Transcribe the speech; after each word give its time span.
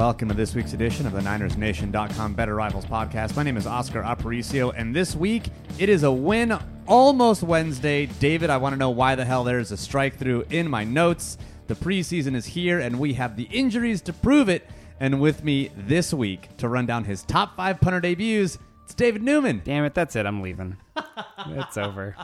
Welcome 0.00 0.28
to 0.28 0.34
this 0.34 0.54
week's 0.54 0.72
edition 0.72 1.06
of 1.06 1.12
the 1.12 1.20
NinersNation.com 1.20 2.32
Better 2.32 2.54
Rivals 2.54 2.86
podcast. 2.86 3.36
My 3.36 3.42
name 3.42 3.58
is 3.58 3.66
Oscar 3.66 4.00
Aparicio, 4.00 4.72
and 4.74 4.96
this 4.96 5.14
week 5.14 5.50
it 5.78 5.90
is 5.90 6.04
a 6.04 6.10
win 6.10 6.58
almost 6.86 7.42
Wednesday. 7.42 8.06
David, 8.06 8.48
I 8.48 8.56
want 8.56 8.72
to 8.72 8.78
know 8.78 8.88
why 8.88 9.14
the 9.14 9.26
hell 9.26 9.44
there's 9.44 9.72
a 9.72 9.76
strike 9.76 10.16
through 10.16 10.46
in 10.48 10.70
my 10.70 10.84
notes. 10.84 11.36
The 11.66 11.74
preseason 11.74 12.34
is 12.34 12.46
here, 12.46 12.80
and 12.80 12.98
we 12.98 13.12
have 13.12 13.36
the 13.36 13.42
injuries 13.52 14.00
to 14.00 14.14
prove 14.14 14.48
it. 14.48 14.66
And 15.00 15.20
with 15.20 15.44
me 15.44 15.70
this 15.76 16.14
week 16.14 16.48
to 16.56 16.68
run 16.70 16.86
down 16.86 17.04
his 17.04 17.22
top 17.22 17.54
five 17.54 17.78
punter 17.78 18.00
debuts, 18.00 18.56
it's 18.86 18.94
David 18.94 19.22
Newman. 19.22 19.60
Damn 19.66 19.84
it, 19.84 19.92
that's 19.92 20.16
it. 20.16 20.24
I'm 20.24 20.40
leaving. 20.40 20.78
it's 21.46 21.76
over. 21.76 22.16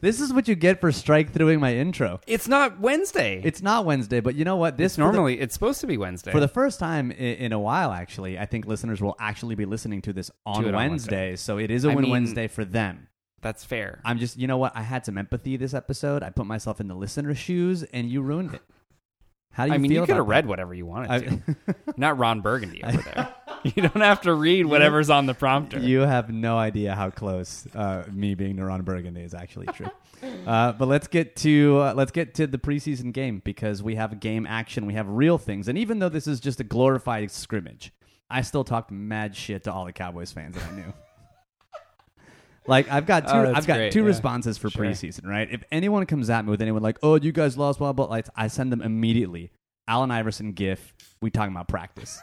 This 0.00 0.20
is 0.20 0.32
what 0.32 0.48
you 0.48 0.54
get 0.54 0.80
for 0.80 0.92
strike 0.92 1.32
throughing 1.32 1.60
my 1.60 1.74
intro. 1.74 2.20
It's 2.26 2.46
not 2.48 2.78
Wednesday. 2.80 3.40
It's 3.44 3.62
not 3.62 3.84
Wednesday, 3.84 4.20
but 4.20 4.34
you 4.34 4.44
know 4.44 4.56
what? 4.56 4.76
This 4.76 4.92
It's 4.92 4.98
normally 4.98 5.40
it's 5.40 5.54
supposed 5.54 5.80
to 5.80 5.86
be 5.86 5.96
Wednesday. 5.96 6.30
For 6.30 6.40
the 6.40 6.48
first 6.48 6.78
time 6.78 7.10
in, 7.10 7.34
in 7.36 7.52
a 7.52 7.58
while, 7.58 7.90
actually, 7.92 8.38
I 8.38 8.46
think 8.46 8.66
listeners 8.66 9.00
will 9.00 9.16
actually 9.18 9.54
be 9.54 9.64
listening 9.64 10.02
to 10.02 10.12
this 10.12 10.30
on, 10.44 10.64
it 10.64 10.68
on 10.68 10.74
Wednesday, 10.74 11.28
Wednesday. 11.30 11.36
so 11.36 11.58
it 11.58 11.70
is 11.70 11.84
a 11.84 11.90
I 11.90 11.94
win 11.94 12.02
mean- 12.02 12.10
Wednesday 12.12 12.48
for 12.48 12.64
them. 12.64 13.08
that's 13.40 13.64
fair. 13.64 14.00
I'm 14.04 14.18
just, 14.18 14.36
you 14.38 14.46
know 14.46 14.58
what? 14.58 14.72
I 14.76 14.82
had 14.82 15.04
some 15.06 15.16
empathy 15.18 15.56
this 15.56 15.74
episode. 15.74 16.22
I 16.22 16.30
put 16.30 16.46
myself 16.46 16.80
in 16.80 16.88
the 16.88 16.94
listener's 16.94 17.38
shoes, 17.38 17.82
and 17.82 18.08
you 18.10 18.20
ruined 18.22 18.54
it. 18.54 18.62
How 19.52 19.64
do 19.66 19.70
you 19.70 19.74
I 19.74 19.78
mean, 19.78 19.90
feel 19.92 20.00
you 20.00 20.06
could 20.06 20.16
have 20.16 20.24
about 20.24 20.30
read 20.30 20.46
whatever 20.46 20.74
you 20.74 20.84
wanted 20.84 21.44
to. 21.56 21.74
not 21.96 22.18
Ron 22.18 22.40
Burgundy 22.40 22.82
over 22.82 23.00
there. 23.02 23.34
you 23.74 23.82
don't 23.82 24.00
have 24.02 24.20
to 24.22 24.34
read 24.34 24.66
whatever's 24.66 25.10
on 25.10 25.26
the 25.26 25.34
prompter. 25.34 25.78
you 25.78 26.00
have 26.00 26.30
no 26.30 26.56
idea 26.58 26.94
how 26.94 27.10
close 27.10 27.66
uh, 27.74 28.04
me 28.12 28.34
being 28.34 28.56
to 28.58 28.64
Ron 28.64 28.82
Burgundy 28.82 29.22
is 29.22 29.34
actually 29.34 29.66
true. 29.68 29.86
Uh, 30.46 30.72
but 30.72 30.88
let's 30.88 31.06
get 31.06 31.36
to 31.36 31.78
uh, 31.80 31.92
let's 31.94 32.10
get 32.10 32.32
to 32.34 32.46
the 32.46 32.56
preseason 32.56 33.12
game 33.12 33.42
because 33.44 33.82
we 33.82 33.96
have 33.96 34.20
game 34.20 34.46
action, 34.46 34.86
we 34.86 34.94
have 34.94 35.06
real 35.06 35.36
things, 35.36 35.68
and 35.68 35.76
even 35.76 35.98
though 35.98 36.08
this 36.08 36.26
is 36.26 36.40
just 36.40 36.58
a 36.60 36.64
glorified 36.64 37.30
scrimmage, 37.30 37.92
I 38.30 38.40
still 38.40 38.64
talked 38.64 38.90
mad 38.90 39.36
shit 39.36 39.64
to 39.64 39.72
all 39.72 39.84
the 39.84 39.92
Cowboys 39.92 40.32
fans 40.32 40.54
that 40.56 40.64
I 40.72 40.76
knew. 40.76 40.94
Like 42.66 42.90
I've 42.90 43.04
got 43.04 43.26
two, 43.28 43.34
Oh, 43.34 43.52
I've 43.54 43.66
got 43.66 43.76
great, 43.76 43.92
two 43.92 44.00
yeah. 44.00 44.06
responses 44.06 44.56
for 44.56 44.70
Sure. 44.70 44.86
preseason, 44.86 45.26
right? 45.26 45.46
If 45.50 45.62
anyone 45.70 46.06
comes 46.06 46.30
at 46.30 46.46
me 46.46 46.50
with 46.50 46.62
anyone 46.62 46.82
like, 46.82 46.96
"Oh, 47.02 47.16
you 47.16 47.30
guys 47.30 47.58
lost," 47.58 47.78
blah 47.78 47.92
blah, 47.92 48.06
like 48.06 48.26
I 48.34 48.46
send 48.48 48.72
them 48.72 48.80
immediately. 48.80 49.50
Allen 49.86 50.10
Iverson 50.10 50.52
gif. 50.52 50.94
We 51.20 51.30
talking 51.30 51.52
about 51.54 51.68
practice 51.68 52.18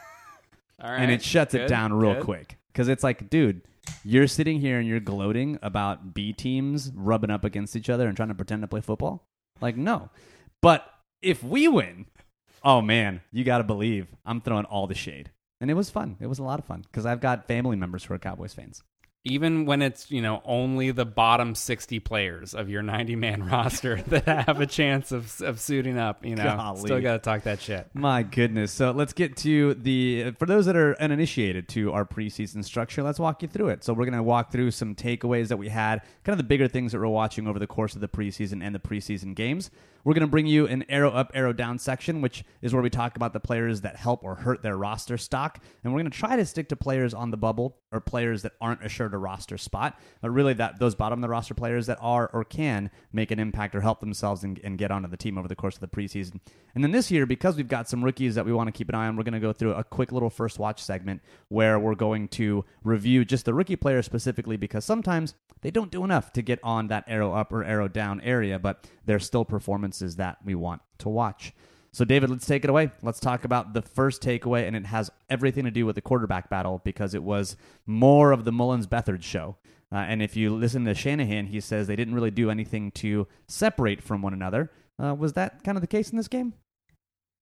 All 0.80 0.90
right. 0.90 1.00
and 1.00 1.10
it 1.10 1.22
shuts 1.22 1.54
it 1.54 1.68
down 1.68 1.92
real 1.92 2.14
good. 2.14 2.24
quick 2.24 2.58
because 2.72 2.88
it's 2.88 3.04
like, 3.04 3.30
dude, 3.30 3.62
you're 4.04 4.26
sitting 4.26 4.60
here 4.60 4.78
and 4.78 4.88
you're 4.88 5.00
gloating 5.00 5.58
about 5.62 6.14
B 6.14 6.32
teams 6.32 6.90
rubbing 6.94 7.30
up 7.30 7.44
against 7.44 7.76
each 7.76 7.90
other 7.90 8.06
and 8.08 8.16
trying 8.16 8.28
to 8.28 8.34
pretend 8.34 8.62
to 8.62 8.68
play 8.68 8.80
football. 8.80 9.26
Like, 9.60 9.76
no. 9.76 10.10
But 10.60 10.86
if 11.20 11.42
we 11.42 11.68
win, 11.68 12.06
oh 12.64 12.80
man, 12.80 13.20
you 13.30 13.44
got 13.44 13.58
to 13.58 13.64
believe 13.64 14.08
I'm 14.24 14.40
throwing 14.40 14.64
all 14.64 14.86
the 14.86 14.94
shade. 14.94 15.30
And 15.60 15.70
it 15.70 15.74
was 15.74 15.90
fun. 15.90 16.16
It 16.18 16.26
was 16.26 16.40
a 16.40 16.42
lot 16.42 16.58
of 16.58 16.64
fun 16.64 16.82
because 16.82 17.06
I've 17.06 17.20
got 17.20 17.46
family 17.46 17.76
members 17.76 18.04
who 18.04 18.14
are 18.14 18.18
Cowboys 18.18 18.52
fans. 18.52 18.82
Even 19.24 19.66
when 19.66 19.82
it's, 19.82 20.10
you 20.10 20.20
know, 20.20 20.42
only 20.44 20.90
the 20.90 21.04
bottom 21.04 21.54
60 21.54 22.00
players 22.00 22.54
of 22.54 22.68
your 22.68 22.82
90 22.82 23.14
man 23.16 23.44
roster 23.48 24.02
that 24.08 24.46
have 24.46 24.60
a 24.60 24.66
chance 24.66 25.12
of, 25.12 25.40
of 25.42 25.60
suiting 25.60 25.96
up, 25.96 26.24
you 26.24 26.34
know, 26.34 26.42
Golly. 26.42 26.80
still 26.80 27.00
got 27.00 27.12
to 27.12 27.18
talk 27.18 27.44
that 27.44 27.60
shit. 27.60 27.88
My 27.94 28.24
goodness. 28.24 28.72
So 28.72 28.90
let's 28.90 29.12
get 29.12 29.36
to 29.38 29.74
the, 29.74 30.32
for 30.32 30.46
those 30.46 30.66
that 30.66 30.76
are 30.76 31.00
uninitiated 31.00 31.68
to 31.68 31.92
our 31.92 32.04
preseason 32.04 32.64
structure, 32.64 33.02
let's 33.02 33.20
walk 33.20 33.42
you 33.42 33.48
through 33.48 33.68
it. 33.68 33.84
So 33.84 33.92
we're 33.92 34.06
going 34.06 34.14
to 34.14 34.22
walk 34.22 34.50
through 34.50 34.72
some 34.72 34.94
takeaways 34.94 35.48
that 35.48 35.56
we 35.56 35.68
had, 35.68 36.02
kind 36.24 36.34
of 36.34 36.38
the 36.38 36.48
bigger 36.48 36.66
things 36.66 36.90
that 36.90 36.98
we're 36.98 37.06
watching 37.06 37.46
over 37.46 37.60
the 37.60 37.66
course 37.68 37.94
of 37.94 38.00
the 38.00 38.08
preseason 38.08 38.62
and 38.64 38.74
the 38.74 38.80
preseason 38.80 39.36
games. 39.36 39.70
We're 40.04 40.14
going 40.14 40.22
to 40.22 40.30
bring 40.30 40.46
you 40.46 40.66
an 40.66 40.84
arrow 40.88 41.10
up, 41.10 41.30
arrow 41.32 41.52
down 41.52 41.78
section, 41.78 42.20
which 42.20 42.44
is 42.60 42.72
where 42.72 42.82
we 42.82 42.90
talk 42.90 43.14
about 43.14 43.32
the 43.32 43.40
players 43.40 43.82
that 43.82 43.94
help 43.94 44.24
or 44.24 44.34
hurt 44.34 44.62
their 44.62 44.76
roster 44.76 45.16
stock. 45.16 45.62
And 45.84 45.92
we're 45.92 46.00
going 46.00 46.10
to 46.10 46.18
try 46.18 46.34
to 46.34 46.44
stick 46.44 46.68
to 46.70 46.76
players 46.76 47.14
on 47.14 47.30
the 47.30 47.36
bubble 47.36 47.76
or 47.92 48.00
players 48.00 48.42
that 48.42 48.52
aren't 48.60 48.84
assured 48.84 49.14
a 49.14 49.18
roster 49.18 49.56
spot, 49.56 50.00
but 50.20 50.30
really 50.30 50.54
that 50.54 50.78
those 50.80 50.94
bottom 50.94 51.20
of 51.20 51.22
the 51.22 51.28
roster 51.28 51.54
players 51.54 51.86
that 51.86 51.98
are 52.00 52.28
or 52.32 52.42
can 52.42 52.90
make 53.12 53.30
an 53.30 53.38
impact 53.38 53.76
or 53.76 53.80
help 53.80 54.00
themselves 54.00 54.42
and, 54.42 54.58
and 54.64 54.78
get 54.78 54.90
onto 54.90 55.08
the 55.08 55.16
team 55.16 55.38
over 55.38 55.46
the 55.46 55.54
course 55.54 55.76
of 55.76 55.80
the 55.80 55.86
preseason. 55.86 56.40
And 56.74 56.82
then 56.82 56.90
this 56.90 57.10
year, 57.10 57.26
because 57.26 57.56
we've 57.56 57.68
got 57.68 57.88
some 57.88 58.02
rookies 58.02 58.34
that 58.34 58.44
we 58.44 58.52
want 58.52 58.68
to 58.68 58.72
keep 58.72 58.88
an 58.88 58.94
eye 58.94 59.06
on, 59.06 59.16
we're 59.16 59.24
going 59.24 59.34
to 59.34 59.40
go 59.40 59.52
through 59.52 59.74
a 59.74 59.84
quick 59.84 60.10
little 60.10 60.30
first 60.30 60.58
watch 60.58 60.82
segment 60.82 61.20
where 61.48 61.78
we're 61.78 61.94
going 61.94 62.28
to 62.28 62.64
review 62.82 63.24
just 63.24 63.44
the 63.44 63.54
rookie 63.54 63.76
players 63.76 64.06
specifically 64.06 64.56
because 64.56 64.84
sometimes 64.84 65.34
they 65.60 65.70
don't 65.70 65.90
do 65.90 66.02
enough 66.02 66.32
to 66.32 66.42
get 66.42 66.58
on 66.62 66.88
that 66.88 67.04
arrow 67.06 67.34
up 67.34 67.52
or 67.52 67.62
arrow 67.62 67.88
down 67.88 68.20
area, 68.22 68.58
but 68.58 68.86
they're 69.06 69.18
still 69.18 69.44
performances 69.44 70.16
that 70.16 70.38
we 70.44 70.54
want 70.54 70.82
to 70.98 71.08
watch. 71.08 71.52
So, 71.94 72.06
David, 72.06 72.30
let's 72.30 72.46
take 72.46 72.64
it 72.64 72.70
away. 72.70 72.90
Let's 73.02 73.20
talk 73.20 73.44
about 73.44 73.74
the 73.74 73.82
first 73.82 74.22
takeaway, 74.22 74.66
and 74.66 74.74
it 74.74 74.86
has 74.86 75.10
everything 75.28 75.64
to 75.64 75.70
do 75.70 75.84
with 75.84 75.94
the 75.94 76.00
quarterback 76.00 76.48
battle 76.48 76.80
because 76.84 77.14
it 77.14 77.22
was 77.22 77.56
more 77.84 78.32
of 78.32 78.44
the 78.44 78.52
Mullens 78.52 78.86
Beathard 78.86 79.22
show. 79.22 79.56
Uh, 79.92 79.96
and 79.96 80.22
if 80.22 80.34
you 80.34 80.54
listen 80.54 80.86
to 80.86 80.94
Shanahan, 80.94 81.48
he 81.48 81.60
says 81.60 81.86
they 81.86 81.96
didn't 81.96 82.14
really 82.14 82.30
do 82.30 82.50
anything 82.50 82.92
to 82.92 83.28
separate 83.46 84.02
from 84.02 84.22
one 84.22 84.32
another. 84.32 84.70
Uh, 85.02 85.14
was 85.14 85.34
that 85.34 85.62
kind 85.64 85.76
of 85.76 85.82
the 85.82 85.86
case 85.86 86.10
in 86.10 86.16
this 86.16 86.28
game? 86.28 86.54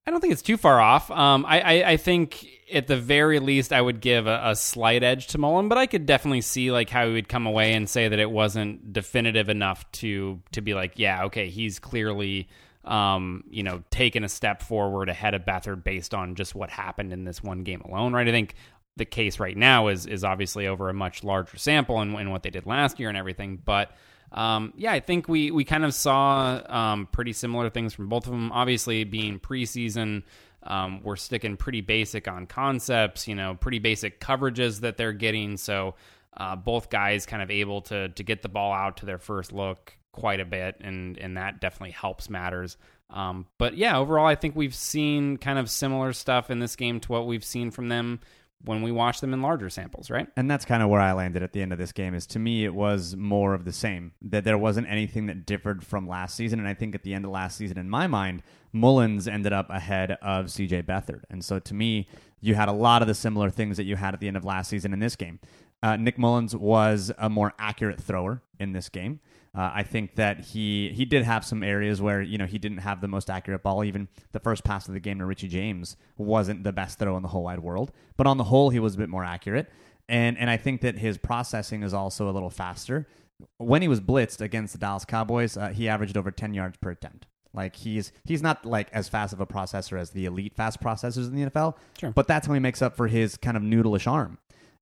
I 0.07 0.11
don't 0.11 0.21
think 0.21 0.33
it's 0.33 0.43
too 0.43 0.57
far 0.57 0.81
off. 0.81 1.11
Um, 1.11 1.45
I, 1.47 1.61
I, 1.61 1.91
I 1.91 1.97
think 1.97 2.47
at 2.73 2.87
the 2.87 2.97
very 2.97 3.39
least 3.39 3.73
I 3.73 3.81
would 3.81 4.01
give 4.01 4.27
a, 4.27 4.41
a 4.45 4.57
slight 4.57 5.03
edge 5.03 5.29
to 5.29 5.39
Mullen, 5.39 5.69
but 5.69 5.79
I 5.79 5.87
could 5.87 6.07
definitely 6.07 6.41
see 6.41 6.73
like 6.73 6.89
how 6.89 7.07
he 7.07 7.13
would 7.13 7.29
come 7.29 7.47
away 7.47 7.75
and 7.75 7.89
say 7.89 8.09
that 8.09 8.19
it 8.19 8.31
wasn't 8.31 8.93
definitive 8.93 9.49
enough 9.49 9.91
to 9.93 10.41
to 10.53 10.61
be 10.61 10.75
like, 10.75 10.93
yeah, 10.97 11.25
okay, 11.25 11.49
he's 11.49 11.79
clearly 11.79 12.49
um, 12.85 13.45
you 13.51 13.63
know 13.63 13.83
taken 13.91 14.25
a 14.25 14.29
step 14.29 14.63
forward 14.63 15.09
ahead 15.09 15.35
of 15.35 15.43
Beathard 15.45 15.85
based 15.85 16.15
on 16.15 16.35
just 16.35 16.55
what 16.55 16.71
happened 16.71 17.13
in 17.13 17.25
this 17.25 17.43
one 17.43 17.63
game 17.63 17.83
alone, 17.83 18.15
right? 18.15 18.27
I 18.27 18.33
think 18.33 18.55
the 18.97 19.05
case 19.05 19.39
right 19.39 19.57
now 19.57 19.89
is 19.89 20.07
is 20.07 20.25
obviously 20.25 20.67
over 20.67 20.89
a 20.89 20.95
much 20.95 21.23
larger 21.23 21.59
sample 21.59 22.01
and, 22.01 22.15
and 22.17 22.31
what 22.31 22.43
they 22.43 22.51
did 22.51 22.67
last 22.67 22.99
year 22.99 23.09
and 23.09 23.19
everything, 23.19 23.61
but. 23.65 23.93
Um, 24.33 24.73
yeah, 24.77 24.93
I 24.93 25.01
think 25.01 25.29
we, 25.29 25.51
we 25.51 25.65
kind 25.65 25.85
of 25.85 25.95
saw 25.95 26.61
um, 26.69 27.09
pretty 27.11 27.33
similar 27.33 27.71
things 27.71 27.95
from 27.95 28.09
both 28.09 28.27
of 28.27 28.33
them. 28.33 28.53
Obviously, 28.53 29.05
being 29.05 29.41
preseason, 29.41 30.23
um, 30.63 31.03
we're 31.03 31.17
sticking 31.17 31.57
pretty 31.57 31.81
basic 31.81 32.29
on 32.29 32.47
concepts, 32.47 33.27
you 33.27 33.35
know, 33.35 33.55
pretty 33.55 33.79
basic 33.79 34.21
coverages 34.21 34.81
that 34.81 34.97
they're 34.97 35.13
getting. 35.13 35.57
So 35.57 35.95
uh, 36.37 36.57
both 36.57 36.91
guys 36.91 37.27
kind 37.27 37.43
of 37.43 37.51
able 37.51 37.83
to 37.83 38.09
to 38.11 38.23
get 38.23 38.43
the 38.43 38.49
ball 38.49 38.73
out 38.73 38.99
to 38.99 39.07
their 39.07 39.19
first 39.19 39.53
look 39.53 39.97
quite 40.13 40.41
a 40.41 40.45
bit, 40.45 40.77
and 40.81 41.19
and 41.19 41.37
that 41.37 41.61
definitely 41.61 41.93
helps 41.93 42.31
matters. 42.31 42.77
Um, 43.09 43.47
but 43.59 43.77
yeah, 43.77 43.99
overall, 43.99 44.27
I 44.27 44.37
think 44.37 44.55
we've 44.55 44.75
seen 44.75 45.37
kind 45.37 45.59
of 45.59 45.69
similar 45.69 46.13
stuff 46.13 46.51
in 46.51 46.61
this 46.61 46.77
game 46.77 47.01
to 47.01 47.13
what 47.13 47.27
we've 47.27 47.45
seen 47.45 47.73
from 47.73 47.89
them 47.89 48.21
when 48.65 48.83
we 48.83 48.93
watch 48.93 49.21
them 49.21 49.33
in 49.33 49.41
larger 49.41 49.71
samples, 49.71 50.11
right? 50.11 50.29
And 50.37 50.51
that's 50.51 50.65
kind 50.65 50.83
of 50.83 50.91
where 50.91 51.01
I 51.01 51.13
landed 51.13 51.43
at 51.43 51.53
the 51.53 51.63
end 51.63 51.73
of 51.73 51.79
this 51.79 51.93
game. 51.93 52.15
Is 52.15 52.27
to 52.29 52.39
me, 52.39 52.65
it 52.65 52.75
was 52.75 53.17
more 53.17 53.55
of 53.55 53.65
the 53.65 53.73
same. 53.73 54.13
That 54.23 54.45
there 54.45 54.59
wasn't 54.59 54.89
anything 54.89 55.27
that 55.27 55.47
differed 55.47 55.85
from 55.85 56.07
last 56.07 56.37
season. 56.37 56.59
And 56.59 56.69
I 56.69 56.75
think 56.75 56.95
at 56.95 57.03
the 57.03 57.15
end 57.15 57.25
of 57.25 57.31
last 57.31 57.57
season, 57.57 57.79
in 57.79 57.89
my 57.89 58.07
mind, 58.07 58.43
Mullens 58.73 59.27
ended 59.27 59.53
up 59.53 59.71
ahead 59.71 60.13
of 60.23 60.47
CJ 60.47 60.85
Beathard. 60.85 61.23
And 61.31 61.45
so 61.45 61.59
to 61.59 61.75
me, 61.75 62.09
you 62.41 62.55
had 62.55 62.69
a 62.69 62.73
lot 62.73 63.03
of 63.03 63.09
the 63.09 63.15
similar 63.15 63.51
things 63.51 63.77
that 63.77 63.85
you 63.85 63.97
had 63.97 64.15
at 64.15 64.21
the 64.21 64.29
end 64.29 64.37
of 64.37 64.45
last 64.45 64.69
season 64.69 64.93
in 64.93 64.99
this 64.99 65.17
game. 65.17 65.41
Uh, 65.83 65.97
Nick 65.97 66.19
Mullens 66.19 66.55
was 66.55 67.11
a 67.19 67.31
more 67.31 67.55
accurate 67.59 68.01
thrower 68.01 68.43
in 68.59 68.73
this 68.73 68.89
game. 68.89 69.21
Uh, 69.53 69.71
I 69.75 69.83
think 69.83 70.15
that 70.15 70.41
he 70.41 70.91
he 70.91 71.05
did 71.05 71.25
have 71.25 71.45
some 71.45 71.65
areas 71.65 72.01
where 72.01 72.23
you 72.23 72.39
know 72.39 72.47
he 72.47 72.59
didn't 72.59 72.79
have 72.79 73.01
the 73.01 73.09
most 73.09 73.29
accurate 73.29 73.63
ball. 73.65 73.83
Even 73.83 74.09
the 74.31 74.39
first 74.39 74.63
pass 74.63 74.87
of 74.87 74.95
the 74.95 75.01
game 75.01 75.19
to 75.19 75.27
Richie 75.27 75.49
James 75.49 75.97
wasn't 76.17 76.63
the 76.63 76.73
best 76.73 76.99
throw 76.99 77.17
in 77.17 77.23
the 77.23 77.29
whole 77.29 77.43
wide 77.43 77.59
world. 77.59 77.91
But 78.17 78.29
on 78.29 78.37
the 78.37 78.45
whole, 78.45 78.71
he 78.71 78.79
was 78.79 78.95
a 78.95 78.99
bit 78.99 79.09
more 79.09 79.25
accurate. 79.25 79.69
And 80.09 80.39
and 80.39 80.49
I 80.49 80.57
think 80.57 80.83
that 80.83 80.99
his 80.99 81.19
processing 81.19 81.83
is 81.83 81.93
also 81.93 82.31
a 82.31 82.33
little 82.33 82.51
faster. 82.51 83.09
When 83.57 83.83
he 83.83 83.89
was 83.89 84.01
blitzed 84.01 84.41
against 84.41 84.73
the 84.75 84.79
Dallas 84.79 85.05
Cowboys, 85.05 85.57
uh, 85.57 85.69
he 85.69 85.89
averaged 85.89 86.17
over 86.17 86.31
ten 86.31 86.55
yards 86.55 86.77
per 86.77 86.91
attempt. 86.91 87.27
Like 87.53 87.75
he's 87.75 88.13
he's 88.25 88.43
not 88.43 88.65
like 88.65 88.89
as 88.93 89.09
fast 89.09 89.33
of 89.33 89.41
a 89.41 89.47
processor 89.47 89.99
as 89.99 90.11
the 90.11 90.27
elite 90.27 90.55
fast 90.55 90.81
processors 90.81 91.27
in 91.27 91.35
the 91.35 91.51
NFL. 91.51 91.75
Sure. 91.99 92.13
But 92.13 92.29
that's 92.29 92.47
how 92.47 92.55
he 92.55 92.61
makes 92.61 92.83
up 92.83 92.97
for 92.97 93.09
his 93.09 93.37
kind 93.37 93.57
of 93.57 93.65
noodleish 93.65 94.07
arm 94.07 94.39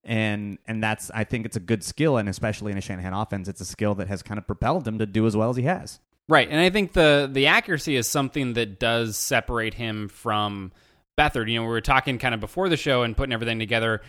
and 0.08 0.58
and 0.66 0.82
that's 0.82 1.10
I 1.14 1.22
think 1.22 1.46
it's 1.46 1.56
a 1.56 1.60
good 1.60 1.84
skill, 1.84 2.16
and 2.16 2.28
especially 2.28 2.72
in 2.72 2.78
a 2.78 2.80
Shanahan 2.80 3.12
offense, 3.12 3.46
it's 3.46 3.60
a 3.60 3.66
skill 3.66 3.94
that 3.96 4.08
has 4.08 4.22
kind 4.22 4.38
of 4.38 4.46
propelled 4.46 4.88
him 4.88 4.98
to 4.98 5.06
do 5.06 5.26
as 5.26 5.36
well 5.36 5.50
as 5.50 5.56
he 5.56 5.64
has. 5.64 6.00
Right, 6.28 6.48
and 6.48 6.58
I 6.58 6.70
think 6.70 6.94
the 6.94 7.28
the 7.30 7.46
accuracy 7.46 7.94
is 7.94 8.08
something 8.08 8.54
that 8.54 8.80
does 8.80 9.16
separate 9.18 9.74
him 9.74 10.08
from 10.08 10.72
Beathard. 11.18 11.50
You 11.50 11.56
know, 11.56 11.62
we 11.62 11.68
were 11.68 11.82
talking 11.82 12.18
kind 12.18 12.34
of 12.34 12.40
before 12.40 12.70
the 12.70 12.76
show 12.78 13.02
and 13.02 13.14
putting 13.14 13.34
everything 13.34 13.58
together. 13.58 14.00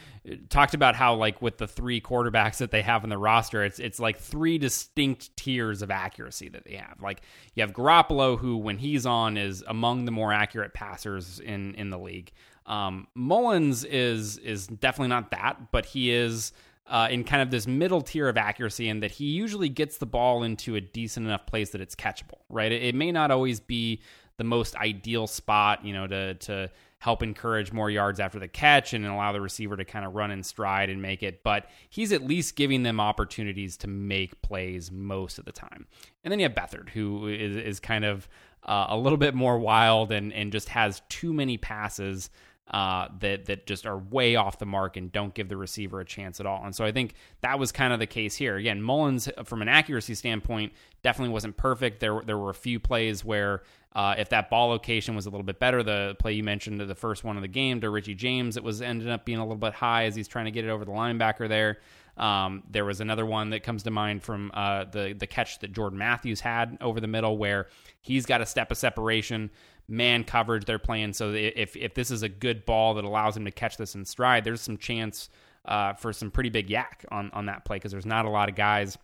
Talked 0.48 0.74
about 0.74 0.96
how 0.96 1.16
like 1.16 1.42
with 1.42 1.58
the 1.58 1.68
three 1.68 2.00
quarterbacks 2.00 2.58
that 2.58 2.72
they 2.72 2.82
have 2.82 3.04
in 3.04 3.10
the 3.10 3.18
roster, 3.18 3.66
it's 3.66 3.80
it's 3.80 4.00
like 4.00 4.20
three 4.20 4.58
distinct 4.58 5.36
tiers 5.36 5.82
of 5.82 5.92
accuracy 5.92 6.48
that 6.48 6.64
they 6.64 6.76
have. 6.76 7.02
Like 7.02 7.22
you 7.56 7.62
have 7.62 7.74
Garoppolo, 7.74 8.40
who 8.40 8.56
when 8.56 8.78
he's 8.78 9.06
on 9.06 9.36
is 9.36 9.66
among 9.68 10.06
the 10.06 10.12
more 10.12 10.32
accurate 10.32 10.74
passers 10.74 11.42
in 11.42 11.76
in 11.76 11.90
the 11.90 12.00
league. 12.00 12.32
Um, 12.70 13.08
Mullens 13.16 13.84
is 13.84 14.38
is 14.38 14.68
definitely 14.68 15.10
not 15.10 15.32
that, 15.32 15.72
but 15.72 15.86
he 15.88 16.12
is 16.12 16.54
uh, 16.88 17.08
in 17.12 17.24
kind 17.24 17.42
of 17.42 17.52
this 17.52 17.68
middle 17.68 18.02
tier 18.02 18.30
of 18.30 18.38
accuracy, 18.38 18.88
in 18.88 19.02
that 19.02 19.12
he 19.12 19.26
usually 19.26 19.70
gets 19.70 19.98
the 19.98 20.06
ball 20.06 20.44
into 20.44 20.76
a 20.76 20.82
decent 20.82 21.26
enough 21.26 21.46
place 21.46 21.72
that 21.72 21.82
it's 21.82 21.96
catchable. 21.96 22.40
Right, 22.48 22.72
it, 22.72 22.84
it 22.84 22.96
may 22.96 23.12
not 23.12 23.32
always 23.32 23.60
be 23.60 24.02
the 24.38 24.44
most 24.46 24.76
ideal 24.78 25.28
spot, 25.28 25.84
you 25.84 25.94
know, 25.94 26.08
to 26.08 26.36
to 26.36 26.70
help 27.00 27.24
encourage 27.24 27.72
more 27.72 27.90
yards 27.90 28.20
after 28.20 28.40
the 28.40 28.48
catch 28.48 28.94
and 28.94 29.06
allow 29.06 29.32
the 29.32 29.40
receiver 29.40 29.78
to 29.78 29.86
kind 29.86 30.06
of 30.06 30.14
run 30.14 30.32
in 30.32 30.44
stride 30.44 30.90
and 30.90 31.02
make 31.02 31.24
it. 31.24 31.44
But 31.44 31.70
he's 31.90 32.12
at 32.12 32.24
least 32.24 32.58
giving 32.58 32.84
them 32.84 33.00
opportunities 33.00 33.78
to 33.78 33.88
make 33.88 34.42
plays 34.42 34.92
most 34.92 35.40
of 35.40 35.46
the 35.46 35.54
time. 35.54 35.88
And 36.24 36.32
then 36.32 36.40
you 36.40 36.44
have 36.44 36.56
Beathard, 36.56 36.90
who 36.90 37.30
is, 37.30 37.56
is 37.56 37.80
kind 37.80 38.04
of 38.04 38.28
uh, 38.64 38.88
a 38.90 38.98
little 38.98 39.18
bit 39.18 39.34
more 39.34 39.58
wild 39.58 40.12
and, 40.12 40.34
and 40.34 40.52
just 40.52 40.68
has 40.70 41.02
too 41.08 41.32
many 41.32 41.58
passes 41.58 42.30
uh, 42.70 43.08
that 43.20 43.46
that 43.46 43.66
just 43.66 43.86
are 43.86 43.98
way 43.98 44.36
off 44.36 44.60
the 44.60 44.66
mark 44.66 44.98
and 44.98 45.12
don't 45.12 45.34
give 45.34 45.50
the 45.50 45.58
receiver 45.58 46.00
a 46.00 46.06
chance 46.06 46.40
at 46.40 46.46
all. 46.46 46.64
And 46.64 46.76
so 46.76 46.86
I 46.86 46.92
think 46.92 47.16
that 47.42 47.58
was 47.58 47.72
kind 47.72 47.94
of 47.94 48.00
the 48.00 48.08
case 48.08 48.36
here. 48.36 48.58
Again, 48.58 48.82
Mullens, 48.82 49.30
from 49.46 49.62
an 49.62 49.68
accuracy 49.68 50.16
standpoint, 50.16 50.74
definitely 51.02 51.34
wasn't 51.34 51.58
perfect. 51.58 52.00
There 52.00 52.22
there 52.26 52.38
were 52.38 52.52
a 52.52 52.56
few 52.56 52.80
plays 52.80 53.26
where 53.26 53.64
uh, 53.94 54.16
if 54.18 54.30
that 54.30 54.50
ball 54.50 54.70
location 54.70 55.16
was 55.16 55.26
a 55.26 55.30
little 55.30 55.44
bit 55.44 55.60
better, 55.60 55.82
the 55.82 56.16
play 56.20 56.34
you 56.34 56.44
mentioned, 56.44 56.80
the 56.80 56.96
first 56.96 57.24
one 57.24 57.38
of 57.38 57.42
the 57.42 57.48
game 57.48 57.82
to 57.82 57.90
Richie 57.90 58.14
James, 58.14 58.56
it 58.56 58.64
was 58.64 58.82
ended 58.82 59.10
up 59.10 59.26
being 59.26 59.40
a 59.40 59.44
little 59.44 59.58
bit 59.58 59.74
high 59.74 60.06
as 60.06 60.16
he's 60.16 60.28
trying 60.28 60.46
to 60.46 60.52
get 60.52 60.64
it 60.64 60.70
over 60.70 60.86
the 60.86 60.92
linebacker 60.92 61.50
there. 61.50 61.80
Um, 62.16 62.64
there 62.70 62.86
was 62.86 63.02
another 63.02 63.26
one 63.26 63.50
that 63.52 63.64
comes 63.64 63.84
to 63.84 63.92
mind 63.92 64.22
from 64.24 64.52
uh, 64.54 64.86
the 64.86 65.16
the 65.18 65.26
catch 65.26 65.60
that 65.60 65.72
Jordan 65.72 65.98
Matthews 65.98 66.42
had 66.42 66.78
over 66.82 67.00
the 67.00 67.08
middle, 67.08 67.38
where 67.38 67.68
he's 68.02 68.26
got 68.26 68.42
a 68.42 68.46
step 68.46 68.72
of 68.72 68.78
separation, 68.78 69.50
man 69.90 70.24
coverage 70.24 70.66
they're 70.66 70.80
playing. 70.80 71.14
So 71.14 71.32
if 71.32 71.76
if 71.76 71.94
this 71.94 72.12
is 72.12 72.24
a 72.24 72.30
good 72.30 72.66
ball 72.66 72.94
that 72.96 73.04
allows 73.04 73.36
him 73.36 73.46
to 73.46 73.52
catch 73.52 73.78
this 73.78 73.96
in 73.96 74.06
stride, 74.06 74.44
there's 74.44 74.62
some 74.62 74.78
chance 74.78 75.30
uh, 75.66 75.94
for 75.94 76.14
some 76.14 76.32
pretty 76.32 76.50
big 76.50 76.70
YAC 76.70 77.06
on 77.12 77.32
on 77.32 77.48
that 77.48 77.66
play 77.66 77.78
because 77.78 77.92
there's 77.92 78.06
not 78.06 78.26
a 78.26 78.30
lot 78.30 78.50
of 78.50 78.56
guys 78.56 78.98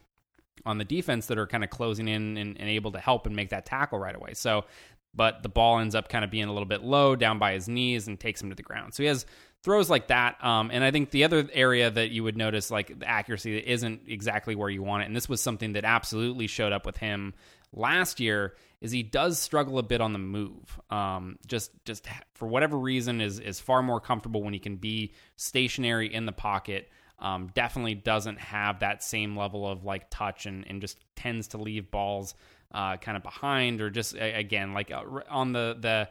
on 0.66 0.78
the 0.78 0.86
defense 0.86 1.28
that 1.28 1.38
are 1.38 1.48
kind 1.48 1.64
of 1.64 1.70
closing 1.70 2.08
in 2.08 2.38
and, 2.38 2.60
and, 2.60 2.70
able 2.70 2.92
to 2.92 3.00
help 3.00 3.28
and 3.28 3.36
make 3.36 3.50
that 3.50 3.68
tackle 3.68 4.00
right 4.00 4.16
away. 4.16 4.34
So, 4.34 4.66
but 5.14 5.44
the 5.44 5.50
ball 5.50 5.80
ends 5.80 5.94
up 5.94 6.10
kind 6.10 6.26
of 6.26 6.32
being 6.32 6.46
a 6.46 6.52
little 6.52 6.68
bit 6.68 6.82
low 6.82 7.16
down 7.16 7.38
by 7.38 7.54
his 7.54 7.68
knees 7.68 8.08
and 8.08 8.20
takes 8.20 8.42
him 8.42 8.50
to 8.50 8.56
the 8.56 8.64
ground. 8.64 8.96
So 8.96 9.04
he 9.04 9.08
has 9.08 9.28
throws 9.64 9.90
like 9.90 10.08
that. 10.08 10.44
Um, 10.44 10.70
and 10.72 10.84
I 10.84 10.92
think 10.92 11.12
the 11.12 11.24
other 11.24 11.48
area 11.54 11.90
that 11.90 12.12
you 12.12 12.24
would 12.24 12.38
notice, 12.38 12.70
like 12.70 13.00
the 13.00 13.08
accuracy 13.08 13.56
that 13.56 13.72
isn't 13.72 14.02
exactly 14.08 14.56
where 14.56 14.70
you 14.70 14.84
want 14.84 15.04
it, 15.04 15.06
and 15.08 15.16
this 15.16 15.30
was 15.30 15.42
something 15.42 15.74
that 15.74 15.86
absolutely 15.86 16.48
showed 16.48 16.72
up 16.72 16.86
with 16.86 16.98
him 16.98 17.34
last 17.74 18.20
year, 18.20 18.54
is 18.86 18.92
he 18.92 19.04
does 19.04 19.40
struggle 19.40 19.80
a 19.80 19.84
bit 19.84 20.00
on 20.00 20.14
the 20.14 20.20
move. 20.20 20.80
Um, 20.90 21.38
just 21.48 21.72
just 21.86 22.08
for 22.36 22.48
whatever 22.48 22.78
reason, 22.78 23.20
is 23.20 23.40
is 23.40 23.60
far 23.60 23.82
more 23.82 24.00
comfortable 24.00 24.44
when 24.44 24.54
he 24.54 24.60
can 24.60 24.76
be 24.76 25.14
stationary 25.36 26.14
in 26.14 26.26
the 26.26 26.32
pocket. 26.32 26.90
Um, 27.18 27.50
definitely 27.54 27.96
doesn't 27.96 28.40
have 28.40 28.82
that 28.82 29.02
same 29.02 29.36
level 29.36 29.68
of 29.68 29.84
like 29.84 30.10
touch 30.10 30.46
and, 30.46 30.68
and 30.68 30.82
just 30.82 31.00
tends 31.16 31.50
to 31.50 31.58
leave 31.58 31.90
balls 31.90 32.36
uh, 32.74 32.98
kind 32.98 33.18
of 33.18 33.24
behind 33.24 33.82
or 33.82 33.90
just 33.90 34.16
again 34.20 34.74
like 34.74 34.92
uh, 34.92 35.04
on 35.30 35.54
the 35.54 35.78
the 35.80 36.10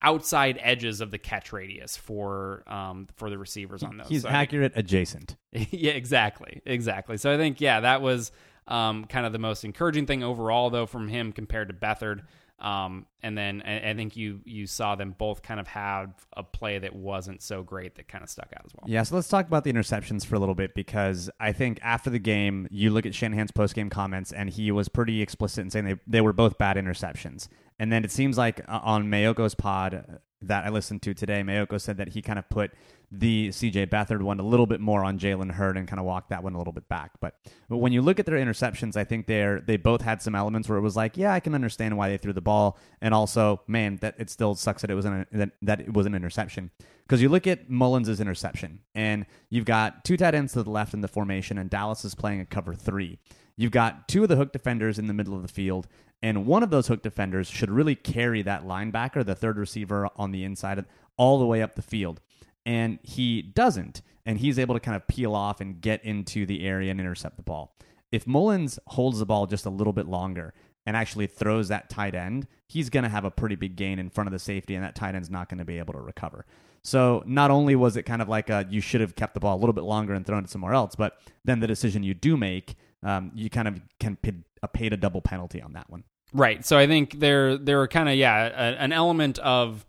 outside 0.00 0.58
edges 0.62 1.00
of 1.00 1.10
the 1.10 1.18
catch 1.18 1.52
radius 1.52 1.96
for 1.96 2.62
um, 2.66 3.08
for 3.16 3.30
the 3.30 3.38
receivers 3.38 3.82
on 3.82 3.96
those. 3.96 4.08
He's 4.08 4.22
so 4.22 4.28
accurate 4.28 4.72
adjacent. 4.76 5.36
yeah, 5.52 5.92
exactly, 5.92 6.62
exactly. 6.64 7.16
So 7.16 7.32
I 7.32 7.36
think 7.36 7.60
yeah, 7.60 7.80
that 7.80 8.02
was 8.02 8.30
um, 8.68 9.06
kind 9.06 9.26
of 9.26 9.32
the 9.32 9.38
most 9.38 9.64
encouraging 9.64 10.06
thing 10.06 10.22
overall, 10.22 10.70
though, 10.70 10.86
from 10.86 11.08
him 11.08 11.32
compared 11.32 11.68
to 11.68 11.74
Beathard. 11.74 12.22
Um, 12.60 13.06
and 13.22 13.38
then 13.38 13.62
I, 13.64 13.90
I, 13.90 13.94
think 13.94 14.16
you 14.16 14.40
you 14.44 14.66
saw 14.66 14.96
them 14.96 15.14
both 15.16 15.42
kind 15.42 15.60
of 15.60 15.68
have 15.68 16.10
a 16.32 16.42
play 16.42 16.80
that 16.80 16.92
wasn't 16.92 17.40
so 17.40 17.62
great 17.62 17.94
that 17.94 18.08
kind 18.08 18.24
of 18.24 18.28
stuck 18.28 18.52
out 18.52 18.64
as 18.64 18.72
well. 18.74 18.90
Yeah, 18.90 19.04
so 19.04 19.14
let's 19.14 19.28
talk 19.28 19.46
about 19.46 19.62
the 19.62 19.72
interceptions 19.72 20.26
for 20.26 20.34
a 20.34 20.40
little 20.40 20.56
bit 20.56 20.74
because 20.74 21.30
I 21.38 21.52
think 21.52 21.78
after 21.82 22.10
the 22.10 22.18
game, 22.18 22.66
you 22.72 22.90
look 22.90 23.06
at 23.06 23.14
Shanahan's 23.14 23.52
post 23.52 23.76
game 23.76 23.90
comments, 23.90 24.32
and 24.32 24.50
he 24.50 24.72
was 24.72 24.88
pretty 24.88 25.22
explicit 25.22 25.62
in 25.62 25.70
saying 25.70 25.84
they 25.84 25.96
they 26.08 26.20
were 26.20 26.32
both 26.32 26.58
bad 26.58 26.76
interceptions. 26.76 27.46
And 27.78 27.92
then 27.92 28.02
it 28.02 28.10
seems 28.10 28.36
like 28.36 28.60
uh, 28.68 28.80
on 28.82 29.06
Maiocco's 29.06 29.54
pod 29.54 30.18
that 30.42 30.64
I 30.64 30.68
listened 30.68 31.02
to 31.02 31.14
today, 31.14 31.42
Maiocco 31.42 31.80
said 31.80 31.96
that 31.96 32.08
he 32.08 32.22
kind 32.22 32.38
of 32.38 32.48
put 32.48 32.72
the 33.10 33.48
CJ 33.48 33.88
Beathard 33.88 34.22
one 34.22 34.38
a 34.38 34.44
little 34.44 34.66
bit 34.66 34.80
more 34.80 35.02
on 35.02 35.18
Jalen 35.18 35.50
Hurd 35.52 35.76
and 35.76 35.88
kind 35.88 35.98
of 35.98 36.04
walked 36.04 36.30
that 36.30 36.42
one 36.42 36.54
a 36.54 36.58
little 36.58 36.72
bit 36.72 36.88
back. 36.88 37.12
But, 37.20 37.34
but 37.68 37.78
when 37.78 37.92
you 37.92 38.02
look 38.02 38.20
at 38.20 38.26
their 38.26 38.36
interceptions, 38.36 38.96
I 38.96 39.04
think 39.04 39.26
they're 39.26 39.60
they 39.60 39.76
both 39.76 40.02
had 40.02 40.20
some 40.22 40.34
elements 40.34 40.68
where 40.68 40.78
it 40.78 40.82
was 40.82 40.96
like, 40.96 41.16
yeah, 41.16 41.32
I 41.32 41.40
can 41.40 41.54
understand 41.54 41.96
why 41.96 42.08
they 42.08 42.18
threw 42.18 42.32
the 42.32 42.40
ball, 42.40 42.78
and 43.00 43.14
also, 43.14 43.62
man, 43.66 43.96
that 44.02 44.14
it 44.18 44.30
still 44.30 44.54
sucks 44.54 44.82
that 44.82 44.90
it 44.90 44.94
was 44.94 45.06
an 45.06 45.26
that, 45.32 45.50
that 45.62 45.80
it 45.80 45.92
was 45.92 46.06
an 46.06 46.14
interception. 46.14 46.70
Because 47.06 47.22
you 47.22 47.30
look 47.30 47.46
at 47.46 47.70
Mullens' 47.70 48.20
interception, 48.20 48.80
and 48.94 49.24
you've 49.48 49.64
got 49.64 50.04
two 50.04 50.18
tight 50.18 50.34
ends 50.34 50.52
to 50.52 50.62
the 50.62 50.70
left 50.70 50.92
in 50.92 51.00
the 51.00 51.08
formation, 51.08 51.56
and 51.56 51.70
Dallas 51.70 52.04
is 52.04 52.14
playing 52.14 52.40
a 52.40 52.46
cover 52.46 52.74
three. 52.74 53.18
You've 53.58 53.72
got 53.72 54.06
two 54.06 54.22
of 54.22 54.28
the 54.28 54.36
hook 54.36 54.52
defenders 54.52 55.00
in 55.00 55.08
the 55.08 55.12
middle 55.12 55.34
of 55.34 55.42
the 55.42 55.48
field, 55.48 55.88
and 56.22 56.46
one 56.46 56.62
of 56.62 56.70
those 56.70 56.86
hook 56.86 57.02
defenders 57.02 57.48
should 57.48 57.72
really 57.72 57.96
carry 57.96 58.40
that 58.42 58.64
linebacker, 58.64 59.26
the 59.26 59.34
third 59.34 59.58
receiver 59.58 60.08
on 60.14 60.30
the 60.30 60.44
inside, 60.44 60.84
all 61.16 61.40
the 61.40 61.44
way 61.44 61.60
up 61.60 61.74
the 61.74 61.82
field. 61.82 62.20
And 62.64 63.00
he 63.02 63.42
doesn't. 63.42 64.00
And 64.24 64.38
he's 64.38 64.60
able 64.60 64.76
to 64.76 64.80
kind 64.80 64.94
of 64.94 65.08
peel 65.08 65.34
off 65.34 65.60
and 65.60 65.80
get 65.80 66.04
into 66.04 66.46
the 66.46 66.64
area 66.64 66.92
and 66.92 67.00
intercept 67.00 67.36
the 67.36 67.42
ball. 67.42 67.76
If 68.12 68.26
Mullens 68.26 68.78
holds 68.86 69.18
the 69.18 69.26
ball 69.26 69.46
just 69.46 69.66
a 69.66 69.70
little 69.70 69.92
bit 69.92 70.06
longer 70.06 70.54
and 70.86 70.96
actually 70.96 71.26
throws 71.26 71.66
that 71.68 71.90
tight 71.90 72.14
end, 72.14 72.46
he's 72.68 72.90
going 72.90 73.02
to 73.02 73.10
have 73.10 73.24
a 73.24 73.30
pretty 73.30 73.56
big 73.56 73.74
gain 73.74 73.98
in 73.98 74.08
front 74.08 74.28
of 74.28 74.32
the 74.32 74.38
safety, 74.38 74.76
and 74.76 74.84
that 74.84 74.94
tight 74.94 75.16
end's 75.16 75.30
not 75.30 75.48
going 75.48 75.58
to 75.58 75.64
be 75.64 75.78
able 75.78 75.94
to 75.94 76.00
recover. 76.00 76.46
So 76.82 77.24
not 77.26 77.50
only 77.50 77.74
was 77.74 77.96
it 77.96 78.04
kind 78.04 78.22
of 78.22 78.28
like 78.28 78.50
a, 78.50 78.66
you 78.70 78.80
should 78.80 79.00
have 79.00 79.16
kept 79.16 79.34
the 79.34 79.40
ball 79.40 79.56
a 79.56 79.60
little 79.60 79.72
bit 79.72 79.84
longer 79.84 80.14
and 80.14 80.24
thrown 80.24 80.44
it 80.44 80.50
somewhere 80.50 80.74
else, 80.74 80.94
but 80.94 81.18
then 81.44 81.58
the 81.58 81.66
decision 81.66 82.04
you 82.04 82.14
do 82.14 82.36
make 82.36 82.76
um, 83.02 83.32
you 83.34 83.50
kind 83.50 83.68
of 83.68 83.80
can 84.00 84.16
pay, 84.16 84.32
a 84.62 84.68
paid 84.68 84.92
a 84.92 84.96
double 84.96 85.20
penalty 85.20 85.62
on 85.62 85.72
that 85.74 85.88
one. 85.90 86.04
Right. 86.32 86.64
So 86.64 86.76
I 86.76 86.86
think 86.86 87.18
there 87.18 87.56
there 87.56 87.80
are 87.80 87.88
kind 87.88 88.08
of 88.08 88.14
yeah 88.16 88.46
a, 88.46 88.76
an 88.76 88.92
element 88.92 89.38
of 89.38 89.86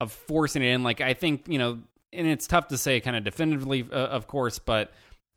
of 0.00 0.12
forcing 0.12 0.62
it 0.62 0.68
in. 0.68 0.82
Like 0.82 1.00
I 1.00 1.14
think 1.14 1.48
you 1.48 1.58
know, 1.58 1.80
and 2.12 2.26
it's 2.26 2.46
tough 2.46 2.68
to 2.68 2.78
say 2.78 3.00
kind 3.00 3.16
of 3.16 3.24
definitively, 3.24 3.86
uh, 3.90 3.94
of 3.94 4.26
course, 4.26 4.58
but 4.58 4.92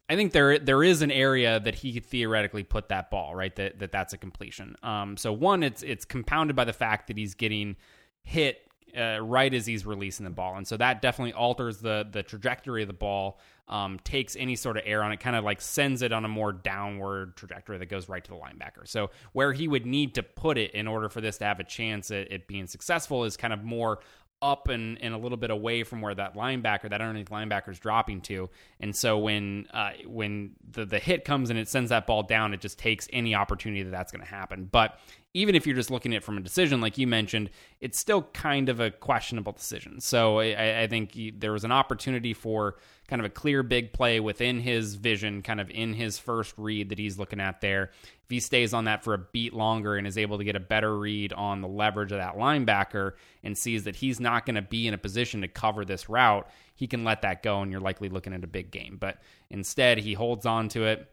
I 0.10 0.16
think 0.16 0.31
there 0.31 0.58
there 0.58 0.84
is 0.84 1.02
an 1.02 1.12
area 1.12 1.60
that 1.60 1.75
he 1.75 1.94
could 1.94 2.06
theoretically 2.06 2.64
put 2.64 2.90
that 2.90 3.10
ball 3.12 3.36
right 3.36 3.56
that, 3.58 3.80
that 3.80 3.92
that's 3.92 4.14
a 4.14 4.18
completion. 4.18 4.75
Um, 4.84 5.18
so 5.18 5.34
one, 5.34 5.64
it's 5.64 5.84
it's 5.84 6.06
compounded 6.06 6.56
by 6.56 6.64
the 6.64 6.74
fact 6.74 7.08
that 7.08 7.18
he's 7.18 7.34
getting 7.34 7.75
hit 8.24 8.62
uh, 8.95 9.19
right 9.22 9.54
as 9.54 9.66
he's 9.66 9.86
releasing 9.86 10.24
the 10.24 10.30
ball, 10.30 10.56
and 10.56 10.68
so 10.68 10.78
that 10.78 11.01
definitely 11.01 11.34
alters 11.34 11.78
the 11.80 12.07
the 12.10 12.24
trajectory 12.24 12.84
of 12.84 12.88
the 12.88 12.94
ball 12.94 13.39
um, 13.68 14.00
takes 14.04 14.36
any 14.36 14.56
sort 14.56 14.78
of 14.78 14.83
air 14.85 15.04
on 15.04 15.12
it, 15.12 15.19
kind 15.19 15.35
of 15.35 15.44
like 15.44 15.62
sends 15.62 16.02
it 16.02 16.14
on 16.14 16.23
a 16.23 16.28
more 16.28 16.54
downward 16.54 17.35
trajectory 17.35 17.78
that 17.78 17.88
goes 17.88 18.07
right 18.07 18.23
to 18.23 18.31
the 18.31 18.38
linebacker. 18.38 18.85
So 18.88 19.09
where 19.33 19.52
he 19.52 19.68
would 19.68 19.85
need 19.85 20.16
to 20.16 20.23
put 20.23 20.57
it 20.57 20.71
in 20.71 20.88
order 20.88 21.09
for 21.09 21.21
this 21.21 21.38
to 21.40 21.45
have 21.45 21.59
a 21.59 21.66
chance 21.66 22.09
at 22.12 22.31
it 22.31 22.47
being 22.47 22.68
successful 22.68 23.26
is 23.26 23.35
kind 23.35 23.54
of 23.54 23.64
more 23.64 24.00
up 24.42 24.68
and, 24.68 25.02
and 25.02 25.14
a 25.14 25.18
little 25.18 25.38
bit 25.38 25.50
away 25.50 25.84
from 25.84 26.02
where 26.02 26.14
that 26.14 26.36
linebacker, 26.36 26.90
that 26.90 27.02
underneath 27.02 27.30
linebacker 27.30 27.70
is 27.70 27.80
dropping 27.80 28.22
to. 28.22 28.50
And 28.80 28.96
so 28.96 29.18
when 29.18 29.68
uh, 29.74 29.92
when 30.06 30.52
the, 30.70 30.86
the 30.86 31.00
hit 31.00 31.26
comes 31.26 31.50
and 31.50 31.58
it 31.58 31.68
sends 31.68 31.90
that 31.90 32.06
ball 32.06 32.24
down, 32.24 32.54
it 32.54 32.62
just 32.62 32.78
takes 32.78 33.08
any 33.12 33.34
opportunity 33.34 33.84
that 33.84 33.92
that's 33.92 34.12
going 34.12 34.24
to 34.24 34.30
happen. 34.30 34.70
But 34.72 35.00
even 35.34 35.56
if 35.56 35.68
you're 35.68 35.76
just 35.76 35.92
looking 35.92 36.14
at 36.14 36.18
it 36.18 36.24
from 36.24 36.38
a 36.38 36.42
decision, 36.42 36.82
like 36.82 36.98
you 36.98 37.08
mentioned, 37.08 37.50
it's 37.82 38.00
still 38.00 38.24
kind 38.34 38.70
of 38.70 38.80
a 38.80 38.92
questionable 38.92 39.52
decision. 39.52 40.00
So 40.02 40.40
I, 40.40 40.84
I 40.84 40.88
think 40.88 41.18
there 41.38 41.52
was 41.52 41.64
an 41.64 41.72
opportunity 41.72 42.34
for 42.34 42.78
kind 43.07 43.21
of 43.21 43.26
a 43.26 43.30
clear 43.30 43.64
big 43.64 43.94
play 43.94 44.19
within 44.19 44.59
his 44.59 44.95
vision, 44.95 45.42
kind 45.42 45.61
of 45.61 45.69
in 45.69 45.94
his 45.94 46.19
first 46.19 46.54
read 46.57 46.90
that 46.90 46.99
he's 46.99 47.18
looking 47.18 47.40
at 47.40 47.61
there. 47.61 47.92
If 48.23 48.30
he 48.30 48.40
stays 48.40 48.73
on 48.73 48.85
that 48.85 49.04
for 49.04 49.14
a 49.14 49.18
beat 49.18 49.54
longer 49.54 49.95
and 49.95 50.06
is 50.06 50.18
able 50.18 50.37
to 50.37 50.44
get 50.44 50.57
a 50.57 50.59
better 50.59 50.97
read 50.97 51.31
on 51.31 51.61
the 51.61 51.68
leverage 51.68 52.11
of 52.11 52.18
that 52.18 52.35
linebacker 52.35 53.14
and 53.44 53.57
sees 53.57 53.85
that 53.85 53.95
he's 53.95 54.19
not 54.19 54.45
going 54.45 54.56
to 54.56 54.61
be 54.61 54.87
in 54.87 54.94
a 54.94 54.97
position 54.97 55.42
to 55.42 55.47
cover 55.47 55.85
this 55.85 56.09
route, 56.09 56.49
he 56.76 56.87
can 56.87 57.06
let 57.06 57.21
that 57.21 57.44
go 57.44 57.61
and 57.61 57.71
you're 57.71 57.80
likely 57.80 58.09
looking 58.09 58.33
at 58.33 58.44
a 58.44 58.47
big 58.47 58.71
game. 58.71 58.97
But 58.99 59.19
instead, 59.49 59.99
he 59.99 60.14
holds 60.14 60.45
on 60.45 60.68
to 60.69 60.83
it 60.83 61.09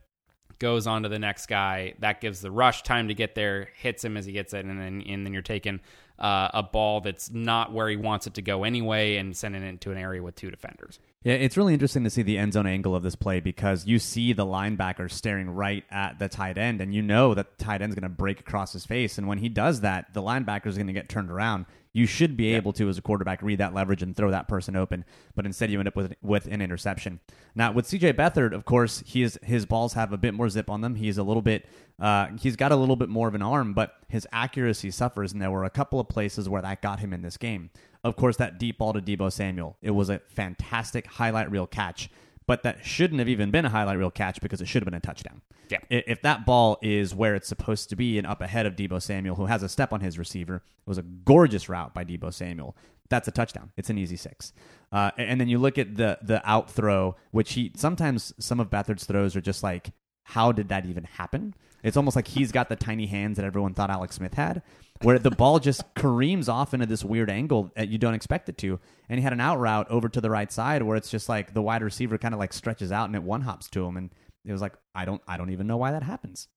goes 0.59 0.87
on 0.87 1.03
to 1.03 1.09
the 1.09 1.19
next 1.19 1.47
guy. 1.47 1.95
That 1.99 2.21
gives 2.21 2.41
the 2.41 2.51
rush 2.51 2.83
time 2.83 3.09
to 3.09 3.15
get 3.15 3.35
there, 3.35 3.69
hits 3.77 4.05
him 4.05 4.17
as 4.17 4.27
he 4.27 4.33
gets 4.33 4.53
it, 4.53 4.65
and 4.65 4.79
then 4.79 5.03
and 5.07 5.25
then 5.25 5.33
you're 5.33 5.43
taking 5.43 5.81
uh, 6.19 6.49
a 6.55 6.63
ball 6.63 7.01
that's 7.01 7.31
not 7.31 7.73
where 7.73 7.89
he 7.89 7.97
wants 7.97 8.27
it 8.27 8.35
to 8.35 8.43
go 8.43 8.65
anyway, 8.65 9.17
and 9.17 9.37
sending 9.37 9.63
it 9.63 9.67
into 9.67 9.91
an 9.91 9.99
area 9.99 10.23
with 10.23 10.37
two 10.37 10.51
defenders. 10.51 10.99
Yeah, 11.25 11.35
it's 11.35 11.57
really 11.57 11.73
interesting 11.73 12.05
to 12.05 12.11
see 12.11 12.23
the 12.23 12.37
end 12.37 12.53
zone 12.53 12.67
angle 12.67 12.95
of 12.95 13.03
this 13.03 13.17
play 13.17 13.41
because 13.41 13.87
you 13.87 13.99
see 13.99 14.35
the 14.35 14.45
linebacker 14.45 15.11
staring 15.11 15.49
right 15.51 15.83
at 15.91 16.19
the 16.19 16.29
tight 16.29 16.59
end, 16.59 16.81
and 16.81 16.95
you 16.95 17.03
know 17.03 17.35
that 17.35 17.59
the 17.59 17.65
tight 17.65 17.81
end's 17.81 17.95
going 17.95 18.03
to 18.03 18.09
break 18.09 18.41
across 18.41 18.73
his 18.73 18.85
face. 18.85 19.17
And 19.17 19.27
when 19.27 19.39
he 19.39 19.49
does 19.49 19.81
that, 19.81 20.13
the 20.13 20.23
linebacker 20.23 20.67
is 20.67 20.77
going 20.77 20.87
to 20.87 20.93
get 20.93 21.09
turned 21.09 21.31
around. 21.31 21.67
You 21.95 22.07
should 22.07 22.37
be 22.37 22.53
able 22.55 22.73
to, 22.75 22.89
as 22.89 22.99
a 22.99 23.03
quarterback, 23.03 23.41
read 23.41 23.61
that 23.61 23.73
leverage 23.73 24.03
and 24.03 24.15
throw 24.17 24.31
that 24.33 24.49
person 24.49 24.75
open, 24.75 25.05
but 25.35 25.47
instead 25.47 25.71
you 25.71 25.79
end 25.79 25.89
up 25.89 25.97
with 25.97 26.15
with 26.23 26.47
an 26.47 26.61
interception. 26.61 27.21
Now 27.55 27.73
with 27.73 27.87
CJ 27.87 28.15
Beathard, 28.15 28.53
of 28.53 28.65
course, 28.65 29.03
he 29.07 29.23
is, 29.23 29.39
his 29.43 29.65
balls 29.65 29.95
have 29.95 30.13
a 30.13 30.19
bit 30.19 30.35
more 30.35 30.51
zip 30.51 30.69
on 30.69 30.81
them. 30.81 30.97
He's 30.97 31.19
a 31.19 31.23
little 31.23 31.41
bit, 31.41 31.67
uh, 32.01 32.29
he's 32.39 32.57
got 32.57 32.73
a 32.73 32.77
little 32.77 32.97
bit 32.97 33.09
more 33.09 33.29
of 33.29 33.35
an 33.37 33.43
arm, 33.43 33.75
but 33.75 33.95
his 34.09 34.27
accuracy 34.33 34.91
suffers, 34.91 35.33
and 35.33 35.41
there 35.41 35.53
were 35.53 35.65
a 35.65 35.71
couple 35.71 36.01
of 36.01 36.09
places 36.09 36.49
where 36.49 36.61
that 36.63 36.83
got 36.83 36.99
him 36.99 37.13
in 37.13 37.23
this 37.23 37.37
game. 37.37 37.71
Of 38.03 38.17
course, 38.17 38.37
that 38.39 38.59
deep 38.59 38.79
ball 38.79 38.93
to 38.93 39.01
Deebo 39.01 39.33
Samuel, 39.33 39.77
it 39.81 39.93
was 39.93 40.11
a 40.11 40.19
fantastic 40.29 41.07
highlight 41.07 41.51
reel 41.51 41.67
catch 41.67 42.11
but 42.47 42.63
that 42.63 42.85
shouldn't 42.85 43.19
have 43.19 43.29
even 43.29 43.51
been 43.51 43.65
a 43.65 43.71
highlight 43.71 43.99
reel 43.99 44.11
catch 44.11 44.41
because 44.41 44.61
it 44.61 44.67
should 44.67 44.83
have 44.83 44.87
been 44.87 44.95
a 44.95 45.01
touchdown. 45.01 45.41
Yeah. 45.71 45.79
If 45.89 46.23
that 46.23 46.45
ball 46.45 46.79
is 46.83 47.15
where 47.15 47.35
it's 47.35 47.49
supposed 47.49 47.89
to 47.91 47.97
be 47.97 48.19
and 48.19 48.27
up 48.27 48.41
ahead 48.41 48.67
of 48.67 48.77
Deebo 48.77 49.01
Samuel, 49.01 49.37
who 49.37 49.47
has 49.47 49.63
a 49.63 49.69
step 49.69 49.93
on 49.93 50.01
his 50.01 50.19
receiver, 50.19 50.57
it 50.57 50.89
was 50.89 50.99
a 50.99 51.03
gorgeous 51.03 51.69
route 51.69 51.95
by 51.95 52.05
Deebo 52.05 52.33
Samuel. 52.33 52.77
That's 53.09 53.29
a 53.29 53.31
touchdown. 53.31 53.73
It's 53.77 53.91
an 53.91 53.99
easy 53.99 54.17
six. 54.17 54.53
Uh, 54.93 55.11
and 55.17 55.41
then 55.41 55.49
you 55.49 55.59
look 55.59 55.79
at 55.79 55.97
the 55.97 56.19
the 56.23 56.47
out 56.49 56.71
throw, 56.71 57.17
which 57.33 57.55
he 57.55 57.73
sometimes 57.77 58.33
some 58.39 58.61
of 58.61 58.71
Beathard's 58.71 59.05
throws 59.05 59.37
are 59.37 59.41
just 59.41 59.63
like, 59.63 59.91
how 60.25 60.53
did 60.53 60.69
that 60.69 60.87
even 60.87 61.05
happen? 61.05 61.55
It's 61.83 61.97
almost 61.97 62.17
like 62.17 62.29
he's 62.29 62.51
got 62.51 62.69
the 62.69 62.77
tiny 62.77 63.07
hands 63.07 63.37
that 63.37 63.45
everyone 63.45 63.75
thought 63.75 63.91
Alex 63.91 64.17
Smith 64.17 64.35
had, 64.35 64.63
where 65.03 65.19
the 65.19 65.31
ball 65.31 65.59
just 65.59 65.83
careens 65.95 66.49
off 66.49 66.73
into 66.73 66.87
this 66.87 67.05
weird 67.05 67.31
angle 67.31 67.71
that 67.77 67.89
you 67.89 67.99
don't 67.99 68.15
expect 68.15 68.49
it 68.49 68.57
to. 68.59 68.81
And 69.09 69.19
he 69.19 69.23
had 69.23 69.35
an 69.35 69.41
out 69.41 69.61
route 69.61 69.87
over 69.91 70.09
to 70.09 70.21
the 70.21 70.31
right 70.31 70.51
side 70.51 70.83
where 70.83 70.97
it's 70.97 71.11
just 71.11 71.29
like 71.29 71.53
the 71.53 71.61
wide 71.61 71.83
receiver 71.83 72.17
kind 72.17 72.33
of 72.33 72.41
like 72.41 72.55
stretches 72.55 72.91
out 72.91 73.05
and 73.05 73.15
it 73.15 73.23
one 73.23 73.43
hops 73.43 73.69
to 73.71 73.85
him, 73.85 73.99
and 73.99 74.11
it 74.45 74.53
was 74.53 74.63
like 74.63 74.75
I 74.95 75.05
don't 75.05 75.23
I 75.29 75.37
don't 75.37 75.51
even 75.51 75.67
know 75.67 75.77
why 75.77 75.93
that 75.93 76.03
happens. 76.03 76.49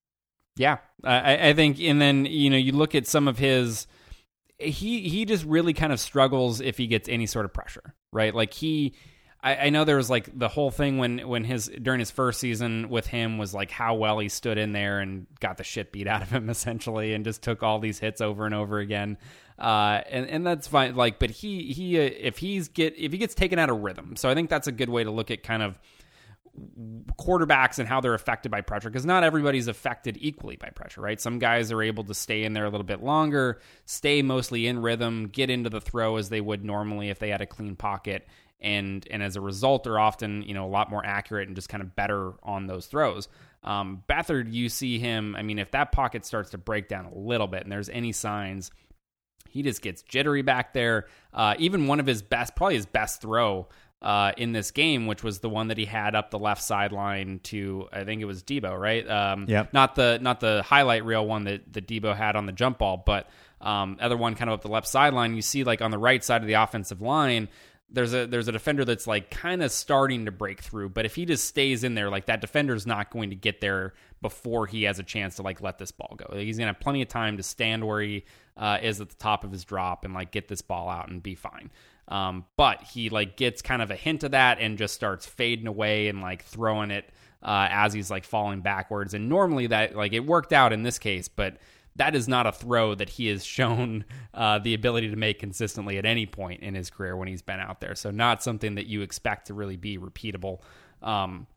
Yeah, 0.56 0.78
I, 1.04 1.50
I 1.50 1.54
think, 1.54 1.80
and 1.80 2.02
then 2.02 2.26
you 2.26 2.50
know 2.50 2.58
you 2.58 2.72
look 2.72 2.96
at 2.96 3.06
some 3.06 3.28
of 3.28 3.38
his, 3.38 3.86
he 4.58 5.08
he 5.08 5.26
just 5.26 5.44
really 5.46 5.74
kind 5.74 5.94
of 5.94 6.00
struggles 6.00 6.62
if 6.62 6.78
he 6.78 6.88
gets 6.88 7.08
any 7.08 7.26
sort 7.26 7.46
of 7.46 7.54
pressure, 7.54 7.96
right? 8.12 8.34
Like 8.34 8.54
he, 8.54 8.96
I, 9.48 9.68
I 9.68 9.70
know 9.70 9.86
there 9.86 9.96
was 9.96 10.10
like 10.10 10.38
the 10.38 10.50
whole 10.50 10.72
thing 10.72 10.98
when 10.98 11.20
when 11.20 11.46
his 11.46 11.72
during 11.82 12.00
his 12.00 12.12
first 12.12 12.42
season 12.42 12.90
with 12.90 13.08
him 13.08 13.38
was 13.38 13.54
like 13.54 13.72
how 13.72 13.96
well 13.96 14.20
he 14.20 14.28
stood 14.28 14.58
in 14.58 14.74
there 14.74 15.00
and 15.00 15.26
got 15.40 15.56
the 15.56 15.64
shit 15.64 15.94
beat 15.94 16.06
out 16.06 16.22
of 16.22 16.30
him 16.30 16.50
essentially, 16.50 17.14
and 17.14 17.24
just 17.24 17.42
took 17.42 17.64
all 17.64 17.80
these 17.80 17.98
hits 17.98 18.20
over 18.20 18.46
and 18.46 18.54
over 18.54 18.80
again. 18.80 19.18
Uh, 19.58 20.02
and 20.10 20.28
and 20.28 20.46
that's 20.46 20.68
fine. 20.68 20.96
Like, 20.96 21.18
but 21.18 21.30
he 21.30 21.72
he 21.72 21.98
uh, 21.98 22.10
if 22.20 22.38
he's 22.38 22.68
get 22.68 22.96
if 22.98 23.14
he 23.14 23.18
gets 23.18 23.36
taken 23.36 23.58
out 23.58 23.70
of 23.70 23.80
rhythm, 23.80 24.18
so 24.18 24.30
I 24.30 24.34
think 24.34 24.50
that's 24.50 24.68
a 24.68 24.72
good 24.74 24.90
way 24.90 25.06
to 25.06 25.12
look 25.12 25.32
at 25.32 25.44
kind 25.44 25.64
of 25.64 25.80
quarterbacks 27.18 27.80
and 27.80 27.88
how 27.88 28.02
they're 28.02 28.16
affected 28.16 28.50
by 28.50 28.62
pressure 28.62 28.90
because 28.90 29.06
not 29.06 29.24
everybody's 29.24 29.68
affected 29.68 30.18
equally 30.20 30.58
by 30.58 30.70
pressure, 30.70 31.02
right? 31.02 31.22
Some 31.22 31.40
guys 31.40 31.72
are 31.72 31.82
able 31.82 32.04
to 32.06 32.14
stay 32.14 32.44
in 32.44 32.54
there 32.54 32.66
a 32.66 32.70
little 32.70 32.86
bit 32.86 33.04
longer, 33.04 33.62
stay 33.86 34.24
mostly 34.24 34.68
in 34.68 34.80
rhythm, 34.80 35.28
get 35.28 35.52
into 35.52 35.70
the 35.70 35.80
throw 35.80 36.18
as 36.18 36.30
they 36.30 36.42
would 36.42 36.66
normally 36.66 37.10
if 37.10 37.20
they 37.20 37.30
had 37.30 37.42
a 37.42 37.46
clean 37.46 37.76
pocket, 37.76 38.28
and 38.60 39.08
and 39.10 39.22
as 39.22 39.36
a 39.36 39.42
result, 39.42 39.88
are 39.88 40.00
often 40.00 40.42
you 40.44 40.54
know 40.54 40.66
a 40.66 40.70
lot 40.70 40.90
more 40.90 41.06
accurate 41.06 41.48
and 41.48 41.56
just 41.56 41.70
kind 41.70 41.82
of 41.82 41.96
better 41.96 42.34
on 42.44 42.68
those 42.68 42.88
throws. 42.88 43.28
Um, 43.64 44.04
you 44.48 44.70
see 44.70 45.00
him. 45.00 45.36
I 45.36 45.42
mean, 45.44 45.60
if 45.60 45.72
that 45.72 45.92
pocket 45.92 46.26
starts 46.26 46.52
to 46.52 46.58
break 46.58 46.88
down 46.88 47.06
a 47.06 47.18
little 47.18 47.48
bit, 47.48 47.64
and 47.64 47.72
there's 47.72 47.90
any 47.90 48.12
signs. 48.12 48.72
He 49.50 49.64
just 49.64 49.82
gets 49.82 50.04
jittery 50.04 50.42
back 50.42 50.74
there. 50.74 51.08
Uh, 51.34 51.56
even 51.58 51.88
one 51.88 52.00
of 52.00 52.06
his 52.06 52.22
best, 52.22 52.56
probably 52.56 52.76
his 52.76 52.86
best 52.86 53.22
throw 53.22 53.68
uh, 54.02 54.32
in 54.38 54.52
this 54.52 54.72
game, 54.72 55.08
which 55.08 55.24
was 55.24 55.40
the 55.40 55.50
one 55.50 55.70
that 55.70 55.78
he 55.78 55.86
had 55.86 56.16
up 56.16 56.30
the 56.30 56.40
left 56.40 56.62
sideline 56.62 57.40
to 57.44 57.88
I 57.92 58.04
think 58.04 58.22
it 58.22 58.26
was 58.26 58.44
Deebo, 58.44 58.80
right? 58.80 59.10
Um, 59.10 59.46
Yep. 59.48 59.74
Not 59.74 59.96
the 59.96 60.20
not 60.22 60.40
the 60.40 60.64
highlight 60.64 61.06
reel 61.06 61.26
one 61.26 61.46
that, 61.46 61.74
that 61.74 61.88
Deebo 61.88 62.16
had 62.16 62.36
on 62.36 62.46
the 62.46 62.52
jump 62.52 62.78
ball, 62.78 63.02
but 63.04 63.28
um, 63.60 63.98
other 64.00 64.18
one 64.18 64.36
kind 64.36 64.50
of 64.50 64.56
up 64.56 64.62
the 64.62 64.68
left 64.68 64.88
sideline. 64.88 65.36
You 65.36 65.42
see 65.42 65.64
like 65.64 65.82
on 65.82 65.92
the 65.92 65.98
right 65.98 66.24
side 66.24 66.42
of 66.42 66.48
the 66.48 66.54
offensive 66.54 67.02
line. 67.02 67.50
There's 67.90 68.14
a 68.14 68.26
there's 68.26 68.48
a 68.50 68.52
defender 68.52 68.84
that's 68.84 69.08
like 69.08 69.32
kind 69.32 69.64
of 69.64 69.72
starting 69.72 70.26
to 70.26 70.32
break 70.32 70.62
through, 70.62 70.90
but 70.90 71.06
if 71.06 71.16
he 71.16 71.26
just 71.26 71.46
stays 71.46 71.84
in 71.84 71.96
there, 71.96 72.10
like 72.10 72.26
that 72.26 72.42
defender's 72.42 72.86
not 72.86 73.12
going 73.12 73.30
to 73.30 73.36
get 73.36 73.62
there 73.62 73.94
before 74.22 74.68
he 74.68 74.84
has 74.84 75.00
a 75.00 75.04
chance 75.04 75.36
to 75.36 75.42
like 75.42 75.62
let 75.62 75.78
this 75.78 75.92
ball 75.92 76.14
go. 76.18 76.36
He's 76.36 76.58
gonna 76.58 76.68
have 76.68 76.80
plenty 76.82 77.02
of 77.02 77.08
time 77.08 77.38
to 77.38 77.44
stand 77.44 77.86
where 77.88 78.02
he 78.02 78.26
uh, 78.58 78.80
is 78.82 79.00
at 79.00 79.10
the 79.10 79.16
top 79.16 79.44
of 79.44 79.52
his 79.52 79.64
drop 79.64 80.04
and 80.04 80.14
like 80.14 80.32
get 80.32 80.48
this 80.48 80.62
ball 80.62 80.90
out 80.90 81.10
and 81.10 81.24
be 81.24 81.36
fine. 81.36 81.72
Um, 82.10 82.46
but 82.56 82.84
he 82.84 83.10
like 83.10 83.38
gets 83.38 83.62
kind 83.62 83.82
of 83.82 83.92
a 83.92 83.96
hint 83.96 84.24
of 84.24 84.32
that 84.32 84.60
and 84.60 84.78
just 84.78 84.94
starts 84.94 85.26
fading 85.26 85.68
away 85.68 86.08
and 86.08 86.22
like 86.22 86.44
throwing 86.44 86.92
it 86.92 87.10
uh, 87.44 87.68
as 87.70 87.94
he's 87.94 88.10
like 88.10 88.24
falling 88.24 88.62
backwards. 88.62 89.14
And 89.14 89.30
normally 89.30 89.68
that 89.68 89.96
like 89.96 90.14
it 90.14 90.26
worked 90.26 90.54
out 90.54 90.74
in 90.74 90.84
this 90.84 91.00
case, 91.00 91.28
but 91.28 91.58
that 91.98 92.16
is 92.16 92.28
not 92.28 92.48
a 92.48 92.52
throw 92.52 92.96
that 92.96 93.10
he 93.10 93.28
has 93.28 93.46
shown 93.46 94.06
uh, 94.34 94.60
the 94.60 94.74
ability 94.74 95.10
to 95.10 95.16
make 95.16 95.40
consistently 95.40 95.98
at 95.98 96.06
any 96.06 96.26
point 96.26 96.64
in 96.64 96.76
his 96.76 96.90
career 96.90 97.16
when 97.18 97.28
he's 97.28 97.42
been 97.42 97.60
out 97.60 97.82
there. 97.82 97.96
So 97.96 98.12
not 98.12 98.42
something 98.42 98.76
that 98.76 98.88
you 98.88 99.02
expect 99.02 99.48
to 99.48 99.54
really 99.54 99.78
be 99.78 99.98
repeatable. 99.98 100.62
Um, 101.02 101.48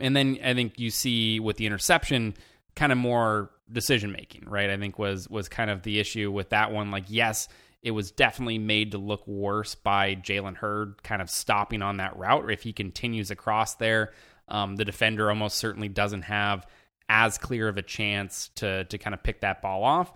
and 0.00 0.14
then 0.14 0.38
I 0.44 0.54
think 0.54 0.78
you 0.78 0.90
see 0.90 1.40
with 1.40 1.56
the 1.56 1.66
interception, 1.66 2.34
kind 2.74 2.92
of 2.92 2.98
more 2.98 3.50
decision 3.72 4.12
making, 4.12 4.44
right? 4.48 4.70
I 4.70 4.76
think 4.76 4.98
was 4.98 5.28
was 5.28 5.48
kind 5.48 5.70
of 5.70 5.82
the 5.82 5.98
issue 5.98 6.30
with 6.30 6.50
that 6.50 6.70
one. 6.70 6.90
Like, 6.90 7.04
yes, 7.08 7.48
it 7.82 7.92
was 7.92 8.10
definitely 8.10 8.58
made 8.58 8.92
to 8.92 8.98
look 8.98 9.26
worse 9.26 9.74
by 9.74 10.14
Jalen 10.16 10.56
Hurd 10.56 11.02
kind 11.02 11.22
of 11.22 11.30
stopping 11.30 11.82
on 11.82 11.98
that 11.98 12.16
route. 12.16 12.50
If 12.50 12.62
he 12.62 12.72
continues 12.72 13.30
across 13.30 13.74
there, 13.76 14.12
um, 14.48 14.76
the 14.76 14.84
defender 14.84 15.28
almost 15.30 15.56
certainly 15.56 15.88
doesn't 15.88 16.22
have 16.22 16.66
as 17.08 17.38
clear 17.38 17.68
of 17.68 17.76
a 17.76 17.82
chance 17.82 18.48
to 18.56 18.84
to 18.84 18.98
kind 18.98 19.14
of 19.14 19.22
pick 19.22 19.40
that 19.40 19.62
ball 19.62 19.84
off. 19.84 20.12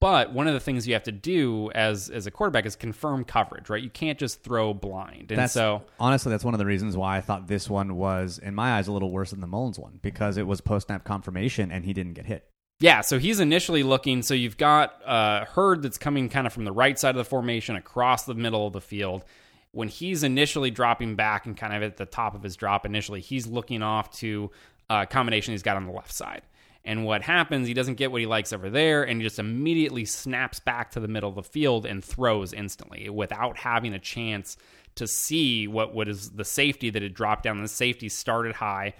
But 0.00 0.32
one 0.32 0.48
of 0.48 0.54
the 0.54 0.60
things 0.60 0.88
you 0.88 0.94
have 0.94 1.02
to 1.04 1.12
do 1.12 1.70
as 1.74 2.08
as 2.08 2.26
a 2.26 2.30
quarterback 2.30 2.64
is 2.64 2.76
confirm 2.76 3.24
coverage, 3.24 3.68
right? 3.68 3.82
You 3.82 3.90
can't 3.90 4.18
just 4.18 4.42
throw 4.42 4.72
blind. 4.72 5.30
And 5.30 5.38
That's 5.38 5.52
so 5.52 5.82
honestly, 6.00 6.30
that's 6.30 6.44
one 6.44 6.54
of 6.54 6.58
the 6.58 6.66
reasons 6.66 6.96
why 6.96 7.18
I 7.18 7.20
thought 7.20 7.46
this 7.46 7.68
one 7.68 7.96
was, 7.96 8.38
in 8.38 8.54
my 8.54 8.76
eyes, 8.78 8.88
a 8.88 8.92
little 8.92 9.10
worse 9.10 9.30
than 9.30 9.40
the 9.40 9.46
Mullens 9.46 9.78
one 9.78 9.98
because 10.02 10.38
it 10.38 10.46
was 10.46 10.60
post 10.60 10.86
snap 10.86 11.04
confirmation 11.04 11.70
and 11.70 11.84
he 11.84 11.92
didn't 11.92 12.14
get 12.14 12.26
hit. 12.26 12.48
Yeah, 12.78 13.00
so 13.00 13.18
he's 13.18 13.40
initially 13.40 13.82
looking. 13.82 14.22
So 14.22 14.34
you've 14.34 14.58
got 14.58 15.00
uh, 15.06 15.44
Hurd 15.46 15.82
that's 15.82 15.98
coming 15.98 16.28
kind 16.28 16.46
of 16.46 16.52
from 16.52 16.64
the 16.64 16.72
right 16.72 16.98
side 16.98 17.10
of 17.10 17.16
the 17.16 17.24
formation 17.24 17.76
across 17.76 18.24
the 18.24 18.34
middle 18.34 18.66
of 18.66 18.72
the 18.72 18.80
field. 18.80 19.24
When 19.72 19.88
he's 19.88 20.22
initially 20.22 20.70
dropping 20.70 21.16
back 21.16 21.44
and 21.46 21.56
kind 21.56 21.74
of 21.74 21.82
at 21.82 21.98
the 21.98 22.06
top 22.06 22.34
of 22.34 22.42
his 22.42 22.56
drop 22.56 22.86
initially, 22.86 23.20
he's 23.20 23.46
looking 23.46 23.82
off 23.82 24.10
to 24.18 24.50
a 24.90 25.06
combination 25.06 25.52
he's 25.52 25.62
got 25.62 25.76
on 25.76 25.86
the 25.86 25.92
left 25.92 26.12
side. 26.12 26.42
And 26.84 27.04
what 27.04 27.22
happens, 27.22 27.66
he 27.66 27.74
doesn't 27.74 27.96
get 27.96 28.12
what 28.12 28.20
he 28.20 28.26
likes 28.26 28.52
over 28.52 28.70
there, 28.70 29.02
and 29.02 29.20
he 29.20 29.26
just 29.26 29.40
immediately 29.40 30.04
snaps 30.04 30.60
back 30.60 30.92
to 30.92 31.00
the 31.00 31.08
middle 31.08 31.28
of 31.28 31.34
the 31.34 31.42
field 31.42 31.84
and 31.84 32.04
throws 32.04 32.52
instantly 32.52 33.08
without 33.10 33.56
having 33.58 33.92
a 33.92 33.98
chance 33.98 34.56
to 34.94 35.08
see 35.08 35.66
what, 35.66 35.94
what 35.94 36.08
is 36.08 36.30
the 36.30 36.44
safety 36.44 36.90
that 36.90 37.02
had 37.02 37.12
dropped 37.12 37.42
down. 37.42 37.60
The 37.60 37.68
safety 37.68 38.08
started 38.08 38.54
high, 38.54 38.94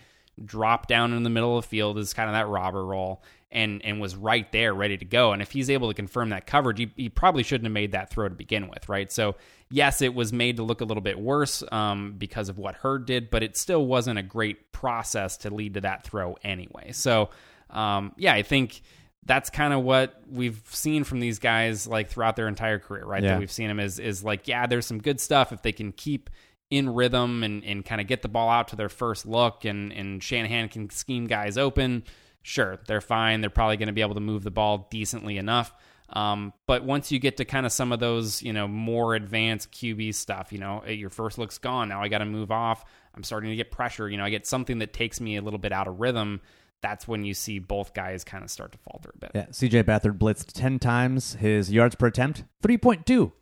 dropped 0.44 0.88
down 0.88 1.12
in 1.12 1.22
the 1.22 1.30
middle 1.30 1.56
of 1.56 1.64
the 1.64 1.68
field 1.68 1.96
is 1.98 2.12
kind 2.12 2.28
of 2.28 2.34
that 2.34 2.48
robber 2.48 2.84
roll 2.84 3.22
and 3.50 3.82
and 3.84 4.00
was 4.00 4.14
right 4.14 4.50
there 4.52 4.74
ready 4.74 4.96
to 4.96 5.04
go 5.04 5.32
and 5.32 5.40
if 5.40 5.52
he's 5.52 5.70
able 5.70 5.88
to 5.88 5.94
confirm 5.94 6.28
that 6.28 6.46
coverage 6.46 6.78
he, 6.78 6.90
he 6.96 7.08
probably 7.08 7.42
shouldn't 7.42 7.64
have 7.64 7.72
made 7.72 7.92
that 7.92 8.10
throw 8.10 8.28
to 8.28 8.34
begin 8.34 8.68
with 8.68 8.88
right 8.88 9.10
so 9.10 9.34
yes 9.70 10.00
it 10.02 10.14
was 10.14 10.32
made 10.32 10.56
to 10.56 10.62
look 10.62 10.80
a 10.80 10.84
little 10.84 11.02
bit 11.02 11.18
worse 11.18 11.62
um, 11.72 12.14
because 12.18 12.48
of 12.48 12.58
what 12.58 12.74
Hurd 12.76 13.06
did 13.06 13.30
but 13.30 13.42
it 13.42 13.56
still 13.56 13.84
wasn't 13.86 14.18
a 14.18 14.22
great 14.22 14.72
process 14.72 15.36
to 15.38 15.50
lead 15.52 15.74
to 15.74 15.80
that 15.82 16.04
throw 16.04 16.36
anyway 16.44 16.92
so 16.92 17.30
um, 17.70 18.12
yeah 18.16 18.32
i 18.34 18.42
think 18.42 18.80
that's 19.24 19.50
kind 19.50 19.72
of 19.72 19.82
what 19.82 20.20
we've 20.30 20.62
seen 20.70 21.02
from 21.02 21.18
these 21.18 21.38
guys 21.40 21.86
like 21.86 22.08
throughout 22.08 22.36
their 22.36 22.46
entire 22.48 22.78
career 22.78 23.04
right 23.04 23.22
Yeah. 23.22 23.30
that 23.32 23.40
we've 23.40 23.50
seen 23.50 23.68
them 23.68 23.80
is 23.80 23.98
is 23.98 24.22
like 24.22 24.46
yeah 24.48 24.66
there's 24.66 24.86
some 24.86 24.98
good 25.02 25.20
stuff 25.20 25.52
if 25.52 25.62
they 25.62 25.72
can 25.72 25.90
keep 25.92 26.30
in 26.70 26.92
rhythm 26.94 27.42
and, 27.44 27.64
and 27.64 27.84
kind 27.84 28.00
of 28.00 28.06
get 28.08 28.22
the 28.22 28.28
ball 28.28 28.48
out 28.48 28.68
to 28.68 28.76
their 28.76 28.88
first 28.88 29.24
look 29.24 29.64
and, 29.64 29.92
and 29.92 30.20
Shanahan 30.20 30.68
can 30.68 30.90
scheme 30.90 31.28
guys 31.28 31.56
open, 31.56 32.02
sure, 32.42 32.80
they're 32.88 33.00
fine. 33.00 33.40
They're 33.40 33.50
probably 33.50 33.76
going 33.76 33.86
to 33.86 33.92
be 33.92 34.00
able 34.00 34.14
to 34.14 34.20
move 34.20 34.42
the 34.42 34.50
ball 34.50 34.88
decently 34.90 35.38
enough. 35.38 35.72
Um, 36.10 36.52
but 36.66 36.84
once 36.84 37.10
you 37.10 37.18
get 37.18 37.38
to 37.38 37.44
kind 37.44 37.66
of 37.66 37.72
some 37.72 37.90
of 37.92 37.98
those, 37.98 38.42
you 38.42 38.52
know, 38.52 38.68
more 38.68 39.14
advanced 39.14 39.72
QB 39.72 40.14
stuff, 40.14 40.52
you 40.52 40.58
know, 40.58 40.84
your 40.86 41.10
first 41.10 41.36
look's 41.38 41.58
gone. 41.58 41.88
Now 41.88 42.00
I 42.02 42.08
got 42.08 42.18
to 42.18 42.24
move 42.24 42.50
off. 42.52 42.84
I'm 43.14 43.24
starting 43.24 43.50
to 43.50 43.56
get 43.56 43.70
pressure. 43.72 44.08
You 44.08 44.16
know, 44.16 44.24
I 44.24 44.30
get 44.30 44.46
something 44.46 44.78
that 44.78 44.92
takes 44.92 45.20
me 45.20 45.36
a 45.36 45.42
little 45.42 45.58
bit 45.58 45.72
out 45.72 45.88
of 45.88 45.98
rhythm. 45.98 46.40
That's 46.82 47.08
when 47.08 47.24
you 47.24 47.34
see 47.34 47.58
both 47.58 47.94
guys 47.94 48.22
kind 48.22 48.44
of 48.44 48.50
start 48.50 48.70
to 48.72 48.78
falter 48.78 49.10
a 49.14 49.18
bit. 49.18 49.30
Yeah, 49.34 49.46
CJ 49.46 49.82
Beathard 49.84 50.18
blitzed 50.18 50.52
10 50.52 50.78
times. 50.78 51.34
His 51.34 51.72
yards 51.72 51.94
per 51.96 52.06
attempt, 52.06 52.44
3.2. 52.62 53.32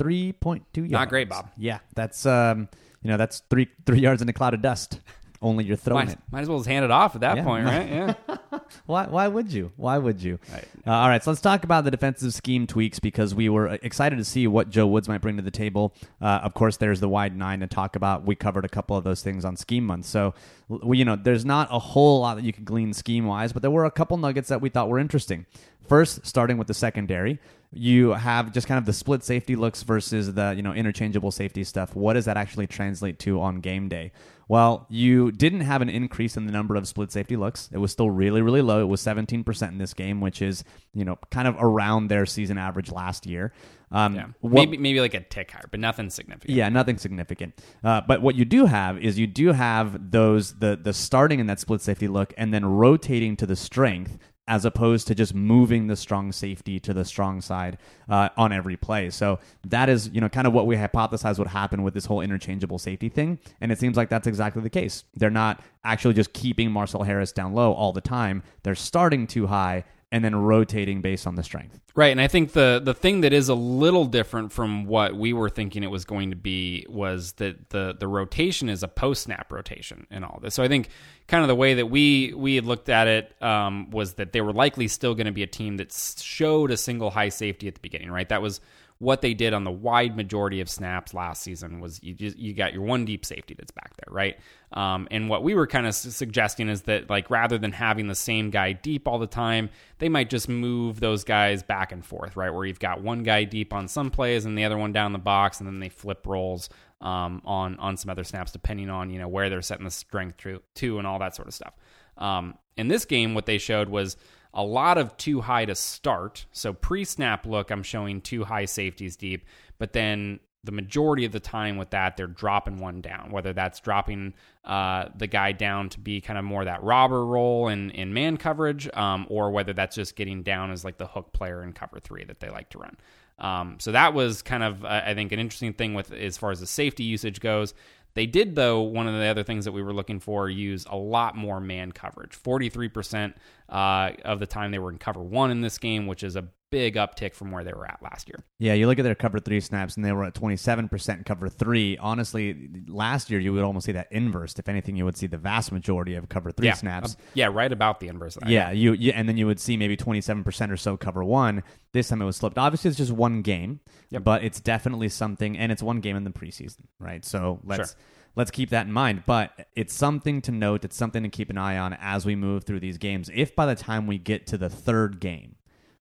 3.2 0.00 0.76
yards. 0.76 0.90
Not 0.90 1.08
great, 1.08 1.28
Bob. 1.28 1.50
Yeah, 1.56 1.78
that's 1.94 2.26
um, 2.26 2.68
you 3.02 3.10
know, 3.10 3.16
that's 3.16 3.42
3 3.50 3.68
3 3.86 4.00
yards 4.00 4.22
in 4.22 4.28
a 4.28 4.32
cloud 4.32 4.54
of 4.54 4.62
dust. 4.62 5.00
Only 5.40 5.64
you're 5.64 5.76
throwing 5.76 6.06
Might, 6.06 6.14
it. 6.14 6.18
might 6.32 6.40
as 6.40 6.48
well 6.48 6.58
just 6.58 6.68
hand 6.68 6.84
it 6.84 6.90
off 6.90 7.14
at 7.14 7.20
that 7.20 7.36
Yeah. 7.36 7.44
point, 7.44 7.66
right? 7.66 7.88
Yeah. 7.88 8.14
Why 8.86 9.06
why 9.06 9.28
would 9.28 9.50
you? 9.50 9.72
Why 9.76 9.96
would 9.96 10.22
you? 10.22 10.38
Uh, 10.86 10.92
all 10.92 11.08
right, 11.08 11.24
so 11.24 11.30
let's 11.30 11.40
talk 11.40 11.64
about 11.64 11.84
the 11.84 11.90
defensive 11.90 12.34
scheme 12.34 12.66
tweaks 12.66 12.98
because 12.98 13.34
we 13.34 13.48
were 13.48 13.68
excited 13.82 14.16
to 14.16 14.24
see 14.24 14.46
what 14.46 14.68
Joe 14.68 14.86
Woods 14.86 15.08
might 15.08 15.22
bring 15.22 15.36
to 15.36 15.42
the 15.42 15.50
table. 15.50 15.94
Uh, 16.20 16.40
of 16.42 16.52
course, 16.52 16.76
there's 16.76 17.00
the 17.00 17.08
wide 17.08 17.34
nine 17.34 17.60
to 17.60 17.66
talk 17.66 17.96
about. 17.96 18.26
We 18.26 18.34
covered 18.34 18.66
a 18.66 18.68
couple 18.68 18.94
of 18.96 19.04
those 19.04 19.22
things 19.22 19.44
on 19.46 19.56
scheme 19.56 19.86
month, 19.86 20.04
so 20.04 20.34
we, 20.68 20.98
you 20.98 21.04
know, 21.06 21.16
there's 21.16 21.46
not 21.46 21.68
a 21.70 21.78
whole 21.78 22.20
lot 22.20 22.34
that 22.36 22.44
you 22.44 22.52
could 22.52 22.66
glean 22.66 22.92
scheme 22.92 23.24
wise, 23.24 23.54
but 23.54 23.62
there 23.62 23.70
were 23.70 23.86
a 23.86 23.90
couple 23.90 24.18
nuggets 24.18 24.48
that 24.48 24.60
we 24.60 24.68
thought 24.68 24.88
were 24.90 24.98
interesting. 24.98 25.46
First, 25.88 26.26
starting 26.26 26.58
with 26.58 26.66
the 26.66 26.74
secondary, 26.74 27.38
you 27.72 28.10
have 28.10 28.52
just 28.52 28.66
kind 28.66 28.78
of 28.78 28.86
the 28.86 28.92
split 28.92 29.24
safety 29.24 29.56
looks 29.56 29.82
versus 29.82 30.32
the 30.32 30.52
you 30.54 30.62
know 30.62 30.72
interchangeable 30.72 31.30
safety 31.30 31.64
stuff. 31.64 31.94
What 31.96 32.14
does 32.14 32.26
that 32.26 32.36
actually 32.36 32.66
translate 32.66 33.18
to 33.20 33.40
on 33.40 33.60
game 33.60 33.88
day? 33.88 34.12
Well, 34.48 34.86
you 34.90 35.32
didn't 35.32 35.62
have 35.62 35.80
an 35.82 35.88
increase 35.88 36.36
in 36.36 36.46
the 36.46 36.52
number 36.52 36.76
of 36.76 36.86
split 36.86 37.10
safety 37.10 37.36
looks. 37.36 37.70
It 37.72 37.78
was 37.78 37.92
still 37.92 38.10
really, 38.10 38.42
really 38.42 38.60
low. 38.62 38.80
It 38.80 38.88
was 38.88 39.00
17% 39.02 39.68
in 39.68 39.78
this 39.78 39.94
game, 39.94 40.20
which 40.20 40.42
is, 40.42 40.64
you 40.92 41.04
know, 41.04 41.18
kind 41.30 41.48
of 41.48 41.56
around 41.58 42.08
their 42.08 42.26
season 42.26 42.58
average 42.58 42.92
last 42.92 43.26
year. 43.26 43.52
Um, 43.90 44.14
Yeah, 44.16 44.26
what- 44.40 44.52
maybe 44.52 44.76
maybe 44.76 45.00
like 45.00 45.14
a 45.14 45.20
tick 45.20 45.50
higher, 45.52 45.68
but 45.70 45.78
nothing 45.80 46.10
significant. 46.10 46.50
yeah, 46.56 46.68
nothing 46.68 46.98
significant. 46.98 47.54
Uh, 47.82 48.00
but 48.06 48.22
what 48.22 48.34
you 48.34 48.44
do 48.44 48.66
have 48.66 48.98
is 48.98 49.18
you 49.18 49.26
do 49.26 49.52
have 49.52 50.10
those 50.10 50.54
the 50.58 50.76
the 50.76 50.92
starting 50.92 51.38
in 51.40 51.46
that 51.46 51.60
split 51.60 51.80
safety 51.80 52.08
look 52.08 52.34
and 52.36 52.52
then 52.52 52.64
rotating 52.64 53.36
to 53.36 53.46
the 53.46 53.54
strength 53.56 54.18
as 54.46 54.64
opposed 54.64 55.06
to 55.06 55.14
just 55.14 55.34
moving 55.34 55.86
the 55.86 55.96
strong 55.96 56.30
safety 56.32 56.78
to 56.78 56.92
the 56.92 57.04
strong 57.04 57.40
side 57.40 57.78
uh, 58.08 58.28
on 58.36 58.52
every 58.52 58.76
play. 58.76 59.10
So 59.10 59.38
that 59.66 59.88
is 59.88 60.10
you 60.10 60.20
know 60.20 60.28
kind 60.28 60.46
of 60.46 60.52
what 60.52 60.66
we 60.66 60.76
hypothesized 60.76 61.38
would 61.38 61.48
happen 61.48 61.82
with 61.82 61.94
this 61.94 62.06
whole 62.06 62.20
interchangeable 62.20 62.78
safety 62.78 63.08
thing, 63.08 63.38
and 63.60 63.72
it 63.72 63.78
seems 63.78 63.96
like 63.96 64.08
that's 64.08 64.26
exactly 64.26 64.62
the 64.62 64.70
case. 64.70 65.04
They're 65.14 65.30
not 65.30 65.62
actually 65.84 66.14
just 66.14 66.32
keeping 66.32 66.70
Marcell 66.70 67.02
Harris 67.02 67.32
down 67.32 67.54
low 67.54 67.72
all 67.72 67.92
the 67.92 68.00
time. 68.00 68.42
They're 68.62 68.74
starting 68.74 69.26
too 69.26 69.46
high 69.46 69.84
and 70.14 70.24
then 70.24 70.36
rotating 70.36 71.00
based 71.00 71.26
on 71.26 71.34
the 71.34 71.42
strength. 71.42 71.80
Right, 71.96 72.12
and 72.12 72.20
I 72.20 72.28
think 72.28 72.52
the 72.52 72.80
the 72.82 72.94
thing 72.94 73.22
that 73.22 73.32
is 73.32 73.48
a 73.48 73.54
little 73.54 74.04
different 74.04 74.52
from 74.52 74.86
what 74.86 75.16
we 75.16 75.32
were 75.32 75.50
thinking 75.50 75.82
it 75.82 75.90
was 75.90 76.04
going 76.04 76.30
to 76.30 76.36
be 76.36 76.86
was 76.88 77.32
that 77.32 77.70
the 77.70 77.96
the 77.98 78.06
rotation 78.06 78.68
is 78.68 78.84
a 78.84 78.88
post 78.88 79.24
snap 79.24 79.50
rotation 79.52 80.06
and 80.12 80.24
all 80.24 80.38
this. 80.40 80.54
So 80.54 80.62
I 80.62 80.68
think 80.68 80.90
kind 81.26 81.42
of 81.42 81.48
the 81.48 81.56
way 81.56 81.74
that 81.74 81.86
we 81.86 82.32
we 82.32 82.54
had 82.54 82.64
looked 82.64 82.88
at 82.88 83.08
it 83.08 83.42
um, 83.42 83.90
was 83.90 84.14
that 84.14 84.32
they 84.32 84.40
were 84.40 84.52
likely 84.52 84.86
still 84.86 85.16
going 85.16 85.26
to 85.26 85.32
be 85.32 85.42
a 85.42 85.48
team 85.48 85.78
that 85.78 85.92
showed 85.92 86.70
a 86.70 86.76
single 86.76 87.10
high 87.10 87.30
safety 87.30 87.66
at 87.66 87.74
the 87.74 87.80
beginning. 87.80 88.12
Right, 88.12 88.28
that 88.28 88.40
was 88.40 88.60
what 88.98 89.22
they 89.22 89.34
did 89.34 89.52
on 89.52 89.64
the 89.64 89.70
wide 89.70 90.16
majority 90.16 90.60
of 90.60 90.70
snaps 90.70 91.12
last 91.12 91.42
season 91.42 91.80
was 91.80 92.00
you 92.02 92.14
just 92.14 92.38
you 92.38 92.54
got 92.54 92.72
your 92.72 92.82
one 92.82 93.04
deep 93.04 93.24
safety 93.24 93.54
that's 93.54 93.72
back 93.72 93.92
there, 93.96 94.14
right? 94.14 94.38
Um, 94.72 95.08
and 95.10 95.28
what 95.28 95.42
we 95.42 95.54
were 95.54 95.66
kind 95.66 95.86
of 95.86 95.94
su- 95.94 96.10
suggesting 96.10 96.68
is 96.68 96.82
that 96.82 97.10
like 97.10 97.28
rather 97.28 97.58
than 97.58 97.72
having 97.72 98.06
the 98.06 98.14
same 98.14 98.50
guy 98.50 98.72
deep 98.72 99.08
all 99.08 99.18
the 99.18 99.26
time, 99.26 99.70
they 99.98 100.08
might 100.08 100.30
just 100.30 100.48
move 100.48 101.00
those 101.00 101.24
guys 101.24 101.62
back 101.62 101.90
and 101.90 102.04
forth, 102.04 102.36
right? 102.36 102.50
Where 102.50 102.64
you've 102.64 102.78
got 102.78 103.02
one 103.02 103.24
guy 103.24 103.44
deep 103.44 103.72
on 103.72 103.88
some 103.88 104.10
plays 104.10 104.44
and 104.44 104.56
the 104.56 104.64
other 104.64 104.78
one 104.78 104.92
down 104.92 105.12
the 105.12 105.18
box, 105.18 105.58
and 105.58 105.66
then 105.66 105.80
they 105.80 105.88
flip 105.88 106.26
roles 106.26 106.68
um, 107.00 107.42
on 107.44 107.76
on 107.78 107.96
some 107.96 108.10
other 108.10 108.24
snaps 108.24 108.52
depending 108.52 108.90
on 108.90 109.10
you 109.10 109.18
know 109.18 109.28
where 109.28 109.50
they're 109.50 109.62
setting 109.62 109.84
the 109.84 109.90
strength 109.90 110.36
to, 110.38 110.62
to 110.76 110.98
and 110.98 111.06
all 111.06 111.18
that 111.18 111.34
sort 111.34 111.48
of 111.48 111.54
stuff. 111.54 111.74
Um, 112.16 112.56
in 112.76 112.88
this 112.88 113.04
game, 113.04 113.34
what 113.34 113.46
they 113.46 113.58
showed 113.58 113.88
was 113.88 114.16
a 114.54 114.62
lot 114.62 114.96
of 114.96 115.16
too 115.16 115.40
high 115.40 115.64
to 115.64 115.74
start. 115.74 116.46
So 116.52 116.72
pre 116.72 117.04
snap 117.04 117.44
look, 117.44 117.70
I'm 117.70 117.82
showing 117.82 118.20
two 118.20 118.44
high 118.44 118.64
safeties 118.64 119.16
deep, 119.16 119.44
but 119.78 119.92
then 119.92 120.40
the 120.62 120.72
majority 120.72 121.26
of 121.26 121.32
the 121.32 121.40
time 121.40 121.76
with 121.76 121.90
that, 121.90 122.16
they're 122.16 122.26
dropping 122.26 122.78
one 122.78 123.02
down, 123.02 123.30
whether 123.30 123.52
that's 123.52 123.80
dropping 123.80 124.32
uh, 124.64 125.08
the 125.14 125.26
guy 125.26 125.52
down 125.52 125.90
to 125.90 126.00
be 126.00 126.22
kind 126.22 126.38
of 126.38 126.44
more 126.44 126.64
that 126.64 126.82
robber 126.82 127.26
role 127.26 127.68
in, 127.68 127.90
in 127.90 128.14
man 128.14 128.38
coverage, 128.38 128.88
um, 128.94 129.26
or 129.28 129.50
whether 129.50 129.74
that's 129.74 129.94
just 129.94 130.16
getting 130.16 130.42
down 130.42 130.70
as 130.70 130.84
like 130.84 130.96
the 130.96 131.06
hook 131.06 131.32
player 131.34 131.62
in 131.62 131.72
cover 131.74 132.00
three 132.00 132.24
that 132.24 132.40
they 132.40 132.48
like 132.48 132.70
to 132.70 132.78
run. 132.78 132.96
Um, 133.38 133.76
so 133.78 133.92
that 133.92 134.14
was 134.14 134.42
kind 134.42 134.62
of, 134.62 134.84
uh, 134.84 135.02
I 135.04 135.14
think, 135.14 135.32
an 135.32 135.38
interesting 135.38 135.74
thing 135.74 135.92
with 135.92 136.12
as 136.12 136.38
far 136.38 136.50
as 136.50 136.60
the 136.60 136.66
safety 136.66 137.04
usage 137.04 137.40
goes. 137.40 137.74
They 138.14 138.26
did, 138.26 138.54
though, 138.54 138.82
one 138.82 139.08
of 139.08 139.14
the 139.14 139.26
other 139.26 139.42
things 139.42 139.64
that 139.64 139.72
we 139.72 139.82
were 139.82 139.92
looking 139.92 140.20
for, 140.20 140.48
use 140.48 140.86
a 140.88 140.96
lot 140.96 141.36
more 141.36 141.60
man 141.60 141.90
coverage. 141.90 142.30
43% 142.40 143.34
uh, 143.68 144.10
of 144.24 144.38
the 144.38 144.46
time 144.46 144.70
they 144.70 144.78
were 144.78 144.90
in 144.90 144.98
cover 144.98 145.20
one 145.20 145.50
in 145.50 145.60
this 145.60 145.78
game, 145.78 146.06
which 146.06 146.22
is 146.22 146.36
a 146.36 146.48
big 146.74 146.94
uptick 146.96 147.34
from 147.34 147.50
where 147.50 147.62
they 147.64 147.72
were 147.72 147.86
at 147.86 148.02
last 148.02 148.28
year. 148.28 148.44
Yeah, 148.58 148.74
you 148.74 148.86
look 148.86 148.98
at 148.98 149.02
their 149.04 149.14
cover 149.14 149.38
three 149.38 149.60
snaps, 149.60 149.96
and 149.96 150.04
they 150.04 150.12
were 150.12 150.24
at 150.24 150.34
27% 150.34 151.24
cover 151.24 151.48
three. 151.48 151.96
Honestly, 151.98 152.68
last 152.88 153.30
year 153.30 153.40
you 153.40 153.52
would 153.52 153.62
almost 153.64 153.86
see 153.86 153.92
that 153.92 154.08
inverse. 154.10 154.54
If 154.58 154.68
anything, 154.68 154.96
you 154.96 155.04
would 155.04 155.16
see 155.16 155.26
the 155.26 155.38
vast 155.38 155.72
majority 155.72 156.14
of 156.14 156.28
cover 156.28 156.50
three 156.50 156.66
yeah, 156.66 156.74
snaps. 156.74 157.14
uh, 157.14 157.22
yeah, 157.34 157.46
right 157.52 157.70
about 157.72 158.00
the 158.00 158.08
inverse. 158.08 158.36
Of. 158.36 158.48
Yeah, 158.48 158.70
you, 158.72 158.92
you 158.92 159.12
and 159.12 159.28
then 159.28 159.36
you 159.36 159.46
would 159.46 159.60
see 159.60 159.76
maybe 159.76 159.96
27% 159.96 160.70
or 160.70 160.76
so 160.76 160.96
cover 160.96 161.22
one. 161.24 161.62
This 161.92 162.08
time 162.08 162.20
it 162.20 162.24
was 162.24 162.36
slipped. 162.36 162.58
Obviously, 162.58 162.88
it's 162.88 162.98
just 162.98 163.12
one 163.12 163.42
game, 163.42 163.80
Yep. 164.10 164.24
but 164.24 164.42
it's 164.44 164.60
definitely 164.60 165.08
something, 165.08 165.56
and 165.56 165.70
it's 165.70 165.82
one 165.82 166.00
game 166.00 166.16
in 166.16 166.24
the 166.24 166.30
preseason, 166.30 166.86
right? 166.98 167.24
So 167.24 167.60
let's 167.64 167.90
Sure. 167.90 167.98
let's 168.36 168.50
keep 168.50 168.70
that 168.70 168.86
in 168.86 168.92
mind. 168.92 169.22
But 169.26 169.68
it's 169.76 169.94
something 169.94 170.40
to 170.42 170.50
note. 170.52 170.84
It's 170.84 170.96
something 170.96 171.22
to 171.22 171.28
keep 171.28 171.50
an 171.50 171.58
eye 171.58 171.78
on 171.78 171.92
as 172.00 172.26
we 172.26 172.34
move 172.34 172.64
through 172.64 172.80
these 172.80 172.98
games. 172.98 173.30
If 173.32 173.54
by 173.54 173.66
the 173.66 173.76
time 173.76 174.06
we 174.08 174.18
get 174.18 174.46
to 174.48 174.58
the 174.58 174.68
third 174.68 175.20
game, 175.20 175.54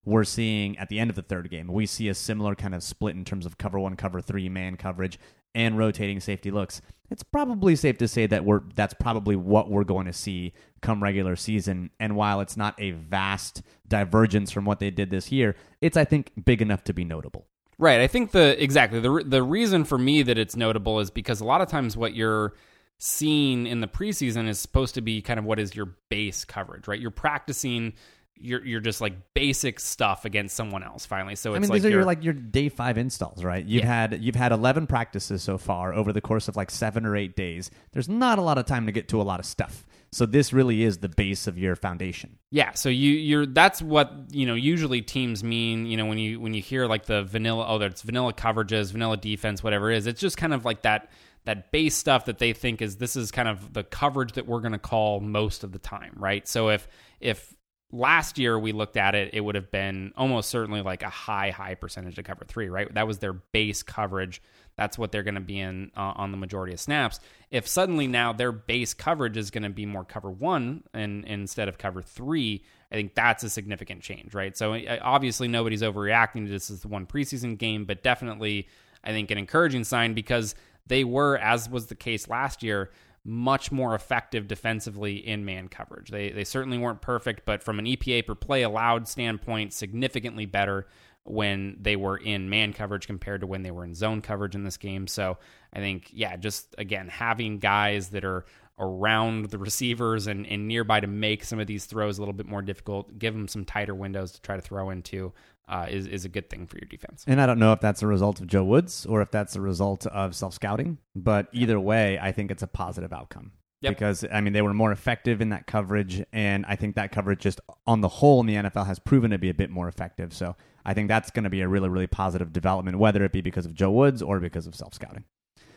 we're 0.06 0.24
seeing 0.24 0.78
at 0.78 0.89
the 0.89 1.00
end 1.00 1.10
of 1.10 1.16
the 1.16 1.22
third 1.22 1.50
game, 1.50 1.68
we 1.68 1.86
see 1.86 2.10
a 2.10 2.13
similar 2.13 2.56
kind 2.56 2.76
of 2.76 2.84
split 2.84 3.16
in 3.16 3.24
terms 3.24 3.46
of 3.46 3.58
cover 3.58 3.80
one, 3.80 3.96
cover 3.96 4.22
three, 4.22 4.50
man 4.50 4.76
coverage, 4.76 5.18
and 5.56 5.78
rotating 5.78 6.20
safety 6.20 6.52
looks. 6.52 6.82
It's 7.10 7.24
probably 7.24 7.76
safe 7.76 7.98
to 8.00 8.08
say 8.08 8.26
that 8.28 8.44
we're 8.44 8.62
that's 8.76 8.94
probably 8.94 9.36
what 9.36 9.70
we're 9.70 9.84
going 9.84 10.08
to 10.08 10.13
see 10.13 10.54
come 10.82 11.02
regular 11.02 11.36
season. 11.36 11.92
And 12.00 12.16
while 12.16 12.42
it's 12.42 12.58
not 12.58 12.76
a 12.80 12.92
vast 12.92 13.62
divergence 13.88 14.52
from 14.52 14.66
what 14.66 14.80
they 14.80 14.89
did 14.89 15.10
this 15.10 15.32
year, 15.32 15.56
it's 15.80 15.96
I 15.96 16.06
think 16.06 16.32
big 16.44 16.62
enough 16.62 16.84
to 16.86 16.94
be 16.94 17.04
notable. 17.04 17.46
Right. 17.78 18.02
I 18.02 18.08
think 18.08 18.32
the 18.32 18.62
exactly 18.62 19.00
the 19.00 19.24
the 19.26 19.44
reason 19.44 19.84
for 19.84 19.98
me 19.98 20.24
that 20.24 20.38
it's 20.38 20.56
notable 20.56 21.00
is 21.00 21.12
because 21.12 21.39
a 21.39 21.46
lot 21.46 21.62
of 21.62 21.68
times 21.68 21.96
what 21.96 22.16
you're 22.16 22.54
seeing 22.98 23.68
in 23.68 23.82
the 23.82 23.88
preseason 23.88 24.48
is 24.48 24.60
supposed 24.60 24.96
to 24.96 25.02
be 25.02 25.22
kind 25.22 25.39
of 25.39 25.46
what 25.46 25.60
is 25.60 25.76
your 25.76 25.96
base 26.10 26.46
coverage, 26.46 26.88
right? 26.88 27.00
You're 27.00 27.12
practicing 27.12 27.94
you're 28.36 28.65
you're 28.65 28.82
just 28.82 29.00
like 29.02 29.13
basic 29.34 29.80
stuff 29.80 30.26
against 30.26 30.56
someone 30.56 30.84
else 30.84 31.06
finally. 31.06 31.36
So 31.36 31.52
it's 31.52 31.58
I 31.58 31.60
mean, 31.62 31.69
like 31.69 31.82
these 31.82 31.86
are 31.86 31.89
your 31.89 32.06
like 32.06 32.24
your 32.24 32.34
day 32.34 32.69
five 32.69 32.98
installs, 32.98 33.43
right? 33.43 33.63
You've 33.65 33.84
Yeah. 33.84 34.10
had 34.10 34.24
you've 34.24 34.36
had 34.36 34.52
eleven 34.52 34.88
practices 34.88 35.41
so 35.43 35.58
far 35.58 35.93
over 35.93 36.12
the 36.12 36.22
course 36.22 36.48
of 36.48 36.56
like 36.56 36.72
seven 36.72 37.06
or 37.06 37.15
eight 37.15 37.36
days. 37.36 37.72
There's 37.91 38.10
not 38.10 38.39
a 38.39 38.41
lot 38.41 38.58
of 38.58 38.65
time 38.65 38.86
to 38.86 38.91
get 38.91 39.08
to 39.10 39.22
a 39.22 39.24
lot 39.24 39.39
of 39.39 39.46
stuff. 39.46 39.86
So 40.12 40.28
this 40.28 40.54
really 40.54 40.84
is 40.84 41.00
the 41.00 41.10
base 41.10 41.48
of 41.48 41.58
your 41.58 41.76
foundation. 41.76 42.38
Yeah, 42.52 42.74
so 42.74 42.89
you 42.89 43.12
you're 43.13 43.46
that's 43.46 43.82
what 43.82 44.13
you 44.30 44.46
know 44.46 44.54
usually 44.56 45.02
teams 45.02 45.43
mean. 45.43 45.86
You 45.86 45.98
know 45.98 46.06
when 46.06 46.17
you 46.17 46.39
when 46.39 46.54
you 46.54 46.62
hear 46.62 46.86
like 46.86 47.06
the 47.06 47.24
vanilla 47.24 47.65
oh 47.67 47.78
that's 47.80 48.02
vanilla 48.02 48.34
coverages, 48.34 48.91
vanilla 48.91 49.17
defense, 49.17 49.63
whatever 49.63 49.91
it 49.91 49.98
is. 49.98 50.08
It's 50.08 50.22
just 50.22 50.38
kind 50.38 50.54
of 50.54 50.65
like 50.65 50.84
that 50.84 51.10
that 51.46 51.72
base 51.72 51.96
stuff 51.96 52.26
that 52.26 52.38
they 52.39 52.54
think 52.54 52.82
is 52.82 52.98
this 52.98 53.15
is 53.15 53.32
kind 53.32 53.48
of 53.50 53.74
the 53.74 53.84
coverage 53.84 54.34
that 54.34 54.48
we're 54.48 54.62
going 54.62 54.72
to 54.72 54.80
call 54.80 55.19
most 55.19 55.63
of 55.63 55.72
the 55.72 55.80
time, 55.80 56.13
right? 56.17 56.48
So 56.48 56.69
if 56.69 56.88
if 57.19 57.54
last 57.94 58.40
year 58.40 58.58
we 58.58 58.72
looked 58.72 58.98
at 58.98 59.14
it, 59.14 59.30
it 59.34 59.42
would 59.42 59.56
have 59.56 59.70
been 59.72 60.12
almost 60.18 60.50
certainly 60.50 60.82
like 60.82 61.04
a 61.04 61.10
high 61.10 61.52
high 61.52 61.76
percentage 61.76 62.16
to 62.16 62.24
cover 62.24 62.44
three, 62.44 62.68
right? 62.68 62.92
That 62.94 63.08
was 63.08 63.20
their 63.20 63.34
base 63.34 63.84
coverage. 63.84 64.42
That's 64.76 64.98
what 64.98 65.12
they're 65.12 65.24
going 65.24 65.36
to 65.36 65.42
be 65.42 65.60
in 65.60 65.92
uh, 65.96 66.14
on 66.16 66.32
the 66.32 66.38
majority 66.38 66.74
of 66.74 66.80
snaps. 66.80 67.20
If 67.52 67.68
suddenly 67.68 68.08
now 68.08 68.34
their 68.34 68.52
base 68.52 68.96
coverage 68.96 69.38
is 69.38 69.52
going 69.52 69.64
to 69.64 69.70
be 69.70 69.86
more 69.86 70.04
cover 70.04 70.32
one 70.32 70.84
and 70.94 71.24
instead 71.26 71.68
of 71.68 71.78
cover 71.78 72.02
three, 72.02 72.64
I 72.92 72.96
think 72.96 73.14
that's 73.14 73.44
a 73.44 73.50
significant 73.50 74.02
change, 74.02 74.34
right? 74.34 74.58
So 74.58 74.76
obviously 75.02 75.48
nobody's 75.48 75.84
overreacting 75.84 76.48
to 76.48 76.52
this 76.52 76.72
as 76.72 76.82
the 76.82 76.88
one 76.88 77.06
preseason 77.06 77.60
game, 77.60 77.86
but 77.86 78.02
definitely 78.02 78.68
I 79.04 79.12
think 79.12 79.30
an 79.30 79.38
encouraging 79.38 79.84
sign 79.84 80.16
because 80.16 80.56
they 80.88 81.04
were, 81.04 81.38
as 81.38 81.70
was 81.70 81.86
the 81.86 81.96
case 81.96 82.28
last 82.28 82.64
year, 82.64 82.90
much 83.26 83.72
more 83.72 83.96
effective 83.96 84.48
defensively 84.48 85.16
in 85.16 85.46
man 85.46 85.70
coverage. 85.70 86.10
They 86.10 86.32
they 86.32 86.44
certainly 86.44 86.78
weren't 86.78 87.02
perfect, 87.02 87.46
but 87.46 87.64
from 87.64 87.80
an 87.80 87.86
EPA 87.86 88.26
per 88.26 88.36
play 88.36 88.64
allowed 88.64 89.08
standpoint, 89.08 89.74
significantly 89.74 90.46
better 90.46 90.88
when 91.26 91.78
they 91.80 91.96
were 91.96 92.18
in 92.18 92.50
man 92.50 92.74
coverage 92.74 93.08
compared 93.08 93.42
to 93.42 93.48
when 93.48 93.64
they 93.64 93.72
were 93.72 93.86
in 93.86 93.96
zone 93.96 94.22
coverage 94.22 94.56
in 94.56 94.64
this 94.64 94.78
game. 94.78 95.08
So 95.08 95.38
I 95.72 95.80
think, 95.80 96.10
yeah, 96.12 96.36
just 96.36 96.76
again, 96.78 97.08
having 97.08 97.60
guys 97.60 98.10
that 98.10 98.26
are 98.26 98.46
around 98.80 99.46
the 99.46 99.58
receivers 99.58 100.28
and, 100.28 100.48
and 100.48 100.68
nearby 100.68 101.00
to 101.00 101.08
make 101.08 101.44
some 101.44 101.60
of 101.60 101.68
these 101.68 101.86
throws 101.86 102.18
a 102.18 102.22
little 102.22 102.34
bit 102.34 102.48
more 102.48 102.62
difficult, 102.62 103.18
give 103.20 103.34
them 103.34 103.48
some 103.48 103.66
tighter 103.66 103.94
windows 103.94 104.32
to 104.32 104.42
try 104.42 104.56
to 104.56 104.62
throw 104.62 104.90
into, 104.90 105.32
uh, 105.68 105.86
is, 105.90 106.08
is 106.08 106.26
a 106.26 106.30
good 106.30 106.50
thing 106.50 106.66
for 106.66 106.78
your 106.78 106.88
defense. 106.88 107.24
And 107.28 107.40
I 107.40 107.46
don't 107.46 107.60
know 107.60 107.74
if 107.74 107.80
that's 107.80 108.02
a 108.02 108.08
result 108.08 108.42
of 108.42 108.48
Joe 108.48 108.64
Woods 108.64 109.06
or 109.06 109.22
if 109.22 109.32
that's 109.32 109.56
a 109.56 109.62
result 109.62 110.06
of 110.08 110.36
self 110.36 110.54
scouting, 110.54 110.98
but 111.16 111.48
either 111.52 111.80
way, 111.80 112.20
I 112.20 112.32
think 112.32 112.52
it's 112.52 112.64
a 112.64 112.68
positive 112.68 113.14
outcome. 113.14 113.52
Yep. 113.82 113.98
Because, 113.98 114.26
I 114.32 114.40
mean, 114.40 114.54
they 114.54 114.62
were 114.62 114.74
more 114.74 114.94
effective 114.94 115.42
in 115.42 115.50
that 115.50 115.68
coverage, 115.68 116.24
and 116.32 116.66
I 116.70 116.78
think 116.78 116.96
that 116.96 117.12
coverage 117.12 117.40
just 117.40 117.60
on 117.86 118.00
the 118.00 118.08
whole 118.08 118.40
in 118.40 118.46
the 118.46 118.56
NFL 118.56 118.88
has 118.88 118.98
proven 118.98 119.32
to 119.32 119.38
be 119.38 119.50
a 119.50 119.54
bit 119.54 119.70
more 119.70 119.90
effective. 119.90 120.34
So 120.34 120.56
I 120.86 120.94
think 120.94 121.10
that's 121.10 121.32
going 121.32 121.44
to 121.44 121.50
be 121.50 121.60
a 121.60 121.68
really, 121.68 121.90
really 121.90 122.08
positive 122.08 122.54
development, 122.54 122.98
whether 122.98 123.26
it 123.26 123.34
be 123.34 123.42
because 123.42 123.66
of 123.66 123.74
Joe 123.74 123.92
Woods 123.92 124.22
or 124.22 124.40
because 124.40 124.68
of 124.68 124.76
self 124.76 124.94
scouting. 124.94 125.26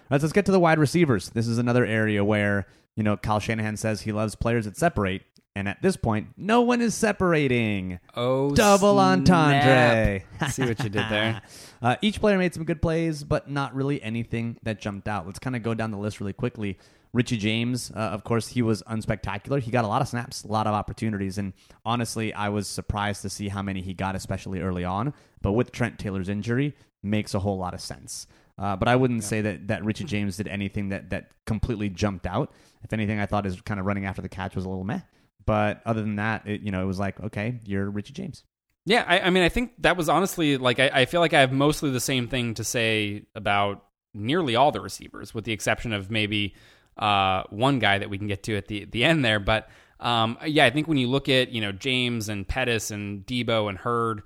Let's, 0.09 0.23
let's 0.23 0.33
get 0.33 0.47
to 0.47 0.53
the 0.53 0.61
wide 0.61 0.79
receivers. 0.79 1.31
This 1.31 1.49
is 1.49 1.59
another 1.59 1.85
area 1.85 2.25
where, 2.25 2.67
you 2.97 3.03
know, 3.03 3.17
Kyle 3.17 3.39
Shanahan 3.41 3.77
says 3.77 4.01
he 4.01 4.13
loves 4.13 4.35
players 4.35 4.65
that 4.65 4.77
separate. 4.77 5.23
And 5.55 5.69
at 5.69 5.81
this 5.81 5.97
point, 5.97 6.29
no 6.37 6.61
one 6.61 6.83
is 6.83 6.95
separating. 6.95 7.99
Oh, 8.15 8.55
Double 8.55 8.97
snap. 8.97 9.19
entendre. 9.19 10.23
See 10.51 10.67
what 10.67 10.79
you 10.83 10.91
did 10.91 11.05
there. 11.09 11.43
Uh, 11.83 11.95
each 12.01 12.21
player 12.21 12.39
made 12.39 12.55
some 12.55 12.65
good 12.65 12.81
plays, 12.81 13.23
but 13.23 13.51
not 13.51 13.75
really 13.75 14.03
anything 14.03 14.57
that 14.63 14.81
jumped 14.81 15.07
out. 15.07 15.27
Let's 15.27 15.39
kind 15.39 15.55
of 15.55 15.63
go 15.63 15.75
down 15.75 15.91
the 15.91 15.99
list 15.99 16.21
really 16.21 16.33
quickly. 16.33 16.79
Richie 17.13 17.37
James, 17.37 17.91
uh, 17.95 17.99
of 17.99 18.25
course, 18.25 18.49
he 18.49 18.63
was 18.63 18.83
unspectacular. 18.85 19.61
He 19.61 19.71
got 19.71 19.85
a 19.85 19.89
lot 19.89 20.01
of 20.01 20.09
snaps, 20.09 20.43
a 20.43 20.49
lot 20.49 20.67
of 20.67 20.73
opportunities, 20.73 21.37
and 21.37 21.53
honestly, 21.85 22.33
I 22.33 22.49
was 22.49 22.67
surprised 22.67 23.21
to 23.23 23.31
see 23.31 23.49
how 23.49 23.61
many 23.61 23.83
he 23.83 23.93
got, 23.93 24.17
especially 24.17 24.61
early 24.61 24.85
on. 24.85 25.13
But 25.43 25.53
with 25.53 25.71
Trent 25.71 25.99
Taylor's 25.99 26.31
injury, 26.31 26.75
makes 27.03 27.35
a 27.35 27.39
whole 27.39 27.59
lot 27.59 27.75
of 27.75 27.81
sense. 27.83 28.27
Uh, 28.59 28.75
but 28.75 28.89
I 28.89 28.97
wouldn't 28.97 29.23
say 29.23 29.43
that, 29.43 29.69
that 29.69 29.85
Richie 29.85 30.05
James 30.05 30.39
did 30.39 30.49
anything 30.49 30.89
that, 30.89 31.11
that 31.11 31.31
completely 31.45 31.91
jumped 31.91 32.27
out. 32.27 32.53
If 32.87 32.93
anything, 32.93 33.19
I 33.19 33.27
thought 33.27 33.45
his 33.45 33.61
kind 33.61 33.81
of 33.81 33.87
running 33.87 34.07
after 34.07 34.23
the 34.23 34.29
catch 34.29 34.55
was 34.55 34.65
a 34.65 34.69
little 34.69 34.85
meh. 34.85 35.01
But 35.45 35.83
other 35.85 36.03
than 36.03 36.17
that, 36.17 36.47
it, 36.47 36.61
you 36.61 36.71
know, 36.71 36.83
it 36.83 36.87
was 36.87 37.01
like, 37.01 37.21
okay, 37.21 37.59
you're 37.65 37.91
Richie 37.91 38.13
James. 38.13 38.45
Yeah, 38.85 39.05
I, 39.07 39.21
I 39.21 39.31
mean, 39.31 39.43
I 39.43 39.49
think 39.49 39.73
that 39.81 39.97
was 39.97 40.09
honestly 40.09 40.57
like 40.57 40.79
I, 40.79 40.91
I 40.93 41.05
feel 41.07 41.21
like 41.21 41.35
I 41.35 41.41
have 41.41 41.53
mostly 41.53 41.91
the 41.91 42.01
same 42.01 42.29
thing 42.29 42.55
to 42.55 42.65
say 42.65 43.25
about 43.35 43.85
nearly 44.15 44.55
all 44.55 44.71
the 44.71 44.81
receivers, 44.81 45.35
with 45.35 45.45
the 45.45 45.53
exception 45.53 45.93
of 45.93 46.11
maybe 46.11 46.55
uh, 46.97 47.43
one 47.51 47.81
guy 47.81 47.99
that 47.99 48.09
we 48.09 48.19
can 48.19 48.29
get 48.29 48.45
to 48.45 48.57
at 48.57 48.69
the 48.69 48.85
the 48.85 49.03
end 49.05 49.25
there. 49.25 49.41
But 49.41 49.69
um, 49.99 50.39
yeah, 50.47 50.67
I 50.67 50.71
think 50.71 50.87
when 50.87 50.99
you 50.99 51.09
look 51.09 51.29
at 51.29 51.51
you 51.51 51.61
know 51.61 51.73
James 51.73 52.29
and 52.29 52.47
Pettis 52.47 52.93
and 52.93 53.27
Deebo 53.27 53.69
and 53.69 53.77
Hurd, 53.77 54.23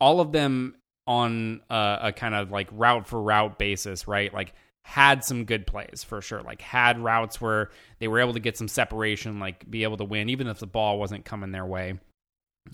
all 0.00 0.20
of 0.20 0.32
them 0.32 0.74
on 1.06 1.60
a, 1.70 1.98
a 2.02 2.12
kind 2.12 2.34
of 2.34 2.50
like 2.50 2.68
route 2.72 3.06
for 3.06 3.22
route 3.22 3.58
basis, 3.58 4.08
right? 4.08 4.34
Like 4.34 4.54
had 4.90 5.24
some 5.24 5.44
good 5.44 5.68
plays 5.68 6.02
for 6.04 6.20
sure. 6.20 6.42
Like 6.42 6.60
had 6.60 6.98
routes 6.98 7.40
where 7.40 7.70
they 8.00 8.08
were 8.08 8.18
able 8.18 8.32
to 8.32 8.40
get 8.40 8.56
some 8.56 8.66
separation, 8.66 9.38
like 9.38 9.70
be 9.70 9.84
able 9.84 9.98
to 9.98 10.04
win, 10.04 10.28
even 10.28 10.48
if 10.48 10.58
the 10.58 10.66
ball 10.66 10.98
wasn't 10.98 11.24
coming 11.24 11.52
their 11.52 11.64
way 11.64 11.94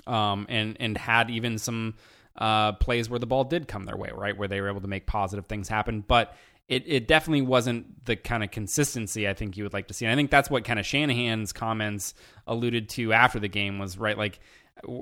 um, 0.06 0.46
and 0.48 0.78
and 0.80 0.96
had 0.96 1.28
even 1.30 1.58
some 1.58 1.94
uh, 2.38 2.72
plays 2.72 3.10
where 3.10 3.18
the 3.18 3.26
ball 3.26 3.44
did 3.44 3.68
come 3.68 3.84
their 3.84 3.98
way, 3.98 4.10
right, 4.14 4.34
where 4.34 4.48
they 4.48 4.62
were 4.62 4.70
able 4.70 4.80
to 4.80 4.88
make 4.88 5.06
positive 5.06 5.44
things 5.44 5.68
happen. 5.68 6.02
But 6.06 6.34
it 6.68 6.84
it 6.86 7.06
definitely 7.06 7.42
wasn't 7.42 8.06
the 8.06 8.16
kind 8.16 8.42
of 8.42 8.50
consistency 8.50 9.28
I 9.28 9.34
think 9.34 9.58
you 9.58 9.64
would 9.64 9.74
like 9.74 9.88
to 9.88 9.94
see. 9.94 10.06
And 10.06 10.12
I 10.12 10.16
think 10.16 10.30
that's 10.30 10.48
what 10.48 10.64
kind 10.64 10.78
of 10.78 10.86
Shanahan's 10.86 11.52
comments 11.52 12.14
alluded 12.46 12.88
to 12.90 13.12
after 13.12 13.38
the 13.38 13.48
game 13.48 13.78
was 13.78 13.98
right, 13.98 14.16
like. 14.16 14.40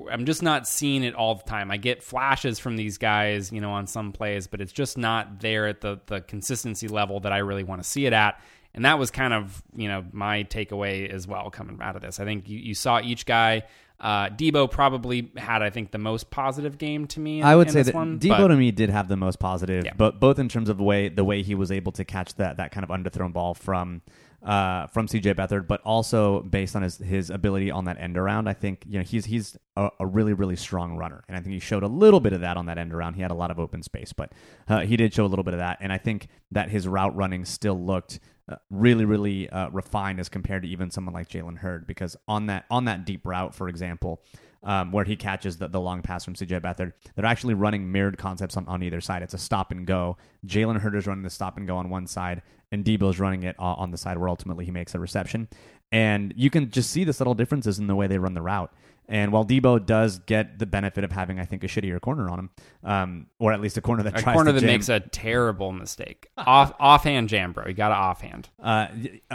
I'm 0.09 0.25
just 0.25 0.41
not 0.41 0.67
seeing 0.67 1.03
it 1.03 1.15
all 1.15 1.35
the 1.35 1.43
time. 1.43 1.69
I 1.69 1.77
get 1.77 2.01
flashes 2.01 2.59
from 2.59 2.77
these 2.77 2.97
guys, 2.97 3.51
you 3.51 3.59
know, 3.61 3.71
on 3.71 3.87
some 3.87 4.13
plays, 4.13 4.47
but 4.47 4.61
it's 4.61 4.71
just 4.71 4.97
not 4.97 5.39
there 5.41 5.67
at 5.67 5.81
the 5.81 5.99
the 6.07 6.21
consistency 6.21 6.87
level 6.87 7.19
that 7.21 7.33
I 7.33 7.39
really 7.39 7.63
want 7.63 7.83
to 7.83 7.87
see 7.89 8.05
it 8.05 8.13
at. 8.13 8.39
And 8.73 8.83
that 8.85 8.99
was 8.99 9.09
kind 9.11 9.33
of, 9.33 9.63
you 9.75 9.87
know, 9.87 10.03
my 10.11 10.43
takeaway 10.45 11.09
as 11.09 11.27
well 11.27 11.49
coming 11.49 11.79
out 11.81 11.95
of 11.95 12.01
this. 12.01 12.19
I 12.19 12.25
think 12.25 12.49
you, 12.49 12.57
you 12.59 12.73
saw 12.73 12.99
each 13.01 13.25
guy 13.25 13.63
uh, 14.01 14.27
Deebo 14.27 14.69
probably 14.69 15.31
had, 15.37 15.61
I 15.61 15.69
think, 15.69 15.91
the 15.91 15.97
most 15.97 16.29
positive 16.29 16.77
game 16.77 17.07
to 17.07 17.21
me. 17.21 17.39
In, 17.39 17.45
I 17.45 17.55
would 17.55 17.69
say 17.71 17.79
this 17.79 17.87
that 17.87 17.95
one, 17.95 18.19
Deebo 18.19 18.37
but- 18.37 18.47
to 18.49 18.55
me 18.57 18.71
did 18.71 18.89
have 18.89 19.07
the 19.07 19.15
most 19.15 19.39
positive, 19.39 19.85
Yeah. 19.85 19.93
but 19.95 20.19
both 20.19 20.37
in 20.39 20.49
terms 20.49 20.67
of 20.67 20.77
the 20.77 20.83
way 20.83 21.07
the 21.09 21.23
way 21.23 21.41
he 21.43 21.55
was 21.55 21.71
able 21.71 21.93
to 21.93 22.03
catch 22.03 22.35
that 22.35 22.57
that 22.57 22.71
kind 22.71 22.83
of 22.83 22.89
underthrown 22.89 23.31
ball 23.31 23.53
from 23.53 24.01
uh, 24.45 24.85
from 24.87 25.07
CJ 25.07 25.33
Beathard, 25.35 25.67
but 25.67 25.81
also 25.81 26.41
based 26.43 26.75
on 26.75 26.83
his 26.83 26.97
his 26.97 27.29
ability 27.29 27.71
on 27.71 27.85
that 27.85 27.99
end 27.99 28.15
around. 28.15 28.47
I 28.47 28.53
think 28.53 28.85
you 28.87 28.99
know 28.99 29.03
he's 29.03 29.25
he's 29.25 29.57
a, 29.75 29.89
a 29.99 30.05
really 30.05 30.33
really 30.33 30.55
strong 30.55 30.97
runner, 30.97 31.23
and 31.27 31.35
I 31.35 31.41
think 31.41 31.53
he 31.53 31.59
showed 31.59 31.83
a 31.83 31.87
little 31.87 32.19
bit 32.19 32.31
of 32.31 32.41
that 32.41 32.55
on 32.55 32.67
that 32.67 32.77
end 32.77 32.93
around. 32.93 33.15
He 33.15 33.21
had 33.21 33.31
a 33.31 33.35
lot 33.35 33.49
of 33.49 33.59
open 33.59 33.81
space, 33.81 34.13
but 34.13 34.31
uh, 34.67 34.81
he 34.81 34.95
did 34.95 35.13
show 35.13 35.25
a 35.25 35.27
little 35.27 35.43
bit 35.43 35.55
of 35.55 35.59
that, 35.59 35.79
and 35.81 35.91
I 35.91 35.97
think 35.97 36.27
that 36.51 36.69
his 36.69 36.87
route 36.87 37.15
running 37.15 37.43
still 37.45 37.79
looked. 37.79 38.19
Uh, 38.47 38.57
really, 38.69 39.05
really 39.05 39.49
uh, 39.49 39.71
refined 39.71 40.19
as 40.19 40.29
compared 40.29 40.61
to 40.61 40.69
even 40.69 40.91
someone 40.91 41.15
like 41.15 41.27
Jalen 41.27 41.57
Hurd, 41.57 41.87
because 41.87 42.15
on 42.27 42.45
that 42.45 42.65
on 42.69 42.85
that 42.85 43.03
deep 43.03 43.25
route, 43.25 43.55
for 43.55 43.67
example, 43.67 44.21
um, 44.65 44.91
where 44.91 45.05
he 45.05 45.15
catches 45.15 45.57
the, 45.57 45.67
the 45.67 45.79
long 45.79 46.01
pass 46.01 46.25
from 46.25 46.33
CJ 46.33 46.61
Beathard. 46.61 46.93
They're 47.15 47.25
actually 47.25 47.53
running 47.53 47.91
mirrored 47.91 48.17
concepts 48.17 48.57
on, 48.57 48.67
on 48.67 48.83
either 48.83 48.99
side. 48.99 49.21
It's 49.21 49.33
a 49.33 49.37
stop 49.37 49.71
and 49.71 49.85
go. 49.85 50.17
Jalen 50.45 50.79
Hurd 50.79 50.95
is 50.95 51.07
running 51.07 51.23
the 51.23 51.29
stop 51.29 51.57
and 51.57 51.67
go 51.67 51.77
on 51.77 51.89
one 51.89 52.07
side, 52.07 52.41
and 52.71 52.83
Deebo's 52.85 53.19
running 53.19 53.43
it 53.43 53.55
on 53.59 53.75
on 53.77 53.91
the 53.91 53.97
side 53.97 54.17
where 54.17 54.29
ultimately 54.29 54.65
he 54.65 54.71
makes 54.71 54.93
a 54.95 54.99
reception. 54.99 55.47
And 55.91 56.33
you 56.35 56.49
can 56.49 56.71
just 56.71 56.89
see 56.89 57.03
the 57.03 57.13
subtle 57.13 57.35
differences 57.35 57.79
in 57.79 57.87
the 57.87 57.95
way 57.95 58.07
they 58.07 58.17
run 58.17 58.33
the 58.33 58.41
route. 58.41 58.73
And 59.07 59.31
while 59.31 59.45
Deebo 59.45 59.85
does 59.85 60.17
get 60.17 60.57
the 60.57 60.65
benefit 60.65 61.03
of 61.03 61.11
having, 61.11 61.39
I 61.39 61.45
think, 61.45 61.63
a 61.63 61.67
shittier 61.67 62.01
corner 62.01 62.27
on 62.27 62.39
him, 62.39 62.49
um, 62.83 63.27
or 63.37 63.53
at 63.53 63.61
least 63.61 63.77
a 63.77 63.81
corner 63.81 64.01
that 64.01 64.17
a 64.17 64.21
tries 64.23 64.33
corner 64.33 64.49
to 64.49 64.53
that 64.53 64.61
jam, 64.61 64.67
makes 64.67 64.89
a 64.89 64.99
terrible 64.99 65.71
mistake. 65.71 66.27
Off 66.37 66.73
offhand 66.79 67.29
jam, 67.29 67.53
bro. 67.53 67.67
You 67.67 67.75
got 67.75 67.89
to 67.89 67.95
offhand. 67.95 68.49
uh, 68.59 68.87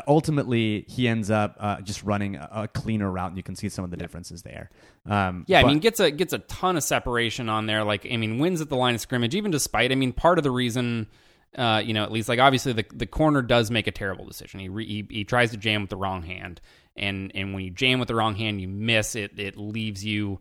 ultimately 0.08 0.84
he 0.88 1.06
ends 1.08 1.30
up 1.30 1.56
uh, 1.60 1.80
just 1.82 2.02
running 2.02 2.36
a, 2.36 2.48
a 2.52 2.68
cleaner 2.68 3.10
route, 3.10 3.28
and 3.28 3.36
you 3.36 3.42
can 3.42 3.54
see 3.56 3.68
some 3.68 3.84
of 3.84 3.90
the 3.92 3.96
differences 3.96 4.42
there. 4.42 4.70
Um, 5.06 5.44
Yeah, 5.46 5.62
but- 5.62 5.68
I 5.68 5.70
mean, 5.70 5.78
gets 5.80 6.00
a 6.00 6.10
gets 6.10 6.32
a 6.32 6.38
ton 6.40 6.76
of 6.76 6.82
separation 6.82 7.48
on 7.48 7.66
there. 7.66 7.84
Like, 7.84 8.06
I 8.10 8.16
mean, 8.16 8.38
wins 8.38 8.60
at 8.60 8.68
the 8.68 8.76
line 8.76 8.96
of 8.96 9.00
scrimmage, 9.00 9.34
even 9.36 9.50
despite. 9.50 9.92
I 9.92 9.94
mean, 9.94 10.12
part 10.12 10.38
of 10.38 10.44
the 10.44 10.50
reason, 10.50 11.06
uh, 11.56 11.82
you 11.84 11.92
know, 11.94 12.04
at 12.04 12.12
least 12.12 12.28
like 12.28 12.38
obviously 12.38 12.72
the 12.72 12.84
the 12.94 13.06
corner 13.06 13.42
does 13.42 13.70
make 13.70 13.86
a 13.86 13.92
terrible 13.92 14.24
decision. 14.24 14.60
He 14.60 14.68
re, 14.68 14.86
he, 14.86 15.06
he 15.10 15.24
tries 15.24 15.50
to 15.50 15.56
jam 15.56 15.80
with 15.80 15.90
the 15.90 15.96
wrong 15.96 16.22
hand, 16.22 16.60
and 16.96 17.32
and 17.34 17.54
when 17.54 17.64
you 17.64 17.70
jam 17.70 17.98
with 17.98 18.08
the 18.08 18.14
wrong 18.14 18.36
hand, 18.36 18.60
you 18.60 18.68
miss 18.68 19.16
it. 19.16 19.38
It 19.38 19.56
leaves 19.56 20.04
you 20.04 20.40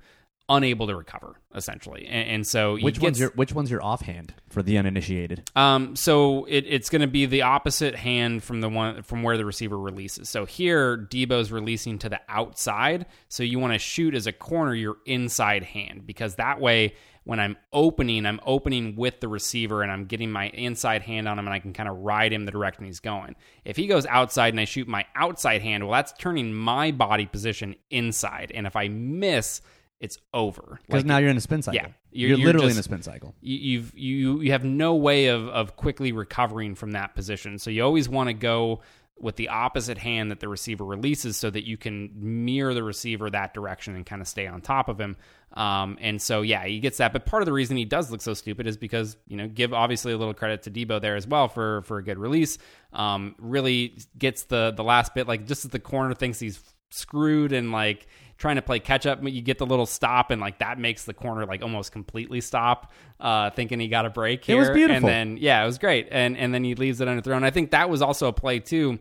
unable 0.50 0.88
to 0.88 0.96
recover 0.96 1.40
essentially, 1.56 2.06
and, 2.08 2.30
and 2.30 2.48
so 2.48 2.78
which 2.78 2.96
gets, 2.96 3.04
one's 3.04 3.20
your 3.20 3.30
which 3.32 3.54
one's 3.54 3.72
your 3.72 3.84
offhand 3.84 4.34
for 4.50 4.62
the 4.62 4.78
uninitiated? 4.78 5.50
Um, 5.56 5.96
so 5.96 6.46
it, 6.46 6.66
it's 6.68 6.90
going 6.90 7.02
to 7.02 7.08
be 7.08 7.26
the 7.26 7.44
opposite 7.44 7.96
hand 7.96 8.44
from 8.44 8.62
the 8.62 8.70
one 8.70 9.04
from 9.04 9.24
where 9.24 9.38
the 9.38 9.46
receiver 9.46 9.78
releases. 9.78 10.30
So 10.30 10.46
here, 10.46 10.98
Deebo's 10.98 11.52
releasing 11.52 12.00
to 12.00 12.10
the 12.10 12.20
outside. 12.28 13.06
So 13.30 13.44
you 13.44 13.60
want 13.60 13.74
to 13.74 13.80
shoot 13.80 14.16
as 14.16 14.28
a 14.28 14.34
corner 14.34 14.74
your 14.74 14.98
inside 15.06 15.64
hand 15.64 16.06
because 16.06 16.36
that 16.36 16.60
way, 16.60 16.96
when 17.24 17.40
I'm 17.40 17.58
opening, 17.72 18.26
I'm 18.26 18.40
opening 18.44 18.96
with 18.96 19.20
the 19.20 19.28
receiver 19.28 19.84
and 19.84 19.92
I'm 19.92 20.06
getting 20.06 20.32
my 20.32 20.50
inside 20.50 21.04
hand 21.04 21.28
on 21.28 21.38
him 21.38 21.46
and 21.46 21.54
I 21.54 21.60
can 21.60 21.74
kind 21.74 21.88
of 21.88 21.98
ride 21.98 22.34
him 22.34 22.46
the 22.46 22.52
direction 22.52 22.86
he's 22.86 23.00
going. 23.00 23.36
If 23.66 23.76
he 23.78 23.86
goes 23.86 24.08
outside 24.08 24.54
and 24.54 24.60
I 24.60 24.66
shoot 24.66 24.88
my 24.88 25.06
outside 25.16 25.62
hand, 25.62 25.84
well, 25.84 25.94
that's 25.94 26.12
turning 26.14 26.54
my 26.54 26.90
body 26.92 27.28
position 27.28 27.76
inside, 27.92 28.52
and 28.56 28.66
if 28.66 28.76
I 28.76 28.88
miss, 28.88 29.62
it's 30.00 30.18
over. 30.34 30.80
Because 30.88 31.00
Like, 31.02 31.06
now 31.06 31.18
you're 31.18 31.30
in 31.30 31.38
a 31.38 31.42
spin 31.42 31.62
cycle. 31.62 31.76
Yeah. 31.82 31.88
you're, 32.12 32.30
You're- 32.30 32.42
you're 32.42 32.48
literally 32.48 32.72
in 32.72 32.78
a 32.80 32.84
spin 32.84 33.02
cycle. 33.02 33.36
you, 33.42 33.58
you've 33.58 33.92
you 33.98 34.42
you 34.42 34.52
have 34.52 34.64
no 34.64 34.96
way 34.96 35.28
of 35.28 35.48
of 35.50 35.76
quickly 35.76 36.12
recovering 36.12 36.76
from 36.76 36.92
that 36.92 37.16
position. 37.16 37.60
So 37.60 37.70
you 37.70 37.84
always 37.84 38.08
want 38.08 38.28
to 38.30 38.34
go 38.34 38.82
with 39.22 39.36
the 39.36 39.50
opposite 39.50 39.98
hand 39.98 40.32
that 40.32 40.40
the 40.40 40.48
receiver 40.48 40.86
releases, 40.86 41.36
so 41.36 41.50
that 41.50 41.68
you 41.68 41.76
can 41.76 42.10
mirror 42.16 42.74
the 42.74 42.82
receiver 42.82 43.30
that 43.30 43.54
direction 43.54 43.94
and 43.94 44.06
kind 44.06 44.22
of 44.22 44.30
stay 44.30 44.48
on 44.48 44.62
top 44.62 44.88
of 44.88 44.98
him. 44.98 45.18
Um, 45.56 45.98
and 46.00 46.22
so 46.22 46.42
yeah, 46.42 46.64
he 46.66 46.80
gets 46.80 47.00
that. 47.00 47.12
But 47.12 47.26
part 47.26 47.42
of 47.42 47.46
the 47.46 47.52
reason 47.52 47.76
he 47.76 47.84
does 47.84 48.10
look 48.12 48.22
so 48.22 48.34
stupid 48.34 48.66
is 48.68 48.78
because 48.78 49.18
you 49.28 49.36
know 49.36 49.50
give 49.50 49.74
obviously 49.74 50.14
a 50.14 50.18
little 50.18 50.34
credit 50.34 50.64
to 50.64 50.72
Deebo 50.72 51.02
there 51.02 51.18
as 51.18 51.28
well 51.28 51.50
for 51.50 51.82
for 51.82 51.98
a 51.98 52.04
good 52.04 52.18
release. 52.18 52.58
Um, 52.94 53.36
really 53.38 53.98
gets 54.18 54.44
the 54.44 54.72
the 54.74 54.84
last 54.86 55.14
bit 55.14 55.28
like 55.28 55.46
just 55.46 55.66
as 55.66 55.72
the 55.72 55.80
corner 55.80 56.14
thinks 56.14 56.40
he's 56.40 56.62
screwed 56.92 57.52
and 57.52 57.72
like 57.74 58.08
trying 58.40 58.56
to 58.56 58.62
play 58.64 58.80
catch 58.80 59.06
up 59.06 59.20
you 59.22 59.42
get 59.42 59.58
the 59.60 59.66
little 59.66 59.86
stop 59.86 60.32
and 60.32 60.42
like 60.42 60.58
that 60.58 60.80
makes 60.80 61.04
the 61.06 61.14
corner 61.14 61.46
like 61.46 61.62
almost 61.62 61.92
completely 61.92 62.42
stop 62.42 62.92
uh 63.20 63.52
thinking 63.52 63.80
he 63.80 63.88
got 63.90 64.06
a 64.06 64.10
break 64.10 64.40
It 64.42 64.54
here. 64.54 64.58
Was 64.60 64.70
beautiful. 64.72 64.96
and 64.96 65.36
then 65.36 65.38
yeah 65.38 65.62
it 65.62 65.66
was 65.68 65.78
great. 65.78 66.08
And 66.10 66.36
and 66.38 66.52
then 66.54 66.64
he 66.64 66.74
leaves 66.74 67.02
it 67.02 67.08
underthrown. 67.08 67.44
I 67.44 67.52
think 67.52 67.70
that 67.72 67.90
was 67.90 68.02
also 68.02 68.28
a 68.28 68.34
play 68.34 68.60
too 68.60 68.98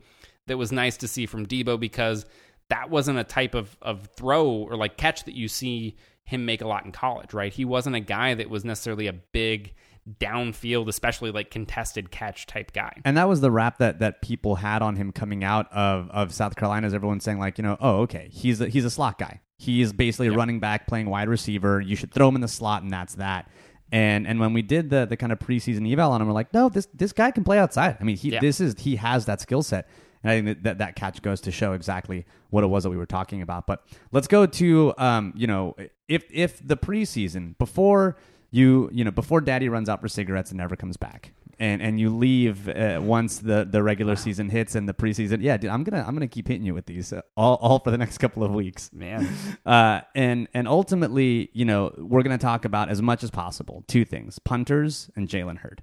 that 0.49 0.59
was 0.59 0.73
nice 0.73 0.97
to 0.99 1.09
see 1.09 1.25
from 1.25 1.47
Deebo 1.47 1.79
because 1.81 2.27
that 2.69 2.91
wasn't 2.91 3.19
a 3.19 3.25
type 3.25 3.55
of 3.55 3.77
of 3.81 4.09
throw 4.17 4.45
or 4.47 4.77
like 4.77 4.97
catch 4.99 5.25
that 5.25 5.35
you 5.35 5.49
see 5.49 5.97
him 6.25 6.45
make 6.45 6.61
a 6.61 6.67
lot 6.69 6.85
in 6.85 6.93
college 6.93 7.33
right? 7.33 7.53
He 7.53 7.65
wasn't 7.65 7.97
a 7.97 8.01
guy 8.01 8.35
that 8.35 8.51
was 8.51 8.65
necessarily 8.65 9.07
a 9.07 9.13
big 9.15 9.73
downfield 10.21 10.89
especially 10.89 11.31
like 11.31 11.51
contested 11.51 12.11
catch 12.11 12.47
type 12.47 12.73
guy 12.73 12.93
And 13.05 13.17
that 13.17 13.29
was 13.29 13.41
the 13.41 13.51
rap 13.51 13.79
that 13.79 13.99
that 13.99 14.23
people 14.23 14.57
had 14.57 14.83
on 14.83 14.97
him 14.97 15.13
coming 15.13 15.45
out 15.45 15.71
of 15.73 16.11
of 16.11 16.33
South 16.33 16.57
Carolina. 16.57 16.87
Is 16.87 16.95
everyone 16.95 17.21
saying 17.21 17.39
like, 17.39 17.59
you 17.59 17.63
know, 17.63 17.77
oh, 17.81 18.01
okay, 18.03 18.29
he's 18.33 18.61
a, 18.61 18.69
he's 18.69 18.85
a 18.85 18.91
slot 18.91 19.19
guy. 19.19 19.41
He's 19.57 19.93
basically 19.93 20.29
a 20.29 20.33
running 20.33 20.61
back 20.61 20.87
playing 20.87 21.11
wide 21.11 21.29
receiver. 21.29 21.81
You 21.81 21.97
should 21.97 22.13
throw 22.13 22.29
him 22.29 22.37
in 22.37 22.41
the 22.41 22.49
slot, 22.49 22.83
and 22.83 22.93
that's 22.93 23.17
that. 23.17 23.51
And 23.91 24.27
and 24.27 24.39
when 24.41 24.53
we 24.53 24.63
did 24.63 24.91
the 24.91 25.07
the 25.07 25.17
kind 25.17 25.33
of 25.33 25.39
preseason 25.39 25.91
eval 25.91 26.13
on 26.13 26.21
him, 26.21 26.29
we're 26.29 26.35
like, 26.35 26.53
no, 26.55 26.69
this 26.69 26.87
this 26.95 27.13
guy 27.13 27.31
can 27.31 27.45
play 27.45 27.59
outside. 27.59 27.97
I 28.01 28.05
mean, 28.05 28.17
he 28.17 28.31
Yeah. 28.31 28.41
this 28.41 28.61
is 28.61 28.77
he 28.79 28.97
has 28.97 29.27
that 29.27 29.41
skill 29.41 29.63
set. 29.63 29.89
And 30.23 30.31
I 30.33 30.37
think 30.37 30.47
that, 30.47 30.63
that 30.65 30.79
that 30.79 30.97
catch 30.97 31.23
goes 31.23 31.41
to 31.43 31.51
show 31.51 31.73
exactly 31.73 32.27
what 32.51 32.65
it 32.65 32.69
was 32.69 32.83
that 32.85 32.91
we 32.91 32.97
were 32.97 33.07
talking 33.07 33.41
about. 33.43 33.67
But 33.67 33.85
let's 34.13 34.27
go 34.27 34.47
to 34.47 34.95
um, 34.99 35.33
you 35.37 35.47
know, 35.47 35.75
if 36.09 36.25
if 36.31 36.67
the 36.67 36.77
preseason 36.77 37.57
before 37.59 38.17
you 38.51 38.89
you 38.93 39.05
know 39.05 39.11
before 39.11 39.41
Daddy 39.41 39.69
runs 39.69 39.89
out 39.89 40.01
for 40.01 40.09
cigarettes 40.09 40.51
and 40.51 40.59
never 40.59 40.75
comes 40.77 40.97
back, 40.97 41.33
and 41.59 41.83
and 41.83 42.01
you 42.01 42.09
leave 42.15 42.69
uh, 42.69 43.01
once 43.03 43.39
the 43.39 43.69
the 43.71 43.83
regular 43.83 44.17
season 44.17 44.49
hits 44.49 44.75
and 44.75 44.89
the 44.89 44.95
preseason. 44.95 45.43
Yeah, 45.43 45.57
dude, 45.57 45.71
I'm 45.71 45.85
gonna 45.85 46.03
I'm 46.07 46.15
gonna 46.15 46.29
keep 46.29 46.49
hitting 46.49 46.65
you 46.65 46.75
with 46.75 46.87
these 46.87 47.13
uh, 47.13 47.21
all 47.37 47.57
all 47.57 47.79
for 47.81 47.91
the 47.91 47.99
next 47.99 48.19
couple 48.19 48.43
of 48.45 48.51
weeks. 48.53 48.91
man 48.93 49.29
Uh, 49.67 50.01
and 50.15 50.49
and 50.55 50.67
ultimately, 50.67 51.51
you 51.53 51.65
know, 51.65 51.93
we're 51.99 52.23
to 52.23 52.39
talk 52.39 52.65
about 52.65 52.89
as 52.89 53.03
much 53.03 53.23
as 53.23 53.31
possible 53.31 53.85
two 53.87 54.05
things: 54.05 54.39
punters 54.39 55.11
and 55.15 55.29
Jalen 55.29 55.59
Hurd. 55.59 55.83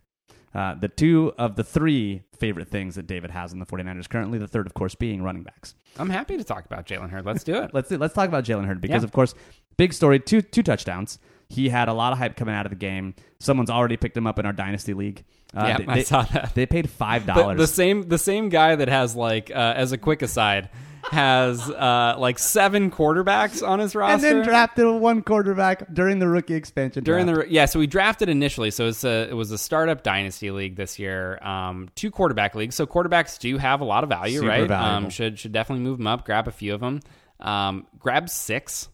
uh, 0.55 0.73
the 0.73 0.87
two 0.87 1.33
of 1.37 1.55
the 1.57 1.63
three 1.63 2.23
favorite 2.39 2.69
things 2.69 2.95
that 2.95 3.05
David 3.07 3.29
has 3.31 3.53
in 3.53 3.59
the 3.59 3.65
49ers 3.65 4.09
currently, 4.09 4.37
the 4.39 4.47
third, 4.47 4.65
of 4.67 4.73
course, 4.73 4.95
being 4.95 5.21
running 5.23 5.43
backs. 5.43 5.75
I'm 5.99 6.09
happy 6.09 6.35
to 6.37 6.43
talk 6.43 6.65
about 6.65 6.85
Jalen 6.85 7.09
Hurd. 7.11 7.25
Let's 7.25 7.43
do 7.43 7.55
it. 7.61 7.71
let's 7.73 7.91
let's 7.91 8.13
talk 8.15 8.27
about 8.27 8.43
Jalen 8.43 8.65
Hurd 8.65 8.81
because, 8.81 9.03
Yeah. 9.03 9.05
of 9.05 9.11
course, 9.11 9.35
big 9.77 9.93
story, 9.93 10.19
two 10.19 10.41
two 10.41 10.63
touchdowns. 10.63 11.19
He 11.49 11.69
had 11.69 11.87
a 11.89 11.93
lot 11.93 12.11
of 12.11 12.17
hype 12.19 12.35
coming 12.35 12.55
out 12.55 12.65
of 12.65 12.71
the 12.71 12.75
game. 12.75 13.13
Someone's 13.39 13.69
already 13.69 13.97
picked 13.97 14.17
him 14.17 14.25
up 14.27 14.39
in 14.39 14.45
our 14.45 14.53
dynasty 14.53 14.93
league. 14.93 15.23
Uh, 15.55 15.65
Yeah, 15.67 15.77
they, 15.77 15.85
I 15.87 15.95
they- 15.95 16.03
saw 16.03 16.23
that. 16.23 16.53
They 16.55 16.65
paid 16.65 16.89
five 16.89 17.25
dollars. 17.25 17.57
the 17.57 17.67
same 17.67 18.07
the 18.09 18.17
same 18.17 18.49
guy 18.49 18.75
that 18.75 18.87
has 18.89 19.15
like 19.15 19.51
uh, 19.51 19.73
as 19.75 19.91
a 19.91 19.97
quick 19.97 20.21
aside 20.21 20.69
has 21.11 21.69
uh, 21.69 22.15
like 22.17 22.39
seven 22.39 22.89
quarterbacks 22.89 23.65
on 23.65 23.77
his 23.77 23.95
roster 23.95 24.13
and 24.27 24.37
then 24.39 24.43
drafted 24.43 24.87
one 24.99 25.21
quarterback 25.21 25.85
during 25.93 26.17
the 26.17 26.27
rookie 26.27 26.55
expansion 26.55 27.03
during 27.03 27.27
draft. 27.27 27.47
the 27.47 27.53
yeah 27.53 27.65
so 27.65 27.77
we 27.77 27.85
drafted 27.85 28.27
initially 28.27 28.71
so 28.71 28.87
it's 28.87 29.03
a 29.03 29.29
it 29.29 29.33
was 29.35 29.51
a 29.51 29.57
startup 29.59 30.01
dynasty 30.01 30.49
league 30.49 30.75
this 30.75 30.97
year 30.97 31.37
um 31.43 31.87
two 31.93 32.09
quarterback 32.09 32.55
leagues 32.55 32.73
so 32.73 32.87
quarterbacks 32.87 33.37
do 33.37 33.55
have 33.59 33.81
a 33.81 33.85
lot 33.85 34.03
of 34.03 34.09
value 34.09 34.39
Super 34.39 34.49
right 34.49 34.71
um 34.71 35.11
should 35.11 35.37
should 35.37 35.51
definitely 35.51 35.83
move 35.83 35.99
them 35.99 36.07
up 36.07 36.25
grab 36.25 36.47
a 36.47 36.51
few 36.51 36.73
of 36.73 36.79
them 36.81 37.01
um 37.39 37.85
grab 37.99 38.27
six 38.27 38.89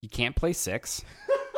you 0.00 0.08
can't 0.08 0.34
play 0.34 0.52
six 0.52 1.04